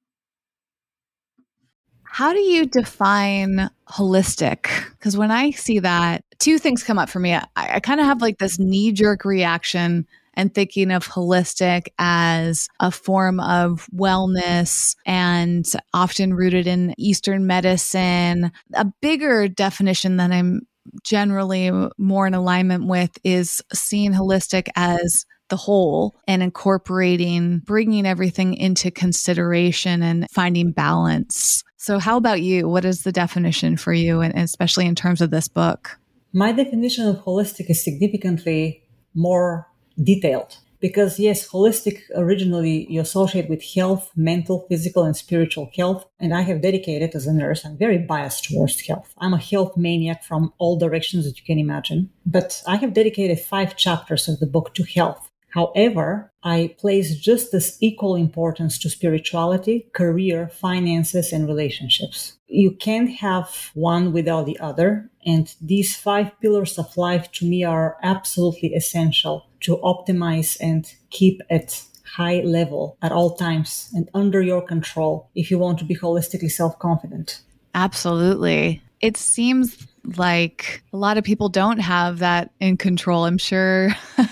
How 2.16 2.32
do 2.32 2.40
you 2.40 2.64
define 2.64 3.68
holistic? 3.90 4.70
Because 4.92 5.18
when 5.18 5.30
I 5.30 5.50
see 5.50 5.80
that, 5.80 6.24
two 6.38 6.58
things 6.58 6.82
come 6.82 6.98
up 6.98 7.10
for 7.10 7.20
me. 7.20 7.34
I, 7.34 7.42
I 7.56 7.80
kind 7.80 8.00
of 8.00 8.06
have 8.06 8.22
like 8.22 8.38
this 8.38 8.58
knee 8.58 8.90
jerk 8.92 9.26
reaction 9.26 10.06
and 10.32 10.54
thinking 10.54 10.92
of 10.92 11.06
holistic 11.06 11.88
as 11.98 12.68
a 12.80 12.90
form 12.90 13.38
of 13.38 13.86
wellness 13.94 14.96
and 15.04 15.66
often 15.92 16.32
rooted 16.32 16.66
in 16.66 16.94
Eastern 16.96 17.46
medicine. 17.46 18.50
A 18.72 18.86
bigger 19.02 19.46
definition 19.46 20.16
that 20.16 20.32
I'm 20.32 20.62
generally 21.04 21.70
more 21.98 22.26
in 22.26 22.32
alignment 22.32 22.86
with 22.86 23.10
is 23.24 23.60
seeing 23.74 24.14
holistic 24.14 24.68
as 24.74 25.26
the 25.50 25.56
whole 25.58 26.16
and 26.26 26.42
incorporating, 26.42 27.58
bringing 27.58 28.06
everything 28.06 28.54
into 28.54 28.90
consideration 28.90 30.02
and 30.02 30.26
finding 30.30 30.72
balance. 30.72 31.62
So, 31.76 31.98
how 31.98 32.16
about 32.16 32.42
you? 32.42 32.68
What 32.68 32.84
is 32.84 33.02
the 33.02 33.12
definition 33.12 33.76
for 33.76 33.92
you, 33.92 34.20
and 34.20 34.34
especially 34.34 34.86
in 34.86 34.94
terms 34.94 35.20
of 35.20 35.30
this 35.30 35.48
book? 35.48 35.98
My 36.32 36.52
definition 36.52 37.06
of 37.06 37.16
holistic 37.24 37.70
is 37.70 37.82
significantly 37.82 38.82
more 39.14 39.68
detailed 40.02 40.58
because 40.80 41.18
yes 41.18 41.48
holistic 41.48 42.02
originally 42.14 42.86
you 42.90 43.00
associate 43.00 43.48
with 43.48 43.62
health 43.74 44.10
mental 44.14 44.66
physical 44.68 45.04
and 45.04 45.16
spiritual 45.16 45.70
health 45.74 46.04
and 46.20 46.34
i 46.34 46.42
have 46.42 46.60
dedicated 46.60 47.14
as 47.14 47.26
a 47.26 47.32
nurse 47.32 47.64
i'm 47.64 47.76
very 47.76 47.98
biased 47.98 48.44
towards 48.44 48.80
health 48.80 49.14
i'm 49.18 49.34
a 49.34 49.38
health 49.38 49.76
maniac 49.76 50.22
from 50.22 50.52
all 50.58 50.78
directions 50.78 51.24
that 51.24 51.38
you 51.38 51.44
can 51.44 51.58
imagine 51.58 52.10
but 52.24 52.62
i 52.66 52.76
have 52.76 52.92
dedicated 52.92 53.40
five 53.40 53.76
chapters 53.76 54.28
of 54.28 54.38
the 54.38 54.46
book 54.46 54.74
to 54.74 54.82
health 54.82 55.25
However, 55.56 56.30
I 56.42 56.74
place 56.78 57.16
just 57.16 57.54
as 57.54 57.78
equal 57.80 58.14
importance 58.14 58.78
to 58.80 58.90
spirituality, 58.90 59.88
career, 59.94 60.48
finances, 60.48 61.32
and 61.32 61.48
relationships. 61.48 62.36
You 62.46 62.72
can't 62.72 63.08
have 63.08 63.70
one 63.72 64.12
without 64.12 64.44
the 64.44 64.58
other. 64.60 65.08
And 65.24 65.54
these 65.58 65.96
five 65.96 66.30
pillars 66.42 66.78
of 66.78 66.94
life 66.98 67.32
to 67.32 67.46
me 67.46 67.64
are 67.64 67.96
absolutely 68.02 68.74
essential 68.74 69.46
to 69.60 69.78
optimize 69.78 70.58
and 70.60 70.92
keep 71.08 71.40
at 71.48 71.82
high 72.04 72.42
level 72.42 72.98
at 73.00 73.10
all 73.10 73.34
times 73.34 73.90
and 73.94 74.10
under 74.12 74.42
your 74.42 74.60
control 74.60 75.30
if 75.34 75.50
you 75.50 75.58
want 75.58 75.78
to 75.78 75.86
be 75.86 75.96
holistically 75.96 76.50
self 76.50 76.78
confident. 76.78 77.40
Absolutely. 77.74 78.82
It 79.00 79.16
seems 79.16 79.86
like 80.18 80.82
a 80.92 80.98
lot 80.98 81.16
of 81.16 81.24
people 81.24 81.48
don't 81.48 81.78
have 81.78 82.18
that 82.18 82.50
in 82.60 82.76
control. 82.76 83.24
I'm 83.24 83.38
sure 83.38 83.88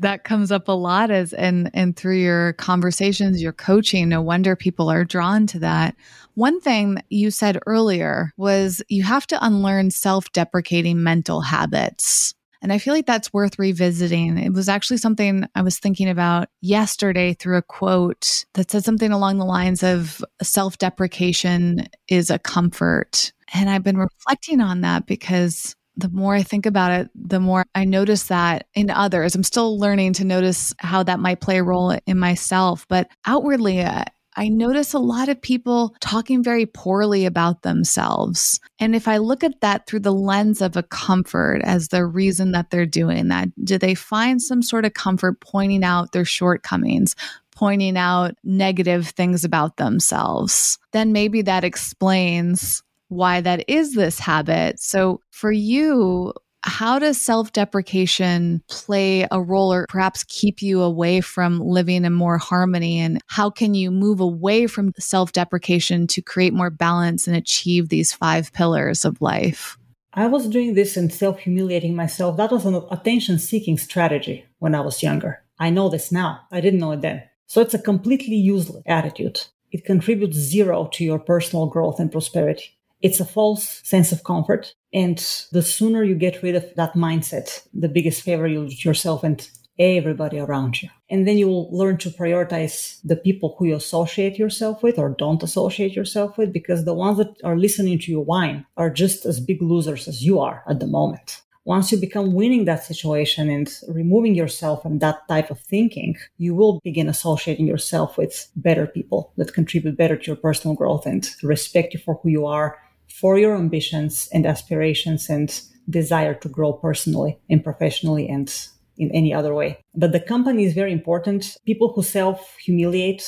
that 0.00 0.24
comes 0.24 0.50
up 0.50 0.68
a 0.68 0.72
lot 0.72 1.10
as 1.10 1.32
and 1.32 1.70
and 1.74 1.96
through 1.96 2.16
your 2.16 2.54
conversations 2.54 3.42
your 3.42 3.52
coaching 3.52 4.08
no 4.08 4.20
wonder 4.20 4.56
people 4.56 4.90
are 4.90 5.04
drawn 5.04 5.46
to 5.46 5.58
that 5.58 5.94
one 6.34 6.60
thing 6.60 6.98
you 7.08 7.30
said 7.30 7.58
earlier 7.66 8.32
was 8.36 8.82
you 8.88 9.02
have 9.02 9.26
to 9.26 9.44
unlearn 9.44 9.90
self-deprecating 9.90 11.02
mental 11.02 11.40
habits 11.40 12.34
and 12.62 12.72
I 12.72 12.78
feel 12.78 12.92
like 12.92 13.06
that's 13.06 13.32
worth 13.32 13.58
revisiting. 13.58 14.36
It 14.36 14.52
was 14.52 14.68
actually 14.68 14.98
something 14.98 15.46
I 15.54 15.62
was 15.62 15.78
thinking 15.78 16.08
about 16.08 16.48
yesterday 16.60 17.32
through 17.32 17.56
a 17.56 17.62
quote 17.62 18.44
that 18.54 18.70
said 18.70 18.84
something 18.84 19.12
along 19.12 19.38
the 19.38 19.46
lines 19.46 19.82
of 19.82 20.22
self 20.42 20.76
deprecation 20.76 21.88
is 22.08 22.28
a 22.30 22.38
comfort. 22.38 23.32
And 23.54 23.70
I've 23.70 23.82
been 23.82 23.96
reflecting 23.96 24.60
on 24.60 24.82
that 24.82 25.06
because 25.06 25.74
the 26.00 26.08
more 26.10 26.34
I 26.34 26.42
think 26.42 26.66
about 26.66 26.92
it, 26.92 27.10
the 27.14 27.40
more 27.40 27.64
I 27.74 27.84
notice 27.84 28.24
that 28.24 28.66
in 28.74 28.90
others. 28.90 29.34
I'm 29.34 29.42
still 29.42 29.78
learning 29.78 30.14
to 30.14 30.24
notice 30.24 30.74
how 30.78 31.02
that 31.04 31.20
might 31.20 31.40
play 31.40 31.58
a 31.58 31.62
role 31.62 31.96
in 32.06 32.18
myself, 32.18 32.86
but 32.88 33.08
outwardly, 33.26 33.80
uh, 33.80 34.04
I 34.36 34.48
notice 34.48 34.94
a 34.94 34.98
lot 34.98 35.28
of 35.28 35.42
people 35.42 35.94
talking 36.00 36.42
very 36.42 36.64
poorly 36.64 37.26
about 37.26 37.62
themselves. 37.62 38.60
And 38.78 38.94
if 38.94 39.08
I 39.08 39.16
look 39.16 39.42
at 39.42 39.60
that 39.60 39.86
through 39.86 40.00
the 40.00 40.12
lens 40.12 40.62
of 40.62 40.76
a 40.76 40.84
comfort 40.84 41.62
as 41.64 41.88
the 41.88 42.06
reason 42.06 42.52
that 42.52 42.70
they're 42.70 42.86
doing 42.86 43.28
that, 43.28 43.48
do 43.64 43.76
they 43.76 43.94
find 43.94 44.40
some 44.40 44.62
sort 44.62 44.84
of 44.84 44.94
comfort 44.94 45.40
pointing 45.40 45.82
out 45.82 46.12
their 46.12 46.24
shortcomings, 46.24 47.16
pointing 47.54 47.96
out 47.96 48.34
negative 48.44 49.08
things 49.08 49.44
about 49.44 49.78
themselves? 49.78 50.78
Then 50.92 51.12
maybe 51.12 51.42
that 51.42 51.64
explains 51.64 52.82
why 53.10 53.40
that 53.40 53.64
is 53.68 53.94
this 53.94 54.18
habit. 54.18 54.80
So 54.80 55.20
for 55.30 55.52
you, 55.52 56.32
how 56.62 56.98
does 56.98 57.20
self 57.20 57.52
deprecation 57.52 58.62
play 58.68 59.26
a 59.30 59.40
role 59.40 59.72
or 59.72 59.86
perhaps 59.88 60.24
keep 60.24 60.62
you 60.62 60.82
away 60.82 61.20
from 61.20 61.60
living 61.60 62.04
in 62.04 62.12
more 62.12 62.38
harmony? 62.38 62.98
And 63.00 63.20
how 63.26 63.50
can 63.50 63.74
you 63.74 63.90
move 63.90 64.20
away 64.20 64.66
from 64.66 64.92
self 64.98 65.32
deprecation 65.32 66.06
to 66.08 66.22
create 66.22 66.54
more 66.54 66.70
balance 66.70 67.26
and 67.26 67.36
achieve 67.36 67.88
these 67.88 68.12
five 68.12 68.52
pillars 68.52 69.04
of 69.04 69.20
life? 69.20 69.76
I 70.12 70.26
was 70.26 70.48
doing 70.48 70.74
this 70.74 70.96
and 70.96 71.12
self 71.12 71.40
humiliating 71.40 71.94
myself. 71.94 72.36
That 72.36 72.50
was 72.50 72.66
an 72.66 72.82
attention 72.90 73.38
seeking 73.38 73.78
strategy 73.78 74.44
when 74.58 74.74
I 74.74 74.80
was 74.80 75.02
younger. 75.02 75.42
I 75.58 75.70
know 75.70 75.88
this 75.88 76.12
now. 76.12 76.40
I 76.50 76.60
didn't 76.60 76.80
know 76.80 76.92
it 76.92 77.00
then. 77.00 77.22
So 77.46 77.60
it's 77.60 77.74
a 77.74 77.78
completely 77.78 78.36
useless 78.36 78.82
attitude. 78.86 79.40
It 79.72 79.84
contributes 79.84 80.36
zero 80.36 80.88
to 80.92 81.04
your 81.04 81.18
personal 81.18 81.66
growth 81.66 82.00
and 82.00 82.10
prosperity. 82.10 82.76
It's 83.00 83.20
a 83.20 83.24
false 83.24 83.80
sense 83.84 84.12
of 84.12 84.24
comfort. 84.24 84.74
And 84.92 85.18
the 85.52 85.62
sooner 85.62 86.04
you 86.04 86.14
get 86.14 86.42
rid 86.42 86.56
of 86.56 86.74
that 86.76 86.94
mindset, 86.94 87.66
the 87.72 87.88
biggest 87.88 88.22
favor 88.22 88.46
you'll 88.46 88.68
do 88.68 88.76
yourself 88.84 89.24
and 89.24 89.48
everybody 89.78 90.38
around 90.38 90.82
you. 90.82 90.90
And 91.08 91.26
then 91.26 91.38
you 91.38 91.48
will 91.48 91.74
learn 91.74 91.96
to 91.98 92.10
prioritize 92.10 93.00
the 93.02 93.16
people 93.16 93.56
who 93.58 93.66
you 93.66 93.76
associate 93.76 94.38
yourself 94.38 94.82
with 94.82 94.98
or 94.98 95.08
don't 95.08 95.42
associate 95.42 95.94
yourself 95.96 96.36
with 96.36 96.52
because 96.52 96.84
the 96.84 96.94
ones 96.94 97.16
that 97.16 97.34
are 97.42 97.56
listening 97.56 97.98
to 98.00 98.10
you 98.10 98.20
whine 98.20 98.66
are 98.76 98.90
just 98.90 99.24
as 99.24 99.40
big 99.40 99.62
losers 99.62 100.06
as 100.06 100.22
you 100.22 100.38
are 100.38 100.62
at 100.68 100.80
the 100.80 100.86
moment. 100.86 101.40
Once 101.64 101.92
you 101.92 101.98
become 101.98 102.34
winning 102.34 102.64
that 102.64 102.84
situation 102.84 103.48
and 103.48 103.72
removing 103.88 104.34
yourself 104.34 104.82
from 104.82 104.98
that 104.98 105.26
type 105.28 105.50
of 105.50 105.60
thinking, 105.60 106.16
you 106.38 106.54
will 106.54 106.80
begin 106.82 107.08
associating 107.08 107.66
yourself 107.66 108.18
with 108.18 108.50
better 108.56 108.86
people 108.86 109.32
that 109.36 109.54
contribute 109.54 109.96
better 109.96 110.16
to 110.16 110.26
your 110.26 110.36
personal 110.36 110.74
growth 110.74 111.06
and 111.06 111.30
respect 111.42 111.94
you 111.94 112.00
for 112.00 112.18
who 112.22 112.28
you 112.30 112.46
are, 112.46 112.78
for 113.12 113.38
your 113.38 113.56
ambitions 113.56 114.28
and 114.32 114.46
aspirations 114.46 115.28
and 115.28 115.62
desire 115.88 116.34
to 116.34 116.48
grow 116.48 116.72
personally 116.72 117.38
and 117.48 117.64
professionally 117.64 118.28
and 118.28 118.68
in 118.96 119.10
any 119.12 119.32
other 119.32 119.54
way. 119.54 119.78
But 119.94 120.12
the 120.12 120.20
company 120.20 120.64
is 120.64 120.74
very 120.74 120.92
important. 120.92 121.56
People 121.66 121.92
who 121.92 122.02
self 122.02 122.56
humiliate, 122.64 123.24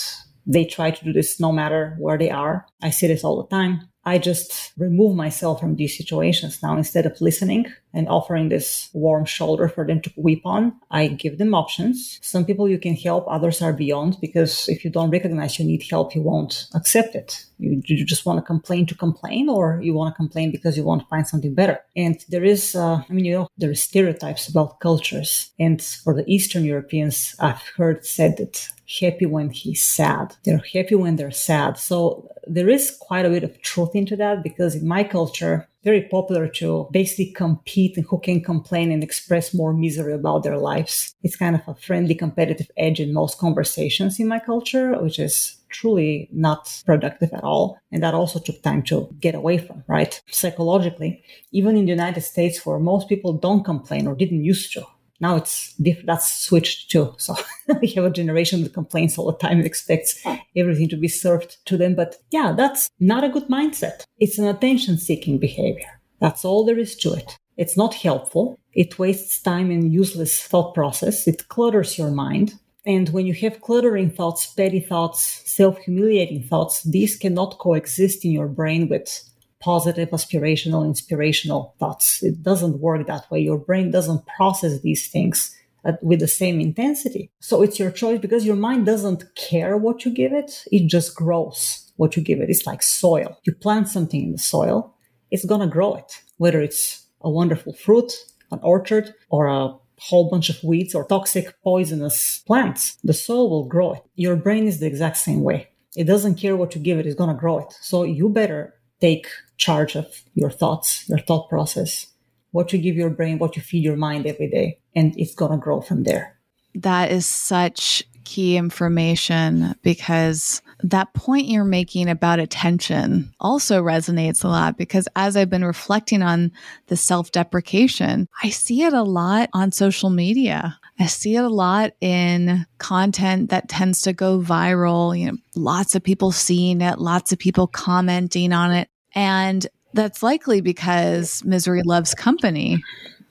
they 0.47 0.65
try 0.65 0.91
to 0.91 1.05
do 1.05 1.13
this 1.13 1.41
no 1.41 1.51
matter 1.51 1.97
where 1.99 2.19
they 2.19 2.31
are. 2.31 2.67
I 2.83 2.91
see 2.91 3.07
this 3.07 3.25
all 3.25 3.43
the 3.43 3.49
time. 3.49 3.89
I 4.05 4.19
just 4.19 4.73
remove 4.77 5.17
myself 5.17 5.61
from 5.61 5.77
these 5.77 5.97
situations 5.97 6.61
now 6.63 6.77
instead 6.77 7.07
of 7.07 7.21
listening 7.21 7.67
and 7.95 8.09
offering 8.09 8.49
this 8.49 8.89
warm 8.93 9.25
shoulder 9.25 9.69
for 9.69 9.87
them 9.87 10.01
to 10.03 10.13
weep 10.17 10.43
on. 10.45 10.73
I 10.91 11.09
give 11.09 11.39
them 11.39 11.55
options. 11.55 12.19
Some 12.23 12.45
people 12.45 12.69
you 12.69 12.79
can 12.79 12.95
help, 12.95 13.27
others 13.29 13.61
are 13.63 13.73
beyond 13.73 14.19
because 14.21 14.69
if 14.69 14.85
you 14.85 14.91
don't 14.91 15.11
recognize 15.11 15.59
you 15.59 15.65
need 15.65 15.85
help, 15.89 16.15
you 16.15 16.23
won't 16.23 16.67
accept 16.75 17.15
it. 17.15 17.45
You, 17.59 17.83
you 17.87 18.05
just 18.05 18.27
want 18.27 18.39
to 18.39 18.43
complain 18.43 18.87
to 18.87 18.95
complain 18.95 19.49
or 19.49 19.81
you 19.83 19.95
want 19.95 20.15
to 20.15 20.17
complain 20.17 20.51
because 20.51 20.77
you 20.77 20.85
want 20.85 21.03
to 21.03 21.09
find 21.09 21.27
something 21.27 21.55
better. 21.55 21.81
And 21.97 22.25
there 22.29 22.45
is, 22.45 22.75
uh, 22.75 23.03
I 23.09 23.13
mean, 23.13 23.25
you 23.25 23.35
know, 23.35 23.49
there 23.59 23.71
are 23.71 23.75
stereotypes 23.75 24.49
about 24.49 24.81
cultures. 24.81 25.53
And 25.59 25.81
for 25.83 26.15
the 26.15 26.25
Eastern 26.27 26.65
Europeans, 26.65 27.37
I've 27.39 27.63
heard 27.77 28.05
said 28.05 28.37
that 28.39 28.69
happy 29.01 29.27
when 29.27 29.51
he's 29.51 29.85
sad. 29.85 30.35
They're 30.45 30.63
happy 30.73 30.95
when 30.95 31.17
they're 31.17 31.31
sad. 31.31 31.79
So 31.79 32.29
there 32.47 32.69
is 32.69 32.97
quite 33.01 33.25
a 33.25 33.31
bit 33.31 33.45
of 33.45 33.61
truth 33.63 33.95
into 33.95 34.17
that 34.17 34.43
because 34.43 34.75
in 34.75 34.87
my 34.87 35.05
culture, 35.05 35.69
very 35.85 36.03
popular 36.03 36.47
to 36.49 36.89
basically 36.91 37.33
compete 37.33 37.97
and 37.97 38.07
who 38.07 38.19
can 38.21 38.43
complain 38.43 38.93
and 38.93 39.03
express 39.03 39.53
more 39.53 39.73
misery 39.73 40.13
about 40.13 40.43
their 40.43 40.59
lives. 40.59 41.15
It's 41.23 41.37
kind 41.37 41.57
of 41.57 41.63
a 41.67 41.75
friendly 41.75 42.15
competitive 42.15 42.71
edge 42.77 43.01
in 43.01 43.13
most 43.13 43.39
conversations 43.39 44.21
in 44.21 44.29
my 44.29 44.39
culture, 44.39 45.01
which 45.01 45.19
is 45.19 45.57
truly 45.69 46.29
not 46.33 46.83
productive 46.85 47.33
at 47.33 47.43
all. 47.43 47.79
And 47.91 48.03
that 48.03 48.15
also 48.15 48.39
took 48.39 48.63
time 48.63 48.83
to 48.85 49.09
get 49.21 49.35
away 49.35 49.59
from, 49.59 49.83
right? 49.89 50.21
Psychologically, 50.31 51.25
even 51.51 51.77
in 51.77 51.87
the 51.87 51.91
United 51.91 52.21
States, 52.21 52.65
where 52.65 52.79
most 52.79 53.09
people 53.09 53.33
don't 53.33 53.65
complain 53.65 54.07
or 54.07 54.15
didn't 54.15 54.45
used 54.45 54.73
to, 54.75 54.85
now 55.23 55.37
it's 55.37 55.73
diff- 55.75 56.05
that's 56.05 56.29
switched 56.29 56.91
too. 56.91 57.15
So 57.17 57.37
we 57.81 57.89
have 57.93 58.05
a 58.05 58.11
generation 58.11 58.63
that 58.63 58.75
complains 58.75 59.17
all 59.17 59.31
the 59.31 59.39
time 59.39 59.59
and 59.59 59.67
expects 59.67 60.21
everything 60.57 60.89
to 60.89 60.97
be 60.97 61.09
served 61.09 61.65
to 61.67 61.77
them. 61.77 61.95
But 61.95 62.17
yeah, 62.33 62.53
that's 62.55 62.91
not 62.99 63.25
a 63.25 63.29
good 63.29 63.47
mindset. 63.49 64.05
It's 64.19 64.39
an 64.39 64.47
attention 64.47 64.99
seeking 64.99 65.39
behavior. 65.39 66.01
That's 66.21 66.45
all 66.45 66.65
there 66.65 66.79
is 66.79 66.97
to 66.97 67.13
it. 67.15 67.39
It's 67.57 67.77
not 67.77 67.95
helpful. 67.95 68.59
It 68.73 68.99
wastes 68.99 69.41
time 69.41 69.71
in 69.71 69.93
useless 69.93 70.43
thought 70.43 70.75
process. 70.75 71.29
It 71.29 71.49
clutters 71.49 71.97
your 71.97 72.11
mind. 72.11 72.55
And 72.85 73.09
when 73.11 73.27
you 73.27 73.35
have 73.35 73.61
cluttering 73.61 74.11
thoughts, 74.11 74.47
petty 74.47 74.81
thoughts, 74.81 75.43
self 75.49 75.79
humiliating 75.79 76.43
thoughts, 76.43 76.83
these 76.83 77.17
cannot 77.17 77.59
coexist 77.61 78.25
in 78.25 78.33
your 78.33 78.49
brain 78.49 78.89
with 78.89 79.23
positive, 79.63 80.11
aspirational, 80.11 80.85
inspirational 80.85 81.75
thoughts. 81.79 82.23
It 82.23 82.43
doesn't 82.43 82.81
work 82.81 83.07
that 83.07 83.31
way. 83.31 83.41
Your 83.41 83.59
brain 83.59 83.91
doesn't 83.91 84.27
process 84.27 84.81
these 84.81 85.09
things 85.09 85.55
at, 85.85 86.03
with 86.03 86.21
the 86.21 86.29
same 86.29 86.61
intensity. 86.61 87.31
So 87.41 87.63
it's 87.63 87.79
your 87.79 87.91
choice 87.91 88.21
because 88.21 88.45
your 88.45 88.57
mind 88.57 88.87
doesn't 88.87 89.35
care 89.35 89.77
what 89.77 90.05
you 90.05 90.13
give 90.13 90.33
it. 90.33 90.65
It 90.71 90.87
just 90.89 91.15
grows 91.15 91.93
what 91.97 92.17
you 92.17 92.23
give 92.23 92.41
it. 92.41 92.51
It's 92.51 92.67
like 92.67 92.83
soil. 92.83 93.39
You 93.45 93.55
plant 93.55 93.89
something 93.89 94.23
in 94.23 94.33
the 94.33 94.39
soil, 94.39 94.95
it's 95.31 95.45
going 95.45 95.61
to 95.61 95.67
grow 95.67 95.95
it, 95.95 96.21
whether 96.37 96.61
it's 96.61 97.07
a 97.23 97.31
wonderful 97.31 97.73
fruit, 97.73 98.13
an 98.51 98.61
orchard, 98.63 99.15
or 99.31 99.47
a 99.47 99.75
whole 99.99 100.29
bunch 100.29 100.51
of 100.51 100.63
weeds 100.65 100.95
or 100.95 101.07
toxic 101.07 101.55
poisonous 101.63 102.43
plants. 102.47 102.99
The 103.05 103.15
soil 103.15 103.49
will 103.49 103.65
grow 103.65 103.95
it. 103.95 104.03
Your 104.17 104.37
brain 104.37 104.67
is 104.67 104.81
the 104.81 104.87
exact 104.87 105.17
same 105.17 105.43
way. 105.43 105.69
It 105.97 106.05
doesn't 106.05 106.37
care 106.37 106.57
what 106.57 106.75
you 106.75 106.81
give 106.81 106.99
it, 106.99 107.07
it's 107.07 107.15
going 107.15 107.35
to 107.35 107.41
grow 107.41 107.59
it. 107.59 107.73
So 107.81 108.03
you 108.03 108.29
better 108.29 108.75
take 109.03 109.27
charge 109.57 109.97
of 109.97 110.23
your 110.35 110.51
thoughts, 110.51 111.09
your 111.09 111.19
thought 111.19 111.49
process, 111.49 112.07
what 112.53 112.73
you 112.73 112.79
give 112.79 112.97
your 112.97 113.11
brain, 113.11 113.39
what 113.39 113.57
you 113.57 113.63
feed 113.63 113.85
your 113.85 113.97
mind 113.97 114.27
every 114.27 114.49
day, 114.49 114.79
and 114.95 115.13
it's 115.19 115.35
going 115.35 115.51
to 115.51 115.59
grow 115.59 115.81
from 115.81 116.05
there. 116.05 116.39
That 116.75 117.11
is 117.11 117.27
such 117.27 118.05
key 118.25 118.57
information 118.57 119.75
because 119.83 120.63
that 120.83 121.13
point 121.15 121.47
you're 121.47 121.65
making 121.65 122.09
about 122.09 122.39
attention 122.39 123.33
also 123.41 123.83
resonates 123.83 124.45
a 124.45 124.49
lot 124.49 124.79
because 124.79 125.09
as 125.17 125.37
I've 125.37 125.51
been 125.51 125.65
reflecting 125.65 126.23
on 126.23 126.53
the 126.87 126.97
self 126.97 127.33
deprecation, 127.33 128.29
I 128.43 128.51
see 128.51 128.85
it 128.85 128.93
a 128.93 129.03
lot 129.03 129.51
on 129.53 129.73
social 129.73 130.11
media. 130.11 130.79
I 130.99 131.07
see 131.07 131.37
it 131.37 131.45
a 131.45 131.49
lot 131.49 131.93
in 132.01 132.67
content 132.79 133.51
that 133.51 133.69
tends 133.69 134.03
to 134.03 134.13
go 134.13 134.41
viral, 134.41 135.19
you 135.19 135.33
know, 135.33 135.39
lots 135.57 135.95
of 135.95 136.03
people 136.03 136.33
seeing 136.33 136.81
it, 136.81 136.99
lots 136.99 137.33
of 137.33 137.39
people 137.39 137.67
commenting 137.67 138.53
on 138.53 138.73
it. 138.73 138.89
And 139.15 139.67
that's 139.95 140.23
likely 140.23 140.61
because 140.61 141.45
misery 141.45 141.83
loves 141.85 142.15
company. 142.15 142.83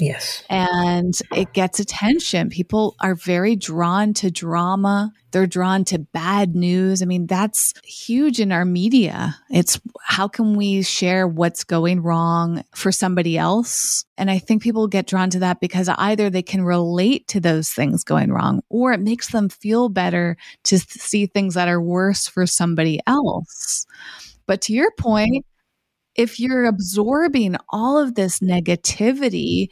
Yes. 0.01 0.43
And 0.49 1.13
it 1.35 1.53
gets 1.53 1.79
attention. 1.79 2.49
People 2.49 2.95
are 3.01 3.13
very 3.13 3.55
drawn 3.55 4.15
to 4.15 4.31
drama. 4.31 5.11
They're 5.29 5.45
drawn 5.45 5.85
to 5.85 5.99
bad 5.99 6.55
news. 6.55 7.03
I 7.03 7.05
mean, 7.05 7.27
that's 7.27 7.75
huge 7.83 8.39
in 8.39 8.51
our 8.51 8.65
media. 8.65 9.37
It's 9.51 9.79
how 10.01 10.27
can 10.27 10.55
we 10.55 10.81
share 10.81 11.27
what's 11.27 11.63
going 11.63 12.01
wrong 12.01 12.63
for 12.73 12.91
somebody 12.91 13.37
else? 13.37 14.03
And 14.17 14.31
I 14.31 14.39
think 14.39 14.63
people 14.63 14.87
get 14.87 15.05
drawn 15.05 15.29
to 15.29 15.39
that 15.39 15.59
because 15.59 15.87
either 15.87 16.31
they 16.31 16.41
can 16.41 16.63
relate 16.63 17.27
to 17.29 17.39
those 17.39 17.69
things 17.69 18.03
going 18.03 18.31
wrong 18.31 18.63
or 18.69 18.93
it 18.93 19.01
makes 19.01 19.31
them 19.31 19.49
feel 19.49 19.87
better 19.87 20.35
to 20.63 20.79
see 20.79 21.27
things 21.27 21.53
that 21.53 21.67
are 21.67 21.81
worse 21.81 22.27
for 22.27 22.47
somebody 22.47 22.99
else. 23.05 23.85
But 24.47 24.61
to 24.61 24.73
your 24.73 24.91
point, 24.97 25.45
if 26.15 26.39
you're 26.39 26.65
absorbing 26.65 27.55
all 27.69 27.97
of 27.97 28.15
this 28.15 28.39
negativity, 28.39 29.69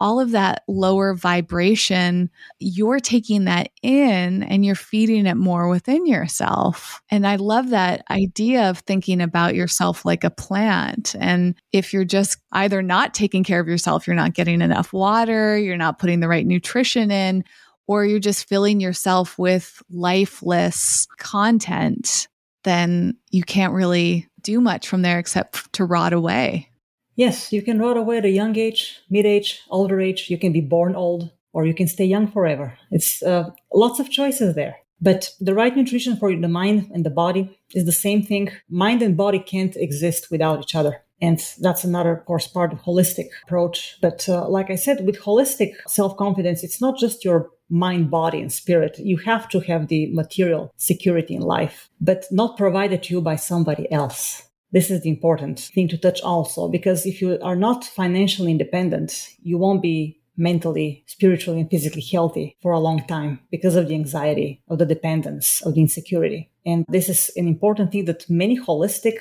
all 0.00 0.18
of 0.18 0.32
that 0.32 0.64
lower 0.66 1.14
vibration, 1.14 2.28
you're 2.58 3.00
taking 3.00 3.44
that 3.44 3.70
in 3.82 4.42
and 4.42 4.64
you're 4.64 4.74
feeding 4.74 5.26
it 5.26 5.36
more 5.36 5.68
within 5.68 6.06
yourself. 6.06 7.00
And 7.10 7.26
I 7.26 7.36
love 7.36 7.70
that 7.70 8.04
idea 8.10 8.70
of 8.70 8.78
thinking 8.80 9.20
about 9.20 9.54
yourself 9.54 10.04
like 10.04 10.24
a 10.24 10.30
plant. 10.30 11.14
And 11.18 11.54
if 11.72 11.92
you're 11.92 12.04
just 12.04 12.38
either 12.52 12.82
not 12.82 13.14
taking 13.14 13.44
care 13.44 13.60
of 13.60 13.68
yourself, 13.68 14.06
you're 14.06 14.16
not 14.16 14.34
getting 14.34 14.62
enough 14.62 14.92
water, 14.92 15.56
you're 15.56 15.76
not 15.76 15.98
putting 15.98 16.20
the 16.20 16.28
right 16.28 16.46
nutrition 16.46 17.10
in, 17.10 17.44
or 17.86 18.04
you're 18.04 18.18
just 18.18 18.48
filling 18.48 18.80
yourself 18.80 19.38
with 19.38 19.80
lifeless 19.90 21.06
content, 21.18 22.28
then 22.64 23.16
you 23.30 23.44
can't 23.44 23.74
really 23.74 24.26
do 24.44 24.60
much 24.60 24.86
from 24.86 25.02
there 25.02 25.18
except 25.18 25.72
to 25.72 25.84
rot 25.84 26.12
away. 26.12 26.70
Yes, 27.16 27.52
you 27.52 27.62
can 27.62 27.78
rot 27.78 27.96
away 27.96 28.18
at 28.18 28.24
a 28.24 28.30
young 28.30 28.56
age, 28.56 29.00
mid 29.10 29.26
age, 29.26 29.60
older 29.70 30.00
age. 30.00 30.30
You 30.30 30.38
can 30.38 30.52
be 30.52 30.60
born 30.60 30.94
old 30.94 31.30
or 31.52 31.66
you 31.66 31.74
can 31.74 31.88
stay 31.88 32.04
young 32.04 32.28
forever. 32.28 32.76
It's 32.90 33.22
uh, 33.22 33.50
lots 33.72 34.00
of 34.00 34.10
choices 34.10 34.54
there. 34.54 34.76
But 35.04 35.20
the 35.46 35.54
right 35.54 35.76
nutrition 35.76 36.16
for 36.16 36.34
the 36.34 36.48
mind 36.48 36.90
and 36.94 37.04
the 37.04 37.10
body 37.24 37.42
is 37.74 37.84
the 37.84 38.00
same 38.06 38.22
thing. 38.22 38.44
Mind 38.68 39.02
and 39.02 39.16
body 39.16 39.38
can't 39.38 39.76
exist 39.76 40.30
without 40.30 40.60
each 40.62 40.74
other. 40.74 40.94
And 41.20 41.38
that's 41.60 41.84
another, 41.84 42.12
of 42.16 42.24
course, 42.24 42.46
part 42.46 42.72
of 42.72 42.80
holistic 42.80 43.28
approach. 43.44 43.98
But 44.00 44.28
uh, 44.28 44.48
like 44.48 44.70
I 44.70 44.76
said, 44.76 45.06
with 45.06 45.20
holistic 45.20 45.70
self-confidence, 45.86 46.64
it's 46.64 46.80
not 46.80 46.98
just 46.98 47.24
your 47.24 47.50
mind, 47.68 48.10
body, 48.10 48.40
and 48.40 48.52
spirit. 48.52 48.98
You 48.98 49.18
have 49.18 49.48
to 49.50 49.60
have 49.60 49.88
the 49.88 50.12
material 50.12 50.72
security 50.76 51.34
in 51.34 51.42
life, 51.42 51.88
but 52.00 52.24
not 52.30 52.56
provided 52.56 53.02
to 53.04 53.14
you 53.14 53.20
by 53.20 53.36
somebody 53.36 53.90
else. 53.92 54.42
This 54.72 54.90
is 54.90 55.02
the 55.02 55.10
important 55.10 55.60
thing 55.74 55.88
to 55.88 55.98
touch 55.98 56.20
also, 56.22 56.68
because 56.68 57.06
if 57.06 57.22
you 57.22 57.38
are 57.42 57.56
not 57.56 57.84
financially 57.84 58.50
independent, 58.50 59.28
you 59.40 59.56
won't 59.56 59.82
be 59.82 60.20
mentally, 60.36 61.04
spiritually, 61.06 61.60
and 61.60 61.70
physically 61.70 62.02
healthy 62.02 62.56
for 62.62 62.72
a 62.72 62.80
long 62.80 63.06
time 63.06 63.40
because 63.50 63.76
of 63.76 63.88
the 63.88 63.94
anxiety, 63.94 64.62
of 64.68 64.78
the 64.78 64.86
dependence, 64.86 65.62
of 65.62 65.74
the 65.74 65.80
insecurity. 65.80 66.50
And 66.66 66.84
this 66.88 67.08
is 67.08 67.30
an 67.36 67.46
important 67.46 67.92
thing 67.92 68.06
that 68.06 68.28
many 68.28 68.58
holistic 68.58 69.18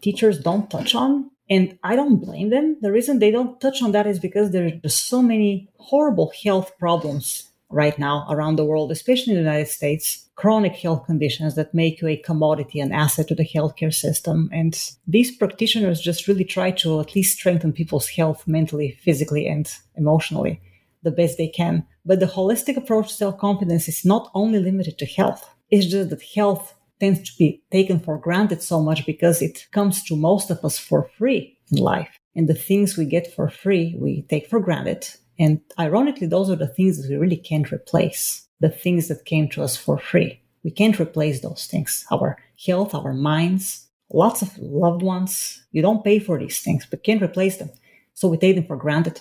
teachers 0.00 0.38
don't 0.38 0.70
touch 0.70 0.94
on. 0.94 1.30
And 1.50 1.78
I 1.82 1.94
don't 1.94 2.24
blame 2.24 2.48
them. 2.48 2.78
The 2.80 2.90
reason 2.90 3.18
they 3.18 3.30
don't 3.30 3.60
touch 3.60 3.82
on 3.82 3.92
that 3.92 4.06
is 4.06 4.18
because 4.18 4.50
there's 4.50 4.80
just 4.80 5.06
so 5.08 5.20
many 5.20 5.68
horrible 5.76 6.32
health 6.42 6.72
problems 6.78 7.50
right 7.74 7.98
now 7.98 8.26
around 8.30 8.56
the 8.56 8.64
world, 8.64 8.92
especially 8.92 9.32
in 9.32 9.38
the 9.38 9.50
United 9.50 9.68
States, 9.68 10.28
chronic 10.36 10.72
health 10.72 11.04
conditions 11.06 11.56
that 11.56 11.74
make 11.74 12.00
you 12.00 12.08
a 12.08 12.16
commodity, 12.16 12.80
an 12.80 12.92
asset 12.92 13.28
to 13.28 13.34
the 13.34 13.46
healthcare 13.46 13.92
system. 13.92 14.48
And 14.52 14.72
these 15.06 15.36
practitioners 15.36 16.00
just 16.00 16.28
really 16.28 16.44
try 16.44 16.70
to 16.82 17.00
at 17.00 17.14
least 17.14 17.36
strengthen 17.38 17.72
people's 17.72 18.08
health 18.08 18.46
mentally, 18.46 18.98
physically, 19.02 19.46
and 19.46 19.70
emotionally 19.96 20.60
the 21.02 21.10
best 21.10 21.36
they 21.36 21.48
can. 21.48 21.84
But 22.04 22.20
the 22.20 22.26
holistic 22.26 22.76
approach 22.76 23.08
to 23.08 23.14
self 23.14 23.38
confidence 23.38 23.88
is 23.88 24.04
not 24.04 24.30
only 24.34 24.58
limited 24.60 24.96
to 24.98 25.06
health. 25.06 25.48
It's 25.70 25.86
just 25.86 26.10
that 26.10 26.22
health 26.34 26.74
tends 27.00 27.28
to 27.28 27.38
be 27.38 27.62
taken 27.70 27.98
for 27.98 28.18
granted 28.18 28.62
so 28.62 28.80
much 28.80 29.04
because 29.04 29.42
it 29.42 29.66
comes 29.72 30.02
to 30.04 30.16
most 30.16 30.50
of 30.50 30.64
us 30.64 30.78
for 30.78 31.10
free 31.18 31.58
in 31.70 31.78
life. 31.78 32.18
And 32.36 32.48
the 32.48 32.54
things 32.54 32.96
we 32.96 33.04
get 33.04 33.32
for 33.34 33.48
free, 33.48 33.96
we 33.98 34.22
take 34.22 34.46
for 34.48 34.60
granted. 34.60 35.08
And 35.38 35.60
ironically, 35.78 36.26
those 36.26 36.50
are 36.50 36.56
the 36.56 36.68
things 36.68 37.02
that 37.02 37.10
we 37.10 37.16
really 37.16 37.36
can't 37.36 37.72
replace. 37.72 38.46
The 38.60 38.68
things 38.68 39.08
that 39.08 39.24
came 39.24 39.48
to 39.50 39.62
us 39.62 39.76
for 39.76 39.98
free. 39.98 40.40
We 40.62 40.70
can't 40.70 40.98
replace 40.98 41.40
those 41.40 41.66
things. 41.66 42.06
Our 42.10 42.38
health, 42.64 42.94
our 42.94 43.12
minds, 43.12 43.88
lots 44.12 44.42
of 44.42 44.56
loved 44.58 45.02
ones. 45.02 45.64
You 45.72 45.82
don't 45.82 46.04
pay 46.04 46.18
for 46.18 46.38
these 46.38 46.60
things, 46.60 46.86
but 46.86 47.04
can't 47.04 47.22
replace 47.22 47.58
them. 47.58 47.70
So 48.14 48.28
we 48.28 48.38
take 48.38 48.56
them 48.56 48.66
for 48.66 48.76
granted. 48.76 49.20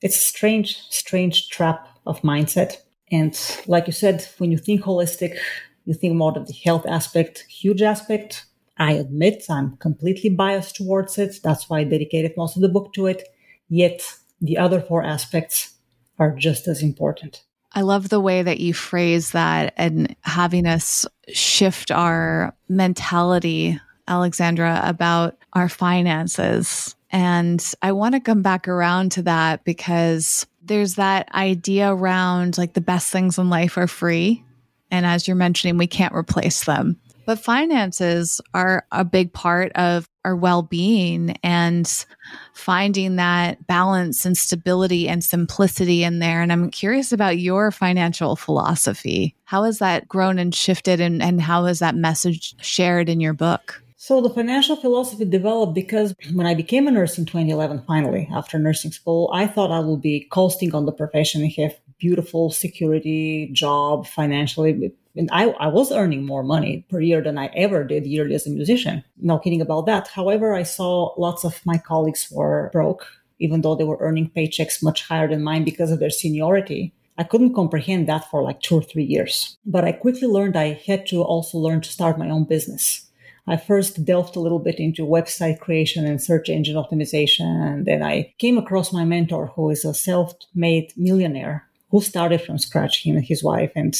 It's 0.00 0.16
a 0.16 0.20
strange, 0.20 0.78
strange 0.88 1.48
trap 1.48 1.86
of 2.06 2.22
mindset. 2.22 2.76
And 3.10 3.38
like 3.66 3.86
you 3.86 3.92
said, 3.92 4.26
when 4.38 4.50
you 4.50 4.58
think 4.58 4.82
holistic, 4.82 5.36
you 5.84 5.94
think 5.94 6.14
more 6.14 6.36
of 6.38 6.46
the 6.46 6.54
health 6.64 6.86
aspect, 6.86 7.44
huge 7.48 7.82
aspect. 7.82 8.46
I 8.78 8.92
admit 8.92 9.44
I'm 9.50 9.76
completely 9.76 10.30
biased 10.30 10.76
towards 10.76 11.18
it. 11.18 11.40
That's 11.42 11.68
why 11.68 11.80
I 11.80 11.84
dedicated 11.84 12.32
most 12.36 12.56
of 12.56 12.62
the 12.62 12.68
book 12.68 12.94
to 12.94 13.06
it. 13.06 13.28
Yet 13.68 14.02
the 14.40 14.58
other 14.58 14.80
four 14.80 15.02
aspects 15.02 15.74
are 16.18 16.34
just 16.34 16.68
as 16.68 16.82
important. 16.82 17.42
I 17.72 17.82
love 17.82 18.08
the 18.08 18.20
way 18.20 18.42
that 18.42 18.60
you 18.60 18.74
phrase 18.74 19.30
that 19.30 19.74
and 19.76 20.14
having 20.22 20.66
us 20.66 21.06
shift 21.28 21.90
our 21.90 22.54
mentality, 22.68 23.80
Alexandra, 24.08 24.80
about 24.84 25.38
our 25.52 25.68
finances. 25.68 26.96
And 27.10 27.64
I 27.80 27.92
want 27.92 28.14
to 28.14 28.20
come 28.20 28.42
back 28.42 28.66
around 28.66 29.12
to 29.12 29.22
that 29.22 29.64
because 29.64 30.46
there's 30.62 30.96
that 30.96 31.32
idea 31.34 31.92
around 31.92 32.58
like 32.58 32.74
the 32.74 32.80
best 32.80 33.10
things 33.10 33.38
in 33.38 33.50
life 33.50 33.76
are 33.76 33.86
free. 33.86 34.44
And 34.90 35.06
as 35.06 35.28
you're 35.28 35.36
mentioning, 35.36 35.78
we 35.78 35.86
can't 35.86 36.14
replace 36.14 36.64
them. 36.64 36.98
But 37.26 37.38
finances 37.38 38.40
are 38.54 38.86
a 38.90 39.04
big 39.04 39.32
part 39.32 39.72
of 39.72 40.08
our 40.24 40.36
well 40.36 40.62
being 40.62 41.36
and 41.42 42.06
finding 42.52 43.16
that 43.16 43.66
balance 43.66 44.24
and 44.24 44.36
stability 44.36 45.08
and 45.08 45.22
simplicity 45.22 46.04
in 46.04 46.18
there. 46.18 46.42
And 46.42 46.52
I'm 46.52 46.70
curious 46.70 47.12
about 47.12 47.38
your 47.38 47.70
financial 47.70 48.36
philosophy. 48.36 49.34
How 49.44 49.64
has 49.64 49.78
that 49.78 50.08
grown 50.08 50.38
and 50.38 50.54
shifted, 50.54 51.00
and, 51.00 51.22
and 51.22 51.40
how 51.40 51.66
is 51.66 51.78
that 51.78 51.94
message 51.94 52.54
shared 52.62 53.08
in 53.08 53.20
your 53.20 53.32
book? 53.32 53.82
So 53.96 54.22
the 54.22 54.30
financial 54.30 54.76
philosophy 54.76 55.26
developed 55.26 55.74
because 55.74 56.14
when 56.32 56.46
I 56.46 56.54
became 56.54 56.88
a 56.88 56.90
nurse 56.90 57.18
in 57.18 57.26
2011, 57.26 57.84
finally, 57.86 58.28
after 58.34 58.58
nursing 58.58 58.92
school, 58.92 59.30
I 59.32 59.46
thought 59.46 59.70
I 59.70 59.80
would 59.80 60.00
be 60.00 60.26
coasting 60.30 60.74
on 60.74 60.86
the 60.86 60.92
profession 60.92 61.42
and 61.42 61.52
have 61.58 61.78
beautiful 61.98 62.50
security 62.50 63.50
job 63.52 64.06
financially 64.06 64.92
and 65.16 65.28
I, 65.32 65.48
I 65.50 65.66
was 65.66 65.90
earning 65.92 66.24
more 66.24 66.42
money 66.42 66.84
per 66.88 67.00
year 67.00 67.20
than 67.20 67.36
I 67.36 67.46
ever 67.54 67.84
did 67.84 68.06
yearly 68.06 68.34
as 68.34 68.46
a 68.46 68.50
musician. 68.50 69.04
No 69.18 69.38
kidding 69.38 69.60
about 69.60 69.86
that. 69.86 70.08
However, 70.08 70.54
I 70.54 70.62
saw 70.62 71.12
lots 71.18 71.44
of 71.44 71.64
my 71.66 71.78
colleagues 71.78 72.28
were 72.30 72.70
broke, 72.72 73.06
even 73.38 73.62
though 73.62 73.74
they 73.74 73.84
were 73.84 73.98
earning 74.00 74.30
paychecks 74.30 74.82
much 74.82 75.06
higher 75.06 75.28
than 75.28 75.42
mine 75.42 75.64
because 75.64 75.90
of 75.90 75.98
their 75.98 76.10
seniority. 76.10 76.94
I 77.18 77.24
couldn't 77.24 77.54
comprehend 77.54 78.08
that 78.08 78.30
for 78.30 78.42
like 78.42 78.60
two 78.60 78.76
or 78.76 78.82
three 78.82 79.04
years. 79.04 79.58
But 79.66 79.84
I 79.84 79.92
quickly 79.92 80.28
learned 80.28 80.56
I 80.56 80.80
had 80.86 81.06
to 81.08 81.22
also 81.22 81.58
learn 81.58 81.80
to 81.82 81.90
start 81.90 82.18
my 82.18 82.30
own 82.30 82.44
business. 82.44 83.06
I 83.46 83.56
first 83.56 84.04
delved 84.04 84.36
a 84.36 84.40
little 84.40 84.60
bit 84.60 84.78
into 84.78 85.04
website 85.04 85.58
creation 85.58 86.06
and 86.06 86.22
search 86.22 86.48
engine 86.48 86.76
optimization. 86.76 87.46
And 87.46 87.84
then 87.84 88.02
I 88.02 88.32
came 88.38 88.56
across 88.56 88.92
my 88.92 89.04
mentor, 89.04 89.48
who 89.48 89.70
is 89.70 89.84
a 89.84 89.92
self 89.92 90.34
made 90.54 90.92
millionaire 90.96 91.66
who 91.90 92.00
started 92.00 92.40
from 92.40 92.58
scratch, 92.58 93.04
him 93.04 93.16
and 93.16 93.24
his 93.24 93.42
wife. 93.42 93.72
And 93.74 93.98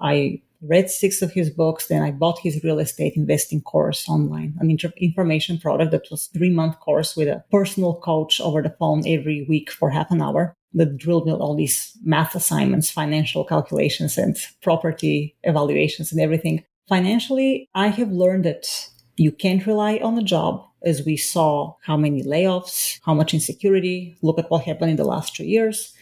I 0.00 0.40
read 0.62 0.88
six 0.90 1.22
of 1.22 1.32
his 1.32 1.50
books. 1.50 1.88
Then 1.88 2.02
I 2.02 2.10
bought 2.10 2.38
his 2.38 2.62
real 2.62 2.78
estate 2.78 3.14
investing 3.16 3.60
course 3.60 4.08
online, 4.08 4.54
an 4.60 4.70
inter- 4.70 4.92
information 4.96 5.58
product 5.58 5.90
that 5.90 6.10
was 6.10 6.26
three 6.28 6.50
month 6.50 6.78
course 6.80 7.16
with 7.16 7.28
a 7.28 7.44
personal 7.50 7.94
coach 7.94 8.40
over 8.40 8.62
the 8.62 8.74
phone 8.78 9.02
every 9.06 9.44
week 9.48 9.70
for 9.70 9.90
half 9.90 10.10
an 10.10 10.22
hour 10.22 10.56
that 10.74 10.96
drilled 10.96 11.26
me 11.26 11.32
all 11.32 11.54
these 11.54 11.96
math 12.02 12.34
assignments, 12.34 12.90
financial 12.90 13.44
calculations 13.44 14.16
and 14.16 14.36
property 14.62 15.36
evaluations 15.42 16.12
and 16.12 16.20
everything. 16.20 16.64
Financially, 16.88 17.68
I 17.74 17.88
have 17.88 18.10
learned 18.10 18.44
that 18.44 18.88
you 19.16 19.32
can't 19.32 19.66
rely 19.66 19.98
on 19.98 20.18
a 20.18 20.22
job 20.22 20.64
as 20.84 21.04
we 21.04 21.16
saw 21.16 21.74
how 21.82 21.96
many 21.96 22.22
layoffs, 22.22 22.98
how 23.04 23.14
much 23.14 23.34
insecurity. 23.34 24.16
Look 24.22 24.38
at 24.38 24.50
what 24.50 24.64
happened 24.64 24.90
in 24.90 24.96
the 24.96 25.04
last 25.04 25.36
two 25.36 25.44
years. 25.44 25.94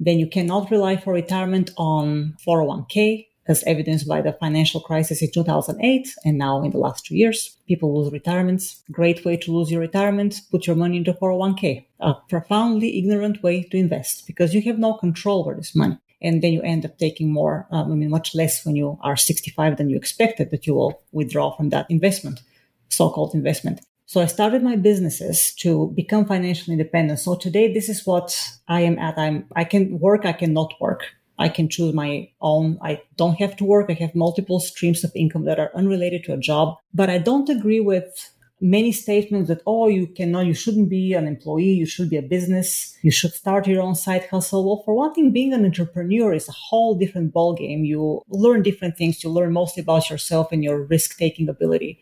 Then 0.00 0.18
you 0.18 0.26
cannot 0.26 0.70
rely 0.70 0.96
for 0.96 1.12
retirement 1.12 1.70
on 1.76 2.36
401k 2.46 3.26
as 3.48 3.64
evidenced 3.64 4.06
by 4.06 4.20
the 4.20 4.32
financial 4.34 4.80
crisis 4.80 5.22
in 5.22 5.30
2008 5.30 6.14
and 6.24 6.38
now 6.38 6.62
in 6.62 6.70
the 6.70 6.78
last 6.78 7.06
two 7.06 7.16
years. 7.16 7.56
People 7.66 7.98
lose 7.98 8.12
retirements. 8.12 8.82
Great 8.90 9.24
way 9.24 9.36
to 9.36 9.52
lose 9.52 9.70
your 9.70 9.80
retirement. 9.80 10.40
Put 10.50 10.66
your 10.66 10.76
money 10.76 10.98
into 10.98 11.12
401k. 11.12 11.86
A 12.00 12.14
profoundly 12.28 12.98
ignorant 12.98 13.42
way 13.42 13.62
to 13.64 13.76
invest 13.76 14.26
because 14.26 14.54
you 14.54 14.62
have 14.62 14.78
no 14.78 14.94
control 14.94 15.40
over 15.40 15.54
this 15.54 15.74
money. 15.74 15.98
And 16.20 16.40
then 16.40 16.52
you 16.52 16.62
end 16.62 16.86
up 16.86 16.98
taking 16.98 17.32
more, 17.32 17.66
um, 17.72 17.90
I 17.90 17.94
mean, 17.96 18.10
much 18.10 18.32
less 18.34 18.64
when 18.64 18.76
you 18.76 18.96
are 19.02 19.16
65 19.16 19.76
than 19.76 19.90
you 19.90 19.96
expected 19.96 20.50
that 20.50 20.66
you 20.68 20.74
will 20.74 21.02
withdraw 21.10 21.56
from 21.56 21.70
that 21.70 21.86
investment, 21.90 22.42
so-called 22.88 23.34
investment. 23.34 23.80
So 24.06 24.20
I 24.20 24.26
started 24.26 24.62
my 24.62 24.76
businesses 24.76 25.52
to 25.56 25.90
become 25.96 26.26
financially 26.26 26.74
independent. 26.74 27.18
So 27.18 27.34
today, 27.34 27.72
this 27.72 27.88
is 27.88 28.06
what 28.06 28.38
I 28.68 28.82
am 28.82 28.98
at. 28.98 29.18
I'm, 29.18 29.46
I 29.56 29.64
can 29.64 29.98
work, 29.98 30.24
I 30.24 30.32
cannot 30.32 30.74
work. 30.80 31.06
I 31.38 31.48
can 31.48 31.68
choose 31.68 31.94
my 31.94 32.30
own. 32.40 32.78
I 32.82 33.02
don't 33.16 33.36
have 33.36 33.56
to 33.56 33.64
work. 33.64 33.86
I 33.88 33.94
have 33.94 34.14
multiple 34.14 34.60
streams 34.60 35.04
of 35.04 35.12
income 35.14 35.44
that 35.46 35.58
are 35.58 35.70
unrelated 35.74 36.24
to 36.24 36.34
a 36.34 36.38
job. 36.38 36.76
But 36.94 37.10
I 37.10 37.18
don't 37.18 37.48
agree 37.48 37.80
with 37.80 38.30
many 38.60 38.92
statements 38.92 39.48
that, 39.48 39.60
oh, 39.66 39.88
you 39.88 40.06
cannot, 40.06 40.46
you 40.46 40.54
shouldn't 40.54 40.88
be 40.88 41.14
an 41.14 41.26
employee. 41.26 41.72
You 41.72 41.86
should 41.86 42.08
be 42.08 42.16
a 42.16 42.22
business. 42.22 42.96
You 43.02 43.10
should 43.10 43.32
start 43.32 43.66
your 43.66 43.82
own 43.82 43.96
side 43.96 44.26
hustle. 44.30 44.64
Well, 44.64 44.82
for 44.84 44.94
one 44.94 45.12
thing, 45.12 45.32
being 45.32 45.52
an 45.52 45.64
entrepreneur 45.64 46.32
is 46.32 46.48
a 46.48 46.52
whole 46.52 46.94
different 46.94 47.34
ballgame. 47.34 47.84
You 47.84 48.22
learn 48.28 48.62
different 48.62 48.96
things. 48.96 49.24
You 49.24 49.30
learn 49.30 49.52
mostly 49.52 49.82
about 49.82 50.10
yourself 50.10 50.52
and 50.52 50.62
your 50.62 50.82
risk 50.82 51.18
taking 51.18 51.48
ability. 51.48 51.98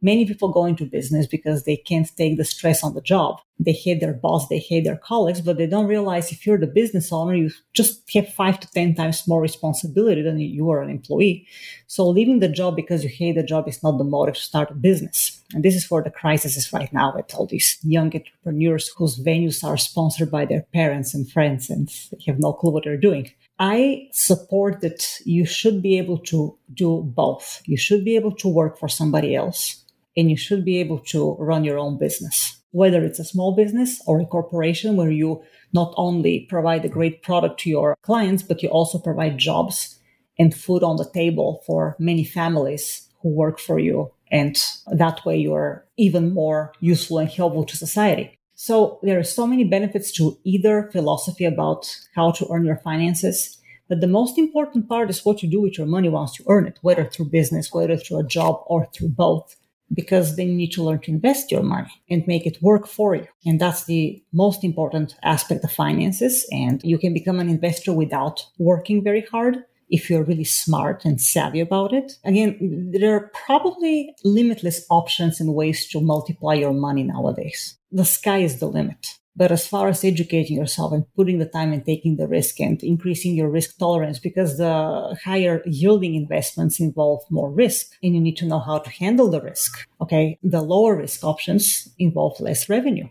Many 0.00 0.26
people 0.26 0.50
go 0.50 0.64
into 0.64 0.84
business 0.84 1.26
because 1.26 1.64
they 1.64 1.76
can't 1.76 2.08
take 2.16 2.36
the 2.36 2.44
stress 2.44 2.84
on 2.84 2.94
the 2.94 3.00
job. 3.00 3.40
They 3.58 3.72
hate 3.72 3.98
their 3.98 4.12
boss, 4.12 4.46
they 4.46 4.60
hate 4.60 4.84
their 4.84 4.96
colleagues, 4.96 5.40
but 5.40 5.56
they 5.56 5.66
don't 5.66 5.88
realize 5.88 6.30
if 6.30 6.46
you're 6.46 6.58
the 6.58 6.68
business 6.68 7.12
owner, 7.12 7.34
you 7.34 7.50
just 7.74 8.08
have 8.14 8.32
five 8.32 8.60
to 8.60 8.70
10 8.70 8.94
times 8.94 9.26
more 9.26 9.40
responsibility 9.40 10.22
than 10.22 10.38
you 10.38 10.70
are 10.70 10.82
an 10.82 10.90
employee. 10.90 11.48
So 11.88 12.08
leaving 12.08 12.38
the 12.38 12.48
job 12.48 12.76
because 12.76 13.02
you 13.02 13.10
hate 13.10 13.34
the 13.34 13.42
job 13.42 13.66
is 13.66 13.82
not 13.82 13.98
the 13.98 14.04
motive 14.04 14.36
to 14.36 14.40
start 14.40 14.70
a 14.70 14.74
business. 14.74 15.42
And 15.52 15.64
this 15.64 15.74
is 15.74 15.90
where 15.90 16.04
the 16.04 16.10
crisis 16.10 16.56
is 16.56 16.72
right 16.72 16.92
now 16.92 17.12
with 17.16 17.34
all 17.34 17.46
these 17.46 17.78
young 17.82 18.14
entrepreneurs 18.14 18.92
whose 18.96 19.18
venues 19.18 19.64
are 19.64 19.76
sponsored 19.76 20.30
by 20.30 20.44
their 20.44 20.62
parents 20.72 21.12
and 21.12 21.28
friends 21.28 21.70
and 21.70 21.88
they 22.12 22.18
have 22.26 22.38
no 22.38 22.52
clue 22.52 22.70
what 22.70 22.84
they're 22.84 22.96
doing. 22.96 23.32
I 23.58 24.08
support 24.12 24.82
that 24.82 25.18
you 25.24 25.44
should 25.44 25.82
be 25.82 25.98
able 25.98 26.18
to 26.18 26.56
do 26.72 27.02
both. 27.02 27.62
You 27.64 27.76
should 27.76 28.04
be 28.04 28.14
able 28.14 28.36
to 28.36 28.46
work 28.46 28.78
for 28.78 28.88
somebody 28.88 29.34
else 29.34 29.84
and 30.16 30.30
you 30.30 30.36
should 30.36 30.64
be 30.64 30.78
able 30.78 30.98
to 30.98 31.36
run 31.38 31.64
your 31.64 31.78
own 31.78 31.98
business, 31.98 32.60
whether 32.70 33.02
it's 33.04 33.18
a 33.18 33.24
small 33.24 33.54
business 33.54 34.00
or 34.06 34.20
a 34.20 34.26
corporation 34.26 34.96
where 34.96 35.10
you 35.10 35.42
not 35.72 35.92
only 35.96 36.46
provide 36.48 36.84
a 36.84 36.88
great 36.88 37.22
product 37.22 37.60
to 37.60 37.70
your 37.70 37.96
clients, 38.02 38.42
but 38.42 38.62
you 38.62 38.68
also 38.68 38.98
provide 38.98 39.38
jobs 39.38 39.98
and 40.38 40.54
food 40.54 40.82
on 40.82 40.96
the 40.96 41.10
table 41.12 41.62
for 41.66 41.96
many 41.98 42.24
families 42.24 43.08
who 43.22 43.28
work 43.28 43.58
for 43.58 43.78
you. 43.78 44.12
And 44.30 44.62
that 44.92 45.24
way 45.24 45.36
you're 45.38 45.86
even 45.96 46.32
more 46.32 46.72
useful 46.80 47.18
and 47.18 47.30
helpful 47.30 47.64
to 47.64 47.76
society. 47.76 48.38
So 48.54 48.98
there 49.02 49.18
are 49.18 49.24
so 49.24 49.46
many 49.46 49.64
benefits 49.64 50.10
to 50.12 50.38
either 50.44 50.90
philosophy 50.92 51.44
about 51.44 51.94
how 52.14 52.32
to 52.32 52.46
earn 52.50 52.64
your 52.64 52.76
finances. 52.76 53.56
But 53.88 54.00
the 54.00 54.06
most 54.06 54.36
important 54.36 54.88
part 54.88 55.10
is 55.10 55.24
what 55.24 55.42
you 55.42 55.48
do 55.48 55.62
with 55.62 55.78
your 55.78 55.86
money 55.86 56.08
once 56.08 56.38
you 56.38 56.44
earn 56.48 56.66
it, 56.66 56.78
whether 56.82 57.04
through 57.04 57.30
business, 57.30 57.72
whether 57.72 57.96
through 57.96 58.18
a 58.18 58.26
job 58.26 58.62
or 58.66 58.88
through 58.92 59.10
both 59.10 59.56
because 59.92 60.36
then 60.36 60.48
you 60.48 60.54
need 60.54 60.72
to 60.72 60.82
learn 60.82 61.00
to 61.00 61.10
invest 61.10 61.50
your 61.50 61.62
money 61.62 61.90
and 62.10 62.26
make 62.26 62.46
it 62.46 62.62
work 62.62 62.86
for 62.86 63.14
you. 63.14 63.26
And 63.46 63.60
that's 63.60 63.84
the 63.84 64.22
most 64.32 64.64
important 64.64 65.14
aspect 65.22 65.64
of 65.64 65.72
finances. 65.72 66.46
And 66.52 66.82
you 66.84 66.98
can 66.98 67.14
become 67.14 67.40
an 67.40 67.48
investor 67.48 67.92
without 67.92 68.44
working 68.58 69.02
very 69.02 69.22
hard 69.22 69.64
if 69.90 70.10
you're 70.10 70.24
really 70.24 70.44
smart 70.44 71.04
and 71.04 71.20
savvy 71.20 71.60
about 71.60 71.92
it. 71.92 72.12
Again, 72.24 72.90
there 72.92 73.14
are 73.14 73.30
probably 73.46 74.14
limitless 74.24 74.84
options 74.90 75.40
and 75.40 75.54
ways 75.54 75.88
to 75.88 76.00
multiply 76.00 76.54
your 76.54 76.74
money 76.74 77.02
nowadays. 77.02 77.78
The 77.90 78.04
sky 78.04 78.38
is 78.38 78.60
the 78.60 78.66
limit. 78.66 79.18
But 79.38 79.52
as 79.52 79.68
far 79.68 79.88
as 79.88 80.02
educating 80.02 80.56
yourself 80.56 80.92
and 80.92 81.04
putting 81.14 81.38
the 81.38 81.52
time 81.58 81.72
and 81.72 81.84
taking 81.84 82.16
the 82.16 82.26
risk 82.26 82.58
and 82.58 82.82
increasing 82.82 83.36
your 83.36 83.48
risk 83.48 83.78
tolerance, 83.78 84.18
because 84.18 84.58
the 84.58 85.16
higher 85.24 85.62
yielding 85.64 86.16
investments 86.16 86.80
involve 86.80 87.20
more 87.30 87.50
risk 87.64 87.84
and 88.02 88.16
you 88.16 88.20
need 88.20 88.36
to 88.38 88.46
know 88.50 88.58
how 88.58 88.78
to 88.78 88.90
handle 88.90 89.30
the 89.30 89.40
risk. 89.40 89.86
Okay. 90.00 90.38
The 90.42 90.60
lower 90.60 90.96
risk 90.96 91.22
options 91.22 91.88
involve 92.00 92.40
less 92.40 92.68
revenue. 92.68 93.08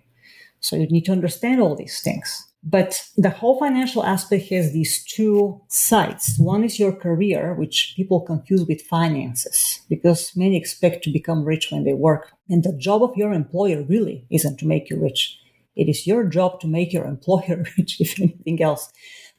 So 0.60 0.76
you 0.76 0.88
need 0.88 1.06
to 1.06 1.14
understand 1.14 1.62
all 1.62 1.76
these 1.78 2.02
things. 2.02 2.28
But 2.62 2.92
the 3.16 3.30
whole 3.30 3.58
financial 3.58 4.04
aspect 4.04 4.50
has 4.50 4.74
these 4.74 5.06
two 5.06 5.62
sides. 5.70 6.36
One 6.38 6.66
is 6.66 6.78
your 6.78 6.92
career, 6.92 7.54
which 7.54 7.94
people 7.96 8.20
confuse 8.20 8.66
with 8.68 8.82
finances 8.82 9.80
because 9.88 10.36
many 10.36 10.58
expect 10.58 11.04
to 11.04 11.12
become 11.12 11.46
rich 11.46 11.72
when 11.72 11.86
they 11.86 11.94
work. 11.94 12.34
And 12.50 12.64
the 12.64 12.74
job 12.74 13.02
of 13.02 13.16
your 13.16 13.32
employer 13.32 13.86
really 13.88 14.26
isn't 14.30 14.58
to 14.60 14.68
make 14.68 14.90
you 14.90 15.00
rich. 15.00 15.40
It 15.78 15.88
is 15.88 16.08
your 16.08 16.26
job 16.26 16.60
to 16.62 16.68
make 16.68 16.92
your 16.92 17.06
employer 17.06 17.64
rich, 17.78 18.02
if 18.02 18.20
anything 18.20 18.62
else. 18.62 18.92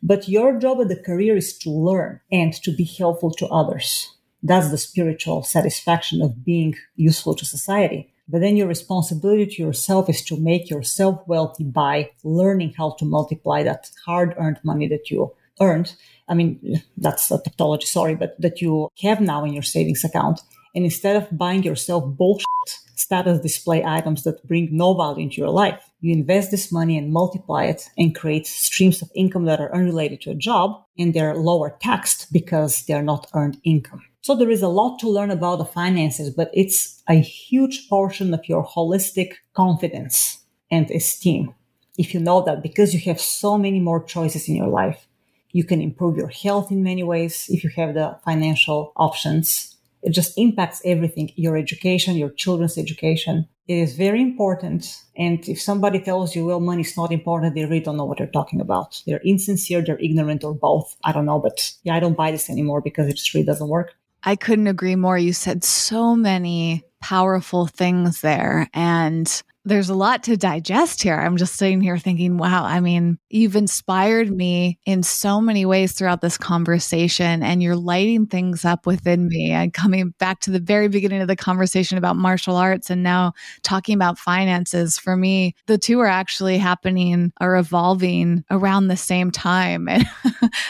But 0.03 0.29
your 0.29 0.59
job 0.59 0.81
at 0.81 0.89
the 0.89 1.03
career 1.03 1.37
is 1.37 1.59
to 1.59 1.71
learn 1.71 2.21
and 2.31 2.55
to 2.63 2.71
be 2.71 2.85
helpful 2.85 3.33
to 3.33 3.47
others. 3.49 4.15
That's 4.43 4.71
the 4.71 4.79
spiritual 4.79 5.43
satisfaction 5.43 6.23
of 6.23 6.45
being 6.45 6.77
useful 6.95 7.35
to 7.35 7.45
society. 7.45 8.13
But 8.29 8.41
then 8.41 8.57
your 8.57 8.69
responsibility 8.69 9.47
to 9.47 9.63
yourself 9.63 10.09
is 10.09 10.23
to 10.27 10.39
make 10.39 10.71
yourself 10.71 11.27
wealthy 11.27 11.65
by 11.65 12.11
learning 12.23 12.75
how 12.77 12.95
to 12.99 13.05
multiply 13.05 13.63
that 13.65 13.91
hard 14.07 14.35
earned 14.39 14.61
money 14.63 14.87
that 14.89 15.11
you 15.11 15.35
earned. 15.61 15.95
I 16.29 16.35
mean, 16.35 16.83
that's 16.97 17.31
a 17.31 17.39
tautology, 17.39 17.87
sorry, 17.87 18.15
but 18.15 18.41
that 18.41 18.61
you 18.61 18.91
have 19.03 19.21
now 19.21 19.45
in 19.45 19.55
your 19.55 19.63
savings 19.63 20.05
account. 20.05 20.41
And 20.75 20.85
instead 20.85 21.17
of 21.17 21.37
buying 21.37 21.63
yourself 21.63 22.05
bullshit 22.17 22.47
status 22.95 23.41
display 23.41 23.83
items 23.85 24.25
that 24.25 24.47
bring 24.47 24.69
no 24.71 24.95
value 24.95 25.25
into 25.25 25.41
your 25.41 25.51
life, 25.51 25.88
you 26.01 26.13
invest 26.13 26.51
this 26.51 26.71
money 26.71 26.97
and 26.97 27.13
multiply 27.13 27.65
it 27.65 27.89
and 27.99 28.15
create 28.15 28.47
streams 28.47 29.03
of 29.03 29.11
income 29.15 29.47
that 29.47 29.61
are 29.61 29.75
unrelated 29.75 30.21
to 30.23 30.31
a 30.31 30.35
job 30.35 30.85
and 30.97 31.13
they're 31.13 31.35
lower 31.35 31.77
taxed 31.81 32.33
because 32.33 32.85
they're 32.87 33.03
not 33.03 33.29
earned 33.35 33.59
income. 33.65 34.03
So 34.21 34.37
there 34.37 34.51
is 34.51 34.63
a 34.63 34.69
lot 34.69 34.99
to 35.01 35.09
learn 35.09 35.31
about 35.31 35.57
the 35.57 35.65
finances, 35.65 36.31
but 36.31 36.51
it's 36.53 37.03
a 37.09 37.15
huge 37.15 37.89
portion 37.89 38.35
of 38.35 38.49
your 38.49 38.65
holistic 38.65 39.35
confidence 39.55 40.45
and 40.71 40.91
esteem. 40.91 41.55
If 41.97 42.15
you 42.15 42.21
know 42.21 42.43
that 42.43 42.63
because 42.63 42.95
you 42.95 43.01
have 43.11 43.21
so 43.21 43.59
many 43.59 43.81
more 43.81 44.03
choices 44.05 44.49
in 44.49 44.55
your 44.55 44.69
life, 44.69 45.09
you 45.51 45.65
can 45.65 45.81
improve 45.81 46.17
your 46.17 46.29
health 46.29 46.71
in 46.71 46.83
many 46.83 47.03
ways 47.03 47.47
if 47.49 47.65
you 47.65 47.71
have 47.71 47.95
the 47.95 48.19
financial 48.25 48.93
options. 48.97 49.78
It 50.03 50.11
just 50.11 50.39
impacts 50.39 50.81
everything, 50.85 51.31
your 51.37 51.57
education, 51.57 52.17
your 52.17 52.31
children's 52.31 52.79
education. 52.79 53.49
It 53.67 53.75
is 53.75 53.97
very 53.97 54.23
important. 54.23 54.97
And 55.17 55.47
if 55.49 55.61
somebody 55.61 56.01
tells 56.01 56.35
you, 56.35 56.47
well, 56.47 56.61
money 56.61 56.83
is 56.83 56.97
not 56.97 57.13
important, 57.13 57.55
they 57.55 57.65
really 57.65 57.81
don't 57.81 57.97
know 57.97 58.05
what 58.05 58.19
they're 58.19 58.27
talking 58.27 58.61
about. 58.61 59.03
They're 59.07 59.21
insincere, 59.25 59.83
they're 59.83 59.99
ignorant, 59.99 60.45
or 60.45 60.55
both. 60.55 60.97
I 61.05 61.13
don't 61.13 61.27
know, 61.27 61.39
but 61.39 61.73
yeah, 61.83 61.95
I 61.95 62.01
don't 62.01 62.17
buy 62.17 62.31
this 62.31 62.49
anymore 62.49 62.81
because 62.81 63.09
it 63.09 63.17
just 63.17 63.35
really 63.35 63.47
doesn't 63.47 63.69
work. 63.69 63.95
I 64.23 64.37
couldn't 64.37 64.67
agree 64.67 64.97
more. 64.97 65.19
You 65.19 65.33
said 65.33 65.65
so 65.65 66.17
many 66.17 66.85
powerful 67.01 67.67
things 67.67 68.21
there. 68.21 68.69
And 68.73 69.43
there's 69.65 69.91
a 69.91 69.95
lot 69.95 70.23
to 70.23 70.37
digest 70.37 71.03
here. 71.03 71.19
I'm 71.19 71.37
just 71.37 71.57
sitting 71.57 71.81
here 71.81 71.99
thinking, 71.99 72.39
wow, 72.39 72.65
I 72.65 72.81
mean, 72.81 73.19
you've 73.29 73.57
inspired 73.57 74.31
me 74.31 74.79
in 74.87 75.03
so 75.03 75.41
many 75.41 75.67
ways 75.67 75.93
throughout 75.93 76.21
this 76.21 76.39
conversation, 76.39 77.43
and 77.43 77.63
you're 77.63 77.77
lighting 77.77 78.27
things 78.27 78.65
up 78.65 78.87
within 78.87 79.29
me. 79.29 79.51
And 79.51 79.73
coming 79.75 80.15
back 80.19 80.41
to 80.41 80.51
the 80.51 80.61
very 80.61 80.89
beginning 80.89 81.21
of 81.21 81.29
the 81.29 81.37
conversation 81.37 81.99
about 81.99 82.17
martial 82.17 82.57
arts 82.57 82.89
and 82.89 83.03
now 83.03 83.33
talking 83.63 83.95
about 83.95 84.19
finances, 84.19 84.99
for 84.99 85.17
me, 85.17 85.55
the 85.67 85.79
two 85.79 86.01
are 86.01 86.07
actually 86.07 86.57
happening 86.57 87.33
or 87.41 87.57
evolving 87.57 88.45
around 88.51 88.89
the 88.89 88.97
same 88.97 89.31
time. 89.31 89.89
And 89.99 90.07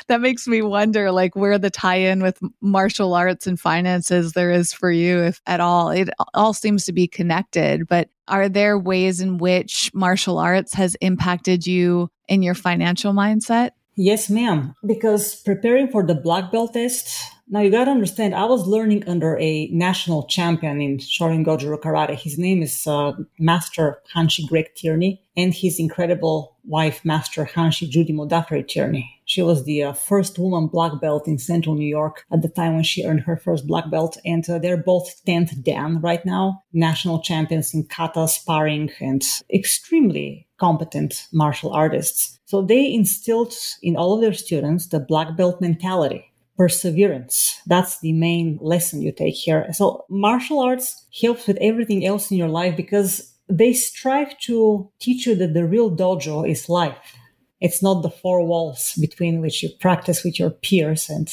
that 0.09 0.21
makes 0.21 0.47
me 0.47 0.63
wonder, 0.63 1.11
like, 1.11 1.37
where 1.37 1.59
the 1.59 1.71
tie 1.71 1.97
in 1.97 2.23
with 2.23 2.39
martial 2.61 3.15
arts 3.15 3.47
and 3.47 3.59
finances 3.61 4.33
there 4.33 4.51
is 4.51 4.73
for 4.73 4.91
you, 4.91 5.19
if 5.23 5.41
at 5.47 5.61
all. 5.61 5.91
It 5.91 6.09
all 6.35 6.55
seems 6.55 6.85
to 6.87 6.93
be 6.93 7.07
connected, 7.07 7.87
but 7.87 8.09
are 8.29 8.49
there 8.49 8.79
ways 8.79 9.21
in 9.21 9.39
which 9.39 9.91
martial 9.95 10.39
arts 10.39 10.75
has 10.75 10.95
impacted 11.01 11.67
you 11.67 12.11
in 12.29 12.43
your 12.43 12.55
financial 12.55 13.13
mindset? 13.13 13.71
Yes, 13.97 14.31
ma'am. 14.31 14.75
Because 14.87 15.35
preparing 15.35 15.89
for 15.89 16.07
the 16.07 16.15
black 16.15 16.53
belt 16.53 16.75
test, 16.75 17.19
now 17.49 17.61
you 17.61 17.71
gotta 17.71 17.91
understand, 17.91 18.35
I 18.35 18.45
was 18.45 18.67
learning 18.67 19.09
under 19.09 19.37
a 19.39 19.67
national 19.73 20.27
champion 20.27 20.81
in 20.81 20.99
Shorin 20.99 21.45
Goju 21.45 21.81
Karate. 21.81 22.15
His 22.15 22.39
name 22.39 22.63
is 22.63 22.87
uh, 22.87 23.13
Master 23.39 24.01
Hanshi 24.15 24.47
Greg 24.47 24.75
Tierney 24.77 25.21
and 25.39 25.55
his 25.55 25.79
incredible 25.79 26.57
wife, 26.65 27.05
Master 27.05 27.45
Hanshi 27.45 27.89
Judy 27.89 28.13
Modafferi 28.13 28.67
Tierney. 28.67 29.09
She 29.25 29.41
was 29.41 29.65
the 29.65 29.85
uh, 29.85 29.93
first 29.93 30.37
woman 30.37 30.67
black 30.67 31.01
belt 31.01 31.29
in 31.29 31.39
central 31.39 31.77
New 31.77 31.87
York 31.87 32.25
at 32.33 32.43
the 32.43 32.49
time 32.49 32.75
when 32.75 32.83
she 32.83 33.05
earned 33.05 33.21
her 33.21 33.37
first 33.37 33.69
black 33.69 33.89
belt. 33.89 34.19
And 34.25 34.49
uh, 34.51 34.59
they're 34.59 34.77
both 34.77 35.23
10th 35.27 35.63
Dan 35.63 36.01
right 36.01 36.27
now, 36.27 36.65
national 36.73 37.23
champions 37.23 37.73
in 37.73 37.85
kata 37.85 38.27
sparring 38.27 38.91
and 39.01 39.23
extremely 39.55 40.49
competent 40.59 41.29
martial 41.33 41.73
artists. 41.73 42.41
So 42.47 42.61
they 42.61 42.93
instilled 42.93 43.55
in 43.81 43.97
all 43.97 44.15
of 44.15 44.21
their 44.21 44.35
students 44.35 44.89
the 44.89 44.99
black 44.99 45.37
belt 45.37 45.61
mentality 45.61 46.25
perseverance. 46.57 47.61
That's 47.67 48.01
the 48.01 48.13
main 48.13 48.59
lesson 48.61 49.01
you 49.01 49.13
take 49.13 49.37
here. 49.37 49.73
So 49.73 50.05
martial 50.11 50.59
arts 50.59 51.07
helps 51.23 51.47
with 51.47 51.57
everything 51.61 52.05
else 52.05 52.33
in 52.33 52.37
your 52.37 52.49
life 52.49 52.77
because 52.77 53.33
they 53.49 53.73
strive 53.73 54.39
to 54.39 54.91
teach 54.99 55.27
you 55.27 55.35
that 55.37 55.55
the 55.55 55.67
real 55.67 55.91
dojo 55.91 56.49
is 56.49 56.69
life. 56.69 57.17
It's 57.61 57.83
not 57.83 58.03
the 58.03 58.11
four 58.11 58.45
walls 58.47 58.95
between 59.01 59.41
which 59.41 59.63
you 59.63 59.71
practice 59.81 60.23
with 60.23 60.39
your 60.39 60.51
peers 60.51 61.09
and 61.09 61.29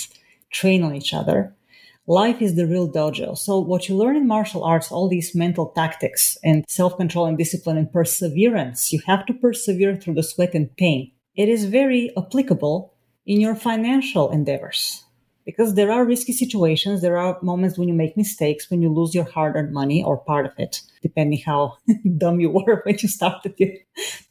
train 0.51 0.84
on 0.84 0.95
each 0.95 1.13
other. 1.13 1.55
Life 2.07 2.41
is 2.41 2.55
the 2.55 2.68
real 2.68 2.89
dojo. 2.89 3.38
So 3.38 3.59
what 3.59 3.89
you 3.89 3.95
learn 3.95 4.16
in 4.16 4.28
martial 4.28 4.63
arts, 4.63 4.91
all 4.91 5.07
these 5.07 5.36
mental 5.36 5.68
tactics 5.68 6.38
and 6.43 6.63
self-control 6.68 7.26
and 7.26 7.38
discipline 7.38 7.78
and 7.78 7.91
perseverance, 7.91 8.93
you 8.93 9.01
have 9.05 9.26
to 9.28 9.34
persevere 9.34 9.95
through 9.95 10.16
the 10.16 10.24
sweat 10.24 10.53
and 10.53 10.76
pain. 10.78 11.11
It 11.36 11.49
is 11.49 11.66
very 11.66 12.11
applicable 12.18 12.93
in 13.26 13.41
your 13.41 13.55
financial 13.55 14.32
endeavors 14.32 15.04
because 15.45 15.75
there 15.75 15.91
are 15.91 16.05
risky 16.05 16.33
situations. 16.33 17.01
There 17.01 17.17
are 17.17 17.37
moments 17.41 17.77
when 17.77 17.87
you 17.87 17.93
make 17.93 18.17
mistakes, 18.17 18.69
when 18.69 18.81
you 18.81 18.91
lose 18.91 19.13
your 19.13 19.25
hard 19.25 19.55
earned 19.55 19.73
money 19.73 20.03
or 20.03 20.17
part 20.17 20.45
of 20.45 20.53
it, 20.57 20.81
depending 21.01 21.39
how 21.45 21.77
dumb 22.17 22.39
you 22.39 22.49
were 22.49 22.81
when 22.83 22.97
you 22.99 23.07
started 23.07 23.55
the 23.57 23.79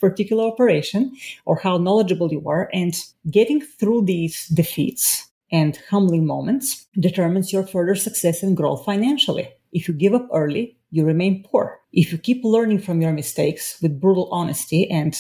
particular 0.01 0.45
operation 0.45 1.17
or 1.45 1.57
how 1.57 1.79
knowledgeable 1.79 2.33
you 2.33 2.41
were. 2.41 2.69
And 2.73 2.95
getting 3.31 3.61
through 3.61 4.05
these 4.05 4.49
defeats 4.49 5.31
and 5.53 5.79
humbling 5.89 6.27
moments 6.27 6.87
determines 6.99 7.53
your 7.53 7.67
further 7.67 7.95
success 7.95 8.43
and 8.43 8.57
growth 8.57 8.85
financially. 8.85 9.49
If 9.73 9.89
you 9.89 9.95
give 9.95 10.15
up 10.15 10.29
early, 10.33 10.77
you 10.91 11.05
remain 11.05 11.45
poor. 11.45 11.81
If 11.93 12.13
you 12.13 12.19
keep 12.19 12.45
learning 12.45 12.81
from 12.81 13.01
your 13.01 13.13
mistakes 13.13 13.79
with 13.81 14.01
brutal 14.01 14.29
honesty 14.33 14.91
and 14.91 15.17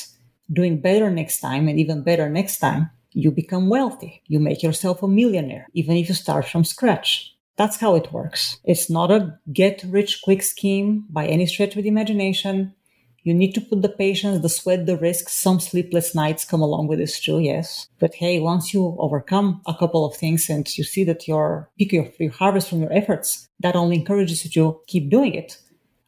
doing 0.53 0.81
better 0.81 1.11
next 1.11 1.41
time 1.41 1.69
and 1.69 1.79
even 1.79 2.03
better 2.03 2.29
next 2.29 2.59
time, 2.59 2.91
you 3.15 3.31
become 3.31 3.69
wealthy. 3.69 4.23
You 4.27 4.41
make 4.41 4.63
yourself 4.63 5.03
a 5.03 5.09
millionaire, 5.09 5.69
even 5.73 5.97
if 5.97 6.09
you 6.09 6.15
start 6.15 6.47
from 6.47 6.65
scratch. 6.65 7.35
That's 7.57 7.79
how 7.79 7.95
it 7.95 8.13
works. 8.13 8.59
It's 8.65 8.91
not 8.91 9.13
a 9.13 9.39
get 9.53 9.85
rich 9.89 10.21
quick 10.23 10.43
scheme 10.43 11.07
by 11.09 11.27
any 11.27 11.47
stretch 11.47 11.77
of 11.77 11.85
the 11.85 11.89
imagination. 11.89 12.75
You 13.23 13.33
need 13.33 13.53
to 13.53 13.61
put 13.61 13.81
the 13.81 13.89
patience, 13.89 14.43
the 14.43 14.49
sweat, 14.49 14.85
the 14.85 14.99
risk. 14.99 15.29
Some 15.29 15.61
sleepless 15.61 16.15
nights 16.15 16.45
come 16.45 16.61
along 16.61 16.89
with 16.89 16.99
this 16.99 17.21
too, 17.21 17.39
yes. 17.39 17.89
But 18.01 18.17
hey, 18.17 18.41
once 18.41 18.75
you 18.75 18.97
overcome 18.99 19.63
a 19.67 19.75
couple 19.75 20.05
of 20.05 20.17
things 20.17 20.51
and 20.51 20.67
you 20.77 20.85
see 20.85 21.05
that 21.05 21.27
you're 21.29 21.71
picking 21.79 22.13
your 22.19 22.33
harvest 22.33 22.69
from 22.69 22.83
your 22.83 22.93
efforts, 22.93 23.49
that 23.61 23.77
only 23.77 23.97
encourages 23.97 24.45
you 24.45 24.51
to 24.51 24.81
keep 24.89 25.09
doing 25.09 25.35
it 25.35 25.59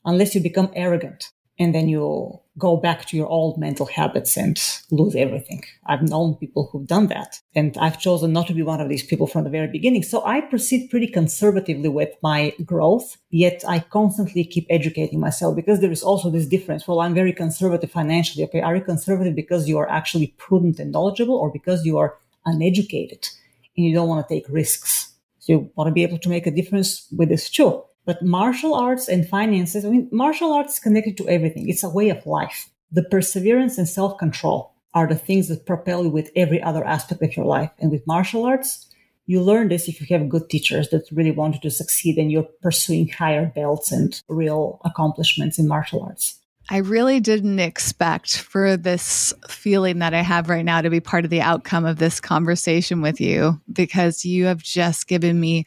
unless 0.04 0.34
you 0.34 0.42
become 0.42 0.70
arrogant 0.74 1.30
and 1.58 1.74
then 1.74 1.88
you 1.88 2.40
go 2.58 2.76
back 2.76 3.04
to 3.06 3.16
your 3.16 3.28
old 3.28 3.58
mental 3.58 3.86
habits 3.86 4.36
and 4.36 4.58
lose 4.90 5.14
everything. 5.14 5.62
I've 5.86 6.02
known 6.02 6.36
people 6.36 6.68
who've 6.70 6.86
done 6.86 7.08
that. 7.08 7.40
And 7.54 7.76
I've 7.78 8.00
chosen 8.00 8.32
not 8.32 8.46
to 8.46 8.54
be 8.54 8.62
one 8.62 8.80
of 8.80 8.88
these 8.88 9.02
people 9.02 9.26
from 9.26 9.44
the 9.44 9.50
very 9.50 9.68
beginning. 9.68 10.02
So 10.02 10.24
I 10.24 10.40
proceed 10.40 10.88
pretty 10.88 11.06
conservatively 11.06 11.88
with 11.88 12.14
my 12.22 12.54
growth, 12.64 13.18
yet 13.30 13.62
I 13.68 13.80
constantly 13.80 14.44
keep 14.44 14.66
educating 14.70 15.20
myself 15.20 15.54
because 15.54 15.80
there 15.80 15.92
is 15.92 16.02
also 16.02 16.30
this 16.30 16.46
difference. 16.46 16.88
Well, 16.88 17.00
I'm 17.00 17.14
very 17.14 17.32
conservative 17.32 17.90
financially. 17.90 18.44
Okay. 18.44 18.60
Are 18.60 18.76
you 18.76 18.82
conservative 18.82 19.34
because 19.34 19.68
you 19.68 19.78
are 19.78 19.90
actually 19.90 20.28
prudent 20.38 20.78
and 20.78 20.92
knowledgeable 20.92 21.36
or 21.36 21.50
because 21.50 21.84
you 21.84 21.98
are 21.98 22.16
uneducated 22.46 23.28
and 23.76 23.86
you 23.86 23.94
don't 23.94 24.08
want 24.08 24.26
to 24.26 24.34
take 24.34 24.46
risks? 24.48 25.12
So 25.40 25.52
you 25.52 25.70
want 25.76 25.88
to 25.88 25.92
be 25.92 26.02
able 26.02 26.18
to 26.18 26.28
make 26.28 26.46
a 26.46 26.50
difference 26.50 27.06
with 27.14 27.28
this 27.28 27.50
too. 27.50 27.82
But 28.06 28.22
martial 28.22 28.74
arts 28.74 29.08
and 29.08 29.28
finances, 29.28 29.84
I 29.84 29.90
mean, 29.90 30.08
martial 30.12 30.52
arts 30.52 30.74
is 30.74 30.78
connected 30.78 31.18
to 31.18 31.28
everything. 31.28 31.68
It's 31.68 31.82
a 31.82 31.90
way 31.90 32.08
of 32.08 32.24
life. 32.24 32.70
The 32.92 33.02
perseverance 33.02 33.76
and 33.76 33.88
self 33.88 34.16
control 34.16 34.72
are 34.94 35.08
the 35.08 35.16
things 35.16 35.48
that 35.48 35.66
propel 35.66 36.04
you 36.04 36.10
with 36.10 36.30
every 36.36 36.62
other 36.62 36.84
aspect 36.84 37.22
of 37.22 37.36
your 37.36 37.44
life. 37.44 37.70
And 37.78 37.90
with 37.90 38.06
martial 38.06 38.46
arts, 38.46 38.86
you 39.26 39.42
learn 39.42 39.68
this 39.68 39.88
if 39.88 40.00
you 40.00 40.06
have 40.16 40.28
good 40.28 40.48
teachers 40.48 40.88
that 40.90 41.08
really 41.10 41.32
want 41.32 41.56
you 41.56 41.60
to 41.62 41.70
succeed 41.70 42.16
and 42.16 42.30
you're 42.30 42.48
pursuing 42.62 43.08
higher 43.08 43.46
belts 43.46 43.90
and 43.90 44.22
real 44.28 44.80
accomplishments 44.84 45.58
in 45.58 45.66
martial 45.66 46.02
arts. 46.02 46.38
I 46.68 46.78
really 46.78 47.20
didn't 47.20 47.60
expect 47.60 48.38
for 48.38 48.76
this 48.76 49.32
feeling 49.48 50.00
that 50.00 50.14
I 50.14 50.22
have 50.22 50.48
right 50.48 50.64
now 50.64 50.80
to 50.80 50.90
be 50.90 50.98
part 50.98 51.24
of 51.24 51.30
the 51.30 51.40
outcome 51.40 51.84
of 51.84 51.98
this 51.98 52.20
conversation 52.20 53.02
with 53.02 53.20
you 53.20 53.60
because 53.72 54.24
you 54.24 54.46
have 54.46 54.62
just 54.62 55.06
given 55.06 55.38
me 55.38 55.64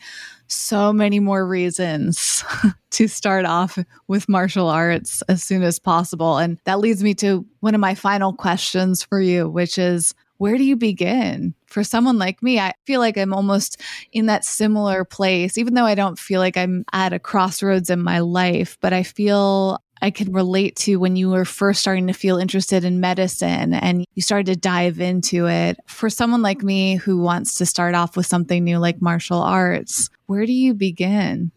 so 0.47 0.91
many 0.91 1.19
more 1.19 1.47
reasons 1.47 2.43
to 2.91 3.07
start 3.07 3.45
off 3.45 3.77
with 4.07 4.27
martial 4.27 4.67
arts 4.67 5.21
as 5.29 5.41
soon 5.41 5.63
as 5.63 5.79
possible. 5.79 6.37
And 6.37 6.59
that 6.65 6.79
leads 6.79 7.01
me 7.01 7.13
to 7.15 7.45
one 7.61 7.75
of 7.75 7.81
my 7.81 7.95
final 7.95 8.33
questions 8.33 9.01
for 9.01 9.21
you, 9.21 9.47
which 9.47 9.77
is 9.77 10.13
where 10.37 10.57
do 10.57 10.63
you 10.63 10.77
begin? 10.77 11.53
For 11.67 11.83
someone 11.83 12.17
like 12.17 12.41
me, 12.41 12.59
I 12.59 12.73
feel 12.85 13.01
like 13.01 13.17
I'm 13.17 13.33
almost 13.33 13.79
in 14.13 14.27
that 14.27 14.45
similar 14.45 15.03
place, 15.03 15.57
even 15.57 15.73
though 15.73 15.85
I 15.85 15.95
don't 15.95 16.17
feel 16.17 16.39
like 16.39 16.55
I'm 16.55 16.85
at 16.93 17.13
a 17.13 17.19
crossroads 17.19 17.89
in 17.89 18.01
my 18.01 18.19
life, 18.19 18.77
but 18.79 18.93
I 18.93 19.03
feel 19.03 19.79
I 20.01 20.11
can 20.11 20.31
relate 20.31 20.75
to 20.77 20.97
when 20.97 21.15
you 21.15 21.29
were 21.29 21.45
first 21.45 21.81
starting 21.81 22.07
to 22.07 22.13
feel 22.13 22.37
interested 22.37 22.83
in 22.85 22.99
medicine 22.99 23.73
and 23.73 24.05
you 24.15 24.21
started 24.21 24.45
to 24.47 24.55
dive 24.55 24.99
into 24.99 25.47
it. 25.47 25.77
For 25.87 26.09
someone 26.09 26.41
like 26.41 26.63
me 26.63 26.95
who 26.95 27.17
wants 27.17 27.55
to 27.55 27.65
start 27.65 27.95
off 27.95 28.15
with 28.15 28.25
something 28.25 28.63
new 28.63 28.77
like 28.77 29.01
martial 29.01 29.41
arts, 29.41 30.09
where 30.27 30.45
do 30.45 30.53
you 30.53 30.73
begin? 30.73 31.51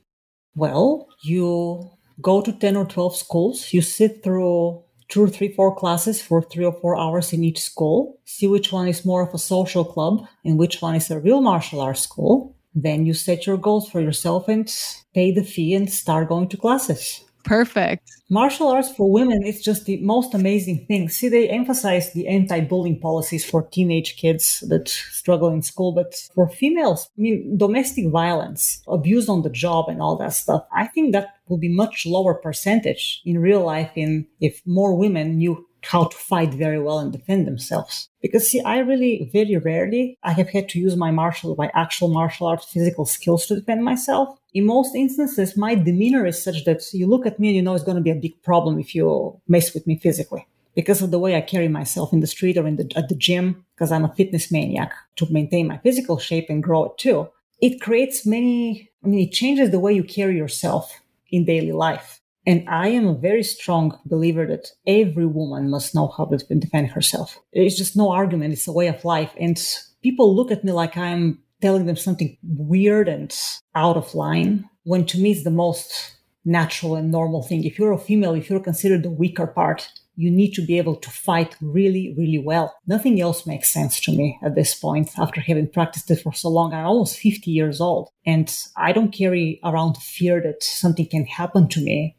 Well, 0.54 1.08
you 1.22 1.90
go 2.20 2.42
to 2.42 2.52
10 2.52 2.76
or 2.76 2.84
12 2.84 3.16
schools, 3.16 3.72
you 3.72 3.80
sit 3.80 4.22
through 4.22 4.82
two 5.08 5.24
or 5.24 5.28
three, 5.28 5.52
four 5.52 5.74
classes 5.74 6.22
for 6.22 6.42
three 6.42 6.64
or 6.64 6.72
four 6.72 6.98
hours 6.98 7.32
in 7.32 7.44
each 7.44 7.60
school, 7.60 8.18
see 8.24 8.46
which 8.46 8.72
one 8.72 8.88
is 8.88 9.04
more 9.04 9.22
of 9.22 9.34
a 9.34 9.38
social 9.38 9.84
club 9.84 10.26
and 10.44 10.58
which 10.58 10.80
one 10.80 10.94
is 10.94 11.10
a 11.10 11.20
real 11.20 11.40
martial 11.40 11.80
arts 11.80 12.00
school. 12.00 12.56
Then 12.74 13.04
you 13.04 13.12
set 13.12 13.46
your 13.46 13.58
goals 13.58 13.90
for 13.90 14.00
yourself 14.00 14.48
and 14.48 14.72
pay 15.14 15.30
the 15.30 15.44
fee 15.44 15.74
and 15.74 15.92
start 15.92 16.28
going 16.28 16.48
to 16.48 16.56
classes. 16.56 17.22
Perfect. 17.44 18.10
Martial 18.30 18.68
arts 18.68 18.90
for 18.90 19.10
women 19.10 19.42
is 19.42 19.62
just 19.62 19.84
the 19.84 19.98
most 19.98 20.32
amazing 20.32 20.86
thing. 20.86 21.08
See, 21.08 21.28
they 21.28 21.48
emphasize 21.48 22.12
the 22.12 22.28
anti-bullying 22.28 23.00
policies 23.00 23.44
for 23.44 23.68
teenage 23.68 24.16
kids 24.16 24.64
that 24.68 24.88
struggle 24.88 25.48
in 25.48 25.62
school, 25.62 25.92
but 25.92 26.14
for 26.34 26.48
females, 26.48 27.08
I 27.18 27.20
mean, 27.20 27.58
domestic 27.58 28.08
violence, 28.10 28.82
abuse 28.88 29.28
on 29.28 29.42
the 29.42 29.50
job 29.50 29.88
and 29.88 30.00
all 30.00 30.16
that 30.16 30.32
stuff, 30.32 30.66
I 30.72 30.86
think 30.86 31.12
that 31.12 31.34
will 31.48 31.58
be 31.58 31.68
much 31.68 32.06
lower 32.06 32.34
percentage 32.34 33.20
in 33.24 33.38
real 33.38 33.64
life 33.64 33.90
in 33.96 34.26
if 34.40 34.62
more 34.64 34.96
women 34.96 35.36
knew 35.36 35.66
how 35.82 36.04
to 36.04 36.16
fight 36.16 36.54
very 36.54 36.80
well 36.80 36.98
and 36.98 37.12
defend 37.12 37.46
themselves. 37.46 38.08
Because 38.20 38.48
see, 38.48 38.60
I 38.60 38.78
really 38.78 39.28
very 39.32 39.56
rarely 39.56 40.18
I 40.22 40.32
have 40.32 40.48
had 40.48 40.68
to 40.70 40.78
use 40.78 40.96
my 40.96 41.10
martial, 41.10 41.54
my 41.56 41.70
actual 41.74 42.08
martial 42.08 42.46
arts 42.46 42.64
physical 42.64 43.04
skills 43.04 43.46
to 43.46 43.56
defend 43.56 43.84
myself. 43.84 44.38
In 44.54 44.66
most 44.66 44.94
instances, 44.94 45.56
my 45.56 45.74
demeanor 45.74 46.26
is 46.26 46.42
such 46.42 46.64
that 46.64 46.82
you 46.92 47.06
look 47.06 47.26
at 47.26 47.38
me 47.38 47.48
and 47.48 47.56
you 47.56 47.62
know 47.62 47.74
it's 47.74 47.84
going 47.84 47.96
to 47.96 48.02
be 48.02 48.10
a 48.10 48.14
big 48.14 48.40
problem 48.42 48.78
if 48.78 48.94
you 48.94 49.40
mess 49.48 49.74
with 49.74 49.86
me 49.86 49.96
physically. 49.96 50.46
Because 50.74 51.02
of 51.02 51.10
the 51.10 51.18
way 51.18 51.36
I 51.36 51.42
carry 51.42 51.68
myself 51.68 52.14
in 52.14 52.20
the 52.20 52.26
street 52.26 52.56
or 52.56 52.66
in 52.66 52.76
the, 52.76 52.90
at 52.96 53.10
the 53.10 53.14
gym, 53.14 53.66
because 53.74 53.92
I'm 53.92 54.06
a 54.06 54.14
fitness 54.14 54.50
maniac 54.50 54.94
to 55.16 55.30
maintain 55.30 55.68
my 55.68 55.76
physical 55.78 56.18
shape 56.18 56.46
and 56.48 56.62
grow 56.62 56.86
it 56.86 56.96
too. 56.96 57.28
It 57.60 57.80
creates 57.80 58.24
many, 58.24 58.90
I 59.04 59.08
mean, 59.08 59.28
it 59.28 59.32
changes 59.32 59.70
the 59.70 59.80
way 59.80 59.92
you 59.92 60.02
carry 60.02 60.36
yourself 60.36 61.02
in 61.30 61.44
daily 61.44 61.72
life. 61.72 62.21
And 62.46 62.68
I 62.68 62.88
am 62.88 63.06
a 63.06 63.14
very 63.14 63.42
strong 63.44 63.98
believer 64.04 64.46
that 64.46 64.68
every 64.86 65.26
woman 65.26 65.70
must 65.70 65.94
know 65.94 66.08
how 66.08 66.24
to 66.26 66.38
defend 66.38 66.90
herself. 66.90 67.38
It's 67.52 67.76
just 67.76 67.96
no 67.96 68.10
argument. 68.10 68.52
It's 68.52 68.66
a 68.66 68.72
way 68.72 68.88
of 68.88 69.04
life. 69.04 69.32
And 69.38 69.60
people 70.02 70.34
look 70.34 70.50
at 70.50 70.64
me 70.64 70.72
like 70.72 70.96
I'm 70.96 71.40
telling 71.60 71.86
them 71.86 71.96
something 71.96 72.36
weird 72.42 73.08
and 73.08 73.32
out 73.74 73.96
of 73.96 74.14
line, 74.14 74.68
when 74.82 75.06
to 75.06 75.18
me 75.18 75.30
it's 75.30 75.44
the 75.44 75.50
most 75.50 76.16
natural 76.44 76.96
and 76.96 77.12
normal 77.12 77.42
thing. 77.42 77.62
If 77.64 77.78
you're 77.78 77.92
a 77.92 77.98
female, 77.98 78.34
if 78.34 78.50
you're 78.50 78.58
considered 78.58 79.04
the 79.04 79.10
weaker 79.10 79.46
part, 79.46 79.88
you 80.16 80.30
need 80.30 80.52
to 80.54 80.66
be 80.66 80.76
able 80.76 80.96
to 80.96 81.10
fight 81.10 81.56
really, 81.60 82.14
really 82.18 82.38
well. 82.38 82.74
Nothing 82.86 83.20
else 83.20 83.46
makes 83.46 83.70
sense 83.70 84.00
to 84.00 84.12
me 84.12 84.38
at 84.44 84.56
this 84.56 84.74
point 84.74 85.10
after 85.18 85.40
having 85.40 85.70
practiced 85.70 86.10
it 86.10 86.20
for 86.20 86.32
so 86.34 86.48
long. 86.48 86.74
I'm 86.74 86.84
almost 86.84 87.16
50 87.18 87.50
years 87.50 87.80
old 87.80 88.10
and 88.26 88.54
I 88.76 88.92
don't 88.92 89.12
carry 89.12 89.60
around 89.64 89.96
fear 89.96 90.42
that 90.42 90.62
something 90.62 91.06
can 91.06 91.24
happen 91.24 91.68
to 91.68 91.80
me 91.80 92.16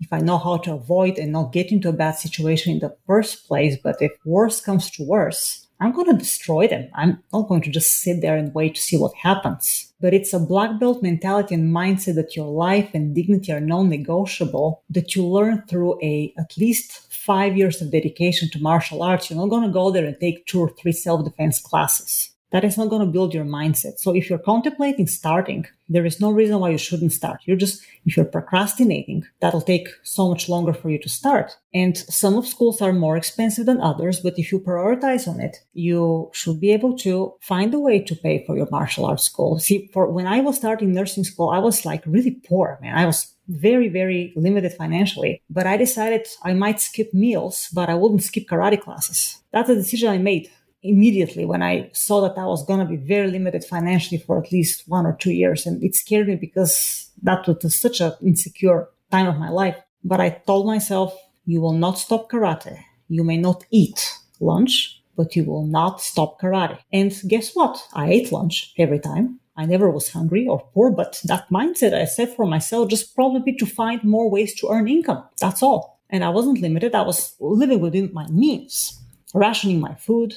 if 0.00 0.12
I 0.12 0.18
know 0.18 0.38
how 0.38 0.58
to 0.58 0.74
avoid 0.74 1.18
and 1.18 1.32
not 1.32 1.52
get 1.52 1.72
into 1.72 1.88
a 1.88 1.92
bad 1.92 2.12
situation 2.12 2.72
in 2.72 2.80
the 2.80 2.96
first 3.06 3.46
place. 3.46 3.76
But 3.82 3.96
if 4.00 4.12
worse 4.24 4.60
comes 4.60 4.90
to 4.92 5.06
worse, 5.06 5.66
I'm 5.78 5.92
going 5.92 6.10
to 6.10 6.16
destroy 6.16 6.68
them. 6.68 6.88
I'm 6.94 7.22
not 7.32 7.48
going 7.48 7.62
to 7.62 7.70
just 7.70 8.00
sit 8.00 8.22
there 8.22 8.36
and 8.36 8.54
wait 8.54 8.76
to 8.76 8.80
see 8.80 8.96
what 8.96 9.14
happens. 9.14 9.92
But 10.00 10.14
it's 10.14 10.32
a 10.32 10.38
black 10.38 10.78
belt 10.80 11.02
mentality 11.02 11.54
and 11.54 11.74
mindset 11.74 12.14
that 12.14 12.36
your 12.36 12.48
life 12.48 12.90
and 12.94 13.14
dignity 13.14 13.52
are 13.52 13.60
non-negotiable 13.60 14.82
that 14.90 15.14
you 15.14 15.26
learn 15.26 15.64
through 15.68 15.98
a 16.02 16.32
at 16.38 16.56
least 16.56 17.12
five 17.12 17.56
years 17.56 17.82
of 17.82 17.92
dedication 17.92 18.48
to 18.50 18.62
martial 18.62 19.02
arts. 19.02 19.28
You're 19.28 19.38
not 19.38 19.50
going 19.50 19.66
to 19.66 19.72
go 19.72 19.90
there 19.90 20.06
and 20.06 20.18
take 20.18 20.46
two 20.46 20.60
or 20.60 20.70
three 20.70 20.92
self-defense 20.92 21.60
classes 21.60 22.30
that 22.52 22.64
is 22.64 22.78
not 22.78 22.88
going 22.88 23.04
to 23.04 23.12
build 23.12 23.34
your 23.34 23.44
mindset. 23.44 23.98
So 23.98 24.14
if 24.14 24.30
you're 24.30 24.38
contemplating 24.38 25.06
starting, 25.06 25.66
there 25.88 26.06
is 26.06 26.20
no 26.20 26.30
reason 26.30 26.58
why 26.58 26.70
you 26.70 26.78
shouldn't 26.78 27.12
start. 27.12 27.40
You're 27.44 27.56
just, 27.56 27.82
if 28.04 28.16
you're 28.16 28.26
procrastinating, 28.26 29.24
that'll 29.40 29.60
take 29.60 29.88
so 30.02 30.28
much 30.28 30.48
longer 30.48 30.72
for 30.72 30.90
you 30.90 30.98
to 31.00 31.08
start. 31.08 31.56
And 31.74 31.96
some 31.96 32.36
of 32.36 32.46
schools 32.46 32.80
are 32.80 32.92
more 32.92 33.16
expensive 33.16 33.66
than 33.66 33.80
others, 33.80 34.20
but 34.20 34.38
if 34.38 34.52
you 34.52 34.60
prioritize 34.60 35.28
on 35.28 35.40
it, 35.40 35.58
you 35.74 36.30
should 36.32 36.60
be 36.60 36.72
able 36.72 36.96
to 36.98 37.34
find 37.40 37.74
a 37.74 37.80
way 37.80 38.00
to 38.00 38.16
pay 38.16 38.44
for 38.44 38.56
your 38.56 38.68
martial 38.70 39.06
arts 39.06 39.24
school. 39.24 39.58
See, 39.58 39.90
for 39.92 40.10
when 40.10 40.26
I 40.26 40.40
was 40.40 40.56
starting 40.56 40.92
nursing 40.92 41.24
school, 41.24 41.50
I 41.50 41.58
was 41.58 41.84
like 41.84 42.02
really 42.06 42.32
poor, 42.32 42.78
man. 42.80 42.96
I 42.96 43.06
was 43.06 43.32
very, 43.48 43.88
very 43.88 44.32
limited 44.34 44.72
financially, 44.72 45.40
but 45.48 45.66
I 45.66 45.76
decided 45.76 46.26
I 46.42 46.52
might 46.54 46.80
skip 46.80 47.14
meals, 47.14 47.68
but 47.72 47.88
I 47.88 47.94
wouldn't 47.94 48.24
skip 48.24 48.46
karate 48.46 48.80
classes. 48.80 49.40
That's 49.52 49.70
a 49.70 49.74
decision 49.74 50.08
I 50.08 50.18
made 50.18 50.50
immediately 50.88 51.44
when 51.44 51.62
I 51.62 51.90
saw 51.92 52.20
that 52.22 52.38
I 52.38 52.46
was 52.46 52.64
going 52.64 52.80
to 52.80 52.86
be 52.86 52.96
very 52.96 53.30
limited 53.30 53.64
financially 53.64 54.18
for 54.18 54.42
at 54.42 54.52
least 54.52 54.88
one 54.88 55.06
or 55.06 55.16
two 55.18 55.32
years. 55.32 55.66
And 55.66 55.82
it 55.82 55.94
scared 55.94 56.28
me 56.28 56.36
because 56.36 57.10
that 57.22 57.46
was 57.46 57.74
such 57.74 58.00
an 58.00 58.12
insecure 58.22 58.88
time 59.10 59.26
of 59.26 59.38
my 59.38 59.50
life. 59.50 59.76
But 60.04 60.20
I 60.20 60.30
told 60.30 60.66
myself, 60.66 61.14
you 61.44 61.60
will 61.60 61.72
not 61.72 61.98
stop 61.98 62.30
karate. 62.30 62.78
You 63.08 63.24
may 63.24 63.36
not 63.36 63.64
eat 63.70 64.12
lunch, 64.40 65.02
but 65.16 65.34
you 65.36 65.44
will 65.44 65.66
not 65.66 66.00
stop 66.00 66.40
karate. 66.40 66.78
And 66.92 67.12
guess 67.26 67.54
what? 67.54 67.82
I 67.94 68.10
ate 68.10 68.32
lunch 68.32 68.74
every 68.78 68.98
time. 68.98 69.40
I 69.56 69.64
never 69.64 69.90
was 69.90 70.10
hungry 70.10 70.46
or 70.46 70.60
poor, 70.74 70.90
but 70.90 71.20
that 71.24 71.48
mindset 71.50 71.94
I 71.94 72.04
set 72.04 72.36
for 72.36 72.46
myself 72.46 72.90
just 72.90 73.14
probably 73.14 73.54
to 73.54 73.64
find 73.64 74.04
more 74.04 74.28
ways 74.28 74.54
to 74.56 74.68
earn 74.68 74.86
income. 74.86 75.24
That's 75.40 75.62
all. 75.62 76.00
And 76.10 76.22
I 76.22 76.28
wasn't 76.28 76.60
limited. 76.60 76.94
I 76.94 77.02
was 77.02 77.34
living 77.40 77.80
within 77.80 78.12
my 78.12 78.26
means, 78.28 79.00
rationing 79.34 79.80
my 79.80 79.94
food, 79.94 80.36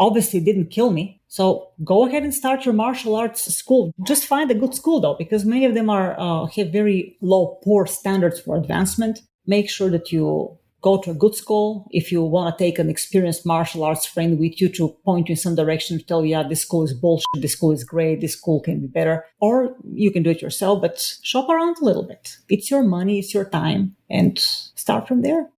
obviously 0.00 0.40
didn't 0.40 0.70
kill 0.70 0.90
me. 0.90 1.20
So 1.28 1.68
go 1.84 2.06
ahead 2.06 2.24
and 2.24 2.34
start 2.34 2.64
your 2.64 2.74
martial 2.74 3.14
arts 3.14 3.54
school. 3.54 3.92
Just 4.02 4.26
find 4.26 4.50
a 4.50 4.54
good 4.54 4.74
school 4.74 5.00
though, 5.00 5.14
because 5.14 5.44
many 5.44 5.64
of 5.66 5.74
them 5.74 5.88
are 5.88 6.18
uh, 6.18 6.46
have 6.46 6.72
very 6.72 7.16
low, 7.20 7.60
poor 7.62 7.86
standards 7.86 8.40
for 8.40 8.56
advancement. 8.56 9.20
Make 9.46 9.70
sure 9.70 9.90
that 9.90 10.10
you 10.10 10.56
go 10.82 10.96
to 11.02 11.10
a 11.10 11.14
good 11.14 11.34
school. 11.34 11.86
If 11.90 12.10
you 12.10 12.22
want 12.22 12.56
to 12.56 12.64
take 12.64 12.78
an 12.78 12.88
experienced 12.88 13.44
martial 13.44 13.84
arts 13.84 14.06
friend 14.06 14.38
with 14.38 14.60
you 14.60 14.68
to 14.70 14.96
point 15.04 15.28
you 15.28 15.34
in 15.34 15.36
some 15.36 15.54
direction 15.54 15.98
to 15.98 16.04
tell 16.04 16.24
you, 16.24 16.30
yeah, 16.30 16.48
this 16.48 16.62
school 16.62 16.84
is 16.84 16.94
bullshit, 16.94 17.42
this 17.42 17.52
school 17.52 17.72
is 17.72 17.84
great, 17.84 18.22
this 18.22 18.32
school 18.32 18.60
can 18.60 18.80
be 18.80 18.86
better. 18.86 19.26
Or 19.40 19.76
you 19.92 20.10
can 20.10 20.22
do 20.22 20.30
it 20.30 20.40
yourself, 20.40 20.80
but 20.80 21.18
shop 21.22 21.50
around 21.50 21.76
a 21.80 21.84
little 21.84 22.04
bit. 22.04 22.38
It's 22.48 22.70
your 22.70 22.82
money, 22.82 23.18
it's 23.18 23.34
your 23.34 23.44
time, 23.44 23.94
and 24.08 24.38
start 24.38 25.06
from 25.06 25.20
there. 25.20 25.50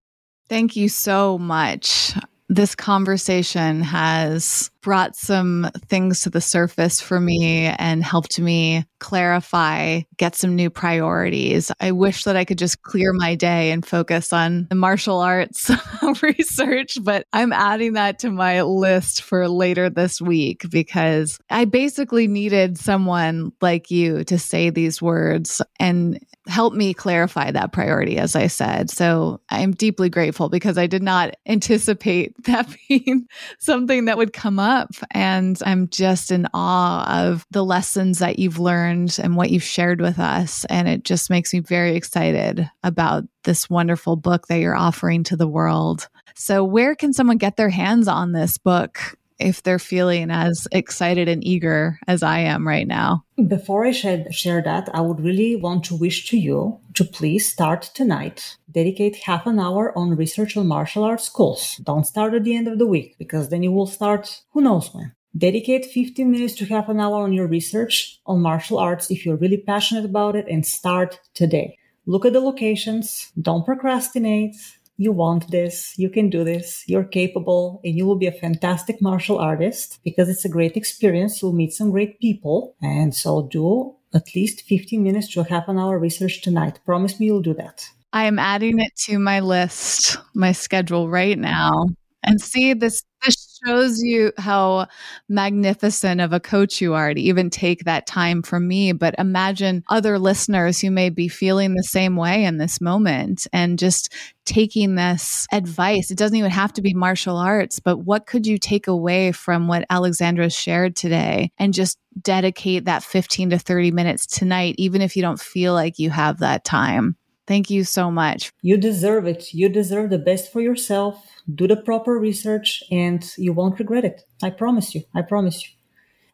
Thank 0.49 0.75
you 0.75 0.89
so 0.89 1.39
much 1.39 2.15
this 2.49 2.75
conversation 2.75 3.81
has 3.81 4.71
brought 4.83 5.17
some 5.17 5.71
things 5.87 6.21
to 6.21 6.31
the 6.31 6.41
surface 6.41 7.01
for 7.01 7.21
me 7.21 7.67
and 7.67 8.03
helped 8.03 8.39
me 8.39 8.85
clarify, 8.99 10.01
get 10.17 10.35
some 10.35 10.55
new 10.55 10.69
priorities. 10.69 11.71
I 11.81 11.93
wish 11.93 12.25
that 12.25 12.37
I 12.37 12.45
could 12.45 12.59
just 12.59 12.83
clear 12.83 13.13
my 13.13 13.37
day 13.37 13.71
and 13.71 13.87
focus 13.87 14.33
on 14.33 14.67
the 14.69 14.75
martial 14.75 15.21
arts 15.21 15.71
research, 16.23 16.99
but 17.03 17.27
I'm 17.33 17.53
adding 17.53 17.95
that 17.95 18.19
to 18.21 18.31
my 18.31 18.63
list 18.63 19.23
for 19.23 19.49
later 19.49 19.89
this 19.89 20.21
week 20.21 20.69
because 20.69 21.39
I 21.49 21.65
basically 21.65 22.27
needed 22.27 22.77
someone 22.77 23.53
like 23.61 23.91
you 23.91 24.25
to 24.25 24.39
say 24.39 24.71
these 24.71 25.01
words 25.01 25.63
and 25.79 26.19
helped 26.47 26.77
me 26.77 26.93
clarify 26.93 27.51
that 27.51 27.73
priority, 27.73 28.19
as 28.19 28.35
I 28.35 28.49
said. 28.49 28.91
So 28.91 29.41
I'm 29.49 29.73
deeply 29.73 30.09
grateful 30.09 30.49
because 30.49 30.77
I 30.77 30.87
did 30.87 31.03
not 31.03 31.35
anticipate 31.47 32.35
that 32.45 32.69
being 32.89 33.27
something 33.59 34.07
that 34.07 34.19
would 34.19 34.33
come 34.33 34.59
up. 34.59 34.91
And 35.13 35.59
I'm 35.65 35.89
just 35.89 36.31
in 36.31 36.47
awe 36.53 37.27
of 37.27 37.47
the 37.51 37.65
lessons 37.65 38.19
that 38.19 38.39
you've 38.39 38.59
learned 38.59 39.19
and 39.23 39.37
what 39.37 39.51
you've 39.51 39.63
shared 39.63 40.01
with 40.01 40.19
us. 40.19 40.65
And 40.67 40.89
it 40.89 41.05
just 41.05 41.31
makes 41.31 41.53
me 41.53 41.61
very 41.61 41.97
excited 41.97 42.69
about 42.83 43.25
this 43.45 43.71
wonderful 43.71 44.17
book 44.17 44.47
that 44.49 44.59
you're 44.59 44.77
offering 44.77 45.25
to 45.25 45.37
the 45.37 45.49
world. 45.49 46.09
So, 46.35 46.65
where 46.65 46.95
can 46.95 47.13
someone 47.13 47.37
get 47.37 47.57
their 47.57 47.69
hands 47.69 48.09
on 48.09 48.33
this 48.33 48.57
book? 48.59 49.17
If 49.43 49.63
they're 49.63 49.79
feeling 49.79 50.31
as 50.31 50.67
excited 50.73 51.29
and 51.29 51.45
eager 51.45 51.99
as 52.07 52.23
I 52.23 52.39
am 52.41 52.67
right 52.67 52.87
now. 52.87 53.25
Before 53.49 53.85
I 53.85 53.93
share 53.93 54.63
that, 54.63 54.89
I 54.95 55.01
would 55.01 55.21
really 55.21 55.57
want 55.57 55.85
to 55.85 55.97
wish 55.97 56.29
to 56.31 56.39
you 56.39 56.79
to 56.95 57.05
please 57.05 57.51
start 57.51 57.83
tonight. 57.95 58.57
Dedicate 58.71 59.17
half 59.17 59.47
an 59.47 59.59
hour 59.59 59.97
on 59.97 60.17
research 60.17 60.57
on 60.57 60.67
martial 60.67 61.05
arts 61.05 61.25
schools. 61.25 61.77
Don't 61.83 62.07
start 62.07 62.35
at 62.35 62.45
the 62.45 62.57
end 62.57 62.69
of 62.69 62.79
the 62.79 62.87
week 62.87 63.17
because 63.19 63.49
then 63.49 63.63
you 63.63 63.73
will 63.73 63.87
start 63.87 64.43
who 64.53 64.61
knows 64.61 64.93
when. 64.95 65.13
Dedicate 65.37 65.87
15 65.87 66.31
minutes 66.31 66.55
to 66.57 66.67
half 66.67 66.89
an 66.89 67.01
hour 67.01 67.23
on 67.23 67.33
your 67.33 67.47
research 67.47 68.21
on 68.27 68.43
martial 68.43 68.79
arts 68.79 69.11
if 69.11 69.25
you're 69.25 69.37
really 69.37 69.57
passionate 69.57 70.05
about 70.05 70.37
it 70.37 70.47
and 70.49 70.67
start 70.67 71.21
today. 71.33 71.79
Look 72.05 72.27
at 72.27 72.33
the 72.33 72.41
locations. 72.41 73.33
Don't 73.41 73.65
procrastinate 73.65 74.57
you 75.03 75.13
want 75.13 75.51
this, 75.51 75.95
you 75.99 76.09
can 76.09 76.31
do 76.31 76.45
this, 76.45 76.85
you're 76.87 77.05
capable, 77.05 77.81
and 77.85 77.95
you 77.97 78.07
will 78.07 78.17
be 78.17 78.27
a 78.27 78.33
fantastic 78.33 79.03
martial 79.03 79.39
artist 79.39 79.99
because 80.05 80.29
it's 80.29 80.45
a 80.45 80.49
great 80.49 80.77
experience. 80.77 81.43
You'll 81.43 81.53
meet 81.53 81.73
some 81.73 81.91
great 81.91 82.21
people. 82.21 82.75
And 82.83 83.15
so 83.15 83.43
do 83.43 83.95
at 84.15 84.35
least 84.35 84.63
15 84.63 85.03
minutes 85.03 85.29
to 85.33 85.41
a 85.41 85.45
half 85.45 85.69
an 85.69 85.79
hour 85.79 85.99
research 85.99 86.43
tonight. 86.43 86.81
Promise 86.85 87.19
me 87.19 87.27
you'll 87.27 87.43
do 87.43 87.55
that. 87.55 87.89
I 88.13 88.25
am 88.25 88.39
adding 88.39 88.79
it 88.79 88.95
to 89.07 89.19
my 89.19 89.41
list, 89.41 90.19
my 90.35 90.53
schedule 90.53 91.09
right 91.09 91.39
now. 91.39 91.87
And 92.23 92.41
see, 92.41 92.75
this 92.75 93.03
this 93.25 93.61
shows 93.65 94.03
you 94.03 94.33
how 94.39 94.87
magnificent 95.29 96.21
of 96.21 96.33
a 96.33 96.41
coach 96.41 96.81
you 96.81 96.95
are 96.95 97.15
to 97.15 97.21
even 97.21 97.51
take 97.51 97.85
that 97.85 98.07
time 98.07 98.43
from 98.43 98.67
me. 98.67 98.93
But 98.93 99.15
imagine 99.19 99.85
other 99.89 100.19
listeners 100.19 100.81
who 100.81 100.91
may 100.91 101.11
be 101.11 101.29
feeling 101.29 101.75
the 101.75 101.83
same 101.83 102.17
way 102.17 102.45
in 102.45 102.59
this 102.59 102.81
moment 102.81 103.47
and 103.53 103.79
just 103.79 104.13
taking 104.45 104.97
this 104.97 105.47
advice. 105.53 106.11
It 106.11 106.19
doesn't 106.19 106.37
even 106.37 106.51
have 106.51 106.73
to 106.75 106.83
be 106.83 106.95
martial 106.95 107.37
arts, 107.37 107.79
but 107.79 107.99
what 107.99 108.27
could 108.27 108.47
you 108.47 108.59
take 108.59 108.89
away 108.89 109.33
from 109.33 109.69
what 109.69 109.87
Alexandra 109.89 110.51
shared 110.51 110.97
today 110.97 111.53
and 111.59 111.73
just 111.73 111.99
dedicate 112.21 112.87
that 112.87 113.05
15 113.05 113.51
to 113.51 113.59
30 113.59 113.93
minutes 113.93 114.27
tonight, 114.27 114.75
even 114.79 115.01
if 115.01 115.17
you 115.17 115.23
don't 115.23 115.41
feel 115.41 115.73
like 115.75 115.99
you 115.99 116.11
have 116.11 116.39
that 116.41 116.65
time? 116.65 117.17
Thank 117.53 117.69
you 117.69 117.85
so 117.85 118.11
much. 118.11 118.51
You 118.63 118.77
deserve 118.77 119.27
it. 119.27 119.53
You 119.53 119.69
deserve 119.69 120.09
the 120.09 120.25
best 120.31 120.53
for 120.53 120.61
yourself 120.61 121.33
do 121.53 121.67
the 121.67 121.77
proper 121.77 122.19
research 122.19 122.83
and 122.91 123.31
you 123.37 123.53
won't 123.53 123.79
regret 123.79 124.05
it. 124.05 124.25
I 124.43 124.51
promise 124.51 124.95
you. 124.95 125.03
I 125.15 125.23
promise 125.23 125.63
you. 125.63 125.69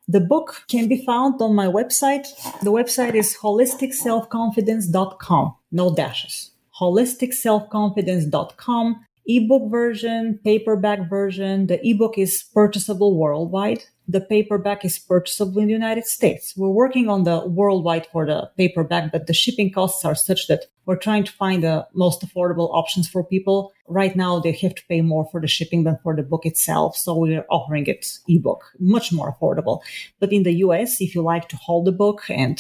The 0.07 0.21
book 0.21 0.63
can 0.69 0.87
be 0.89 1.05
found 1.05 1.43
on 1.43 1.55
my 1.55 1.67
website. 1.67 2.27
The 2.63 2.73
website 2.73 3.15
is 3.15 3.37
holisticselfconfidence.com. 3.43 5.55
No 5.73 5.95
dashes. 5.95 6.53
holisticselfconfidence.com 6.81 9.05
ebook 9.29 9.71
version, 9.71 10.41
paperback 10.43 11.09
version. 11.09 11.67
The 11.67 11.79
ebook 11.87 12.17
is 12.17 12.45
purchasable 12.55 13.17
worldwide. 13.17 13.85
The 14.11 14.23
paperback 14.23 14.87
is 14.87 14.99
purchasable 14.99 15.61
in 15.61 15.67
the 15.67 15.75
United 15.75 16.07
States. 16.07 16.55
We're 16.57 16.71
working 16.71 17.11
on 17.11 17.25
the 17.25 17.47
worldwide 17.47 18.07
for 18.07 18.25
the 18.25 18.51
paperback, 18.57 19.13
but 19.13 19.27
the 19.27 19.35
shipping 19.35 19.71
costs 19.71 20.03
are 20.03 20.15
such 20.15 20.47
that 20.47 20.65
we're 20.87 20.97
trying 20.97 21.25
to 21.25 21.33
find 21.33 21.63
the 21.63 21.87
most 21.93 22.23
affordable 22.23 22.73
options 22.73 23.07
for 23.07 23.23
people. 23.23 23.75
Right 23.87 24.17
now, 24.17 24.41
they 24.41 24.53
have 24.53 24.75
to 24.77 24.87
pay 24.89 25.03
more 25.03 25.29
for 25.31 25.43
the 25.43 25.47
shipping 25.47 25.85
than 25.85 25.99
for 26.03 26.17
the 26.17 26.23
book 26.23 26.47
itself. 26.47 26.97
So 26.97 27.15
we're 27.15 27.45
offering 27.51 27.87
it 27.87 28.07
ebook, 28.27 28.65
much 28.79 29.13
more 29.13 29.37
affordable. 29.37 29.81
But 30.21 30.33
in 30.33 30.45
the 30.45 30.55
US, 30.65 31.03
if 31.03 31.15
you 31.15 31.21
like 31.21 31.51
to 31.51 31.57
hold 31.57 31.85
the 31.85 31.93
book 31.93 32.23
and 32.31 32.59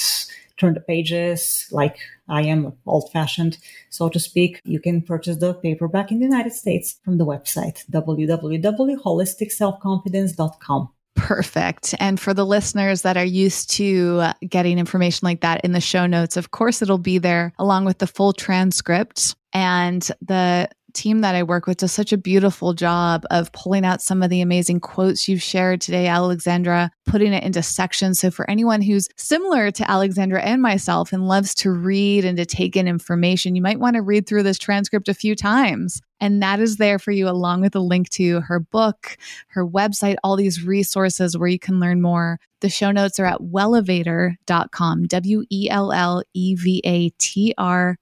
turn 0.58 0.74
the 0.74 0.80
pages 0.80 1.66
like 1.70 1.96
I 2.28 2.42
am 2.42 2.72
old 2.86 3.12
fashioned, 3.12 3.58
so 3.90 4.08
to 4.08 4.18
speak. 4.18 4.60
You 4.64 4.80
can 4.80 5.02
purchase 5.02 5.36
the 5.38 5.54
paperback 5.54 6.10
in 6.10 6.18
the 6.18 6.26
United 6.26 6.52
States 6.52 6.98
from 7.04 7.18
the 7.18 7.24
website 7.24 7.84
www.holisticselfconfidence.com. 7.90 10.88
Perfect. 11.14 11.94
And 11.98 12.20
for 12.20 12.32
the 12.32 12.46
listeners 12.46 13.02
that 13.02 13.16
are 13.16 13.24
used 13.24 13.72
to 13.72 14.30
getting 14.48 14.78
information 14.78 15.26
like 15.26 15.40
that 15.40 15.64
in 15.64 15.72
the 15.72 15.80
show 15.80 16.06
notes, 16.06 16.36
of 16.36 16.52
course, 16.52 16.80
it'll 16.80 16.98
be 16.98 17.18
there 17.18 17.52
along 17.58 17.86
with 17.86 17.98
the 17.98 18.06
full 18.06 18.32
transcript 18.32 19.34
and 19.52 20.08
the 20.22 20.68
team 20.98 21.20
that 21.20 21.36
I 21.36 21.44
work 21.44 21.66
with 21.66 21.78
does 21.78 21.92
such 21.92 22.12
a 22.12 22.18
beautiful 22.18 22.74
job 22.74 23.24
of 23.30 23.52
pulling 23.52 23.84
out 23.84 24.02
some 24.02 24.20
of 24.20 24.30
the 24.30 24.40
amazing 24.40 24.80
quotes 24.80 25.28
you've 25.28 25.42
shared 25.42 25.80
today, 25.80 26.08
Alexandra, 26.08 26.90
putting 27.06 27.32
it 27.32 27.44
into 27.44 27.62
sections. 27.62 28.18
So, 28.18 28.32
for 28.32 28.50
anyone 28.50 28.82
who's 28.82 29.08
similar 29.16 29.70
to 29.70 29.88
Alexandra 29.88 30.42
and 30.42 30.60
myself 30.60 31.12
and 31.12 31.28
loves 31.28 31.54
to 31.56 31.70
read 31.70 32.24
and 32.24 32.36
to 32.36 32.44
take 32.44 32.76
in 32.76 32.88
information, 32.88 33.54
you 33.54 33.62
might 33.62 33.78
want 33.78 33.94
to 33.94 34.02
read 34.02 34.26
through 34.26 34.42
this 34.42 34.58
transcript 34.58 35.08
a 35.08 35.14
few 35.14 35.36
times. 35.36 36.00
And 36.20 36.42
that 36.42 36.58
is 36.58 36.78
there 36.78 36.98
for 36.98 37.12
you, 37.12 37.28
along 37.28 37.60
with 37.60 37.76
a 37.76 37.80
link 37.80 38.10
to 38.10 38.40
her 38.40 38.58
book, 38.58 39.16
her 39.48 39.64
website, 39.64 40.16
all 40.24 40.34
these 40.34 40.64
resources 40.64 41.38
where 41.38 41.48
you 41.48 41.60
can 41.60 41.78
learn 41.78 42.02
more. 42.02 42.40
The 42.60 42.68
show 42.68 42.90
notes 42.90 43.20
are 43.20 43.26
at 43.26 43.40
wellevatr.com, 43.40 45.04
W 45.04 45.44
E 45.48 45.68
L 45.70 45.92
L 45.92 46.22
E 46.34 46.56
V 46.56 46.82
A 46.84 47.10
T 47.10 47.54
R 47.56 47.96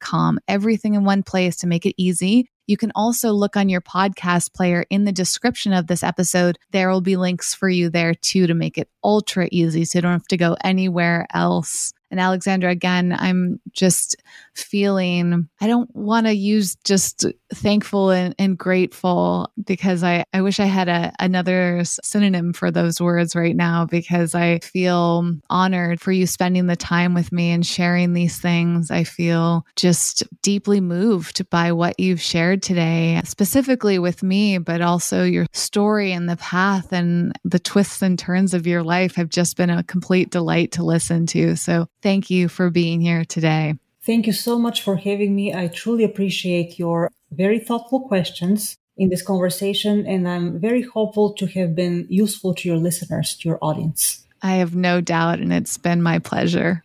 com. 0.00 0.38
Everything 0.48 0.94
in 0.94 1.04
one 1.04 1.22
place 1.22 1.56
to 1.56 1.66
make 1.66 1.86
it 1.86 1.94
easy. 1.96 2.48
You 2.66 2.76
can 2.76 2.92
also 2.94 3.32
look 3.32 3.56
on 3.56 3.68
your 3.68 3.80
podcast 3.80 4.54
player 4.54 4.84
in 4.88 5.04
the 5.04 5.12
description 5.12 5.72
of 5.72 5.88
this 5.88 6.02
episode. 6.02 6.58
There 6.70 6.88
will 6.88 7.00
be 7.00 7.16
links 7.16 7.54
for 7.54 7.68
you 7.68 7.90
there 7.90 8.14
too 8.14 8.46
to 8.46 8.54
make 8.54 8.78
it 8.78 8.88
ultra 9.02 9.48
easy 9.50 9.84
so 9.84 9.98
you 9.98 10.02
don't 10.02 10.12
have 10.12 10.28
to 10.28 10.36
go 10.36 10.56
anywhere 10.62 11.26
else. 11.34 11.92
And 12.10 12.20
Alexandra, 12.20 12.70
again, 12.70 13.16
I'm 13.18 13.58
just 13.72 14.16
feeling, 14.54 15.48
I 15.60 15.66
don't 15.66 15.94
want 15.94 16.26
to 16.26 16.32
use 16.32 16.76
just 16.84 17.26
thankful 17.52 18.10
and, 18.10 18.34
and 18.38 18.58
grateful 18.58 19.50
because 19.62 20.02
I, 20.02 20.24
I 20.32 20.42
wish 20.42 20.60
I 20.60 20.66
had 20.66 20.88
a, 20.88 21.12
another 21.18 21.82
synonym 21.84 22.52
for 22.52 22.70
those 22.70 23.00
words 23.00 23.34
right 23.34 23.56
now 23.56 23.86
because 23.86 24.34
I 24.34 24.58
feel 24.60 25.30
honored 25.50 26.00
for 26.00 26.12
you 26.12 26.26
spending 26.26 26.66
the 26.66 26.76
time 26.76 27.14
with 27.14 27.32
me 27.32 27.50
and 27.50 27.66
sharing 27.66 28.12
these 28.12 28.38
things. 28.38 28.90
I 28.90 29.04
feel 29.04 29.66
just 29.76 30.22
deeply 30.42 30.80
moved 30.80 31.48
by 31.50 31.72
what 31.72 31.98
you've 31.98 32.20
shared 32.20 32.62
today, 32.62 33.20
specifically 33.24 33.98
with 33.98 34.22
me, 34.22 34.58
but 34.58 34.80
also 34.80 35.24
your 35.24 35.46
story 35.52 36.12
and 36.12 36.28
the 36.28 36.36
path 36.36 36.92
and 36.92 37.38
the 37.44 37.58
twists 37.58 38.02
and 38.02 38.18
turns 38.18 38.54
of 38.54 38.66
your 38.66 38.82
life 38.82 39.14
have 39.16 39.28
just 39.28 39.56
been 39.56 39.70
a 39.70 39.82
complete 39.84 40.30
delight 40.30 40.72
to 40.72 40.84
listen 40.84 41.26
to. 41.26 41.56
So 41.56 41.86
thank 42.02 42.30
you 42.30 42.48
for 42.48 42.70
being 42.70 43.00
here 43.00 43.24
today. 43.24 43.74
Thank 44.04 44.26
you 44.26 44.32
so 44.32 44.58
much 44.58 44.82
for 44.82 44.96
having 44.96 45.36
me. 45.36 45.54
I 45.54 45.68
truly 45.68 46.02
appreciate 46.02 46.76
your 46.76 47.08
very 47.30 47.60
thoughtful 47.60 48.00
questions 48.00 48.76
in 48.96 49.10
this 49.10 49.22
conversation, 49.22 50.04
and 50.06 50.28
I'm 50.28 50.58
very 50.58 50.82
hopeful 50.82 51.32
to 51.34 51.46
have 51.46 51.76
been 51.76 52.06
useful 52.10 52.52
to 52.56 52.68
your 52.68 52.78
listeners, 52.78 53.36
to 53.36 53.48
your 53.48 53.58
audience. 53.62 54.26
I 54.42 54.54
have 54.54 54.74
no 54.74 55.00
doubt, 55.00 55.38
and 55.38 55.52
it's 55.52 55.78
been 55.78 56.02
my 56.02 56.18
pleasure. 56.18 56.82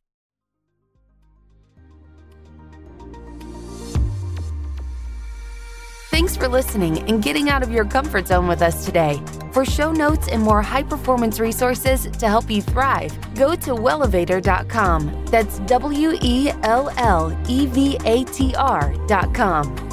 Thanks 6.11 6.37
for 6.37 6.47
listening 6.47 6.99
and 7.09 7.23
getting 7.23 7.49
out 7.49 7.63
of 7.63 7.71
your 7.71 7.85
comfort 7.85 8.27
zone 8.27 8.47
with 8.47 8.61
us 8.61 8.85
today. 8.85 9.19
For 9.57 9.65
show 9.65 9.91
notes 9.91 10.27
and 10.27 10.43
more 10.43 10.61
high 10.61 10.83
performance 10.83 11.39
resources 11.39 12.03
to 12.03 12.27
help 12.27 12.47
you 12.47 12.61
thrive, 12.61 13.11
go 13.33 13.55
to 13.55 13.71
wellevatr.com. 13.71 15.25
That's 15.31 15.57
W 15.61 16.15
E 16.21 16.51
L 16.61 16.93
L 16.97 17.35
E 17.49 17.65
V 17.65 17.97
A 18.05 18.23
T 18.25 18.53
R.com. 18.55 19.86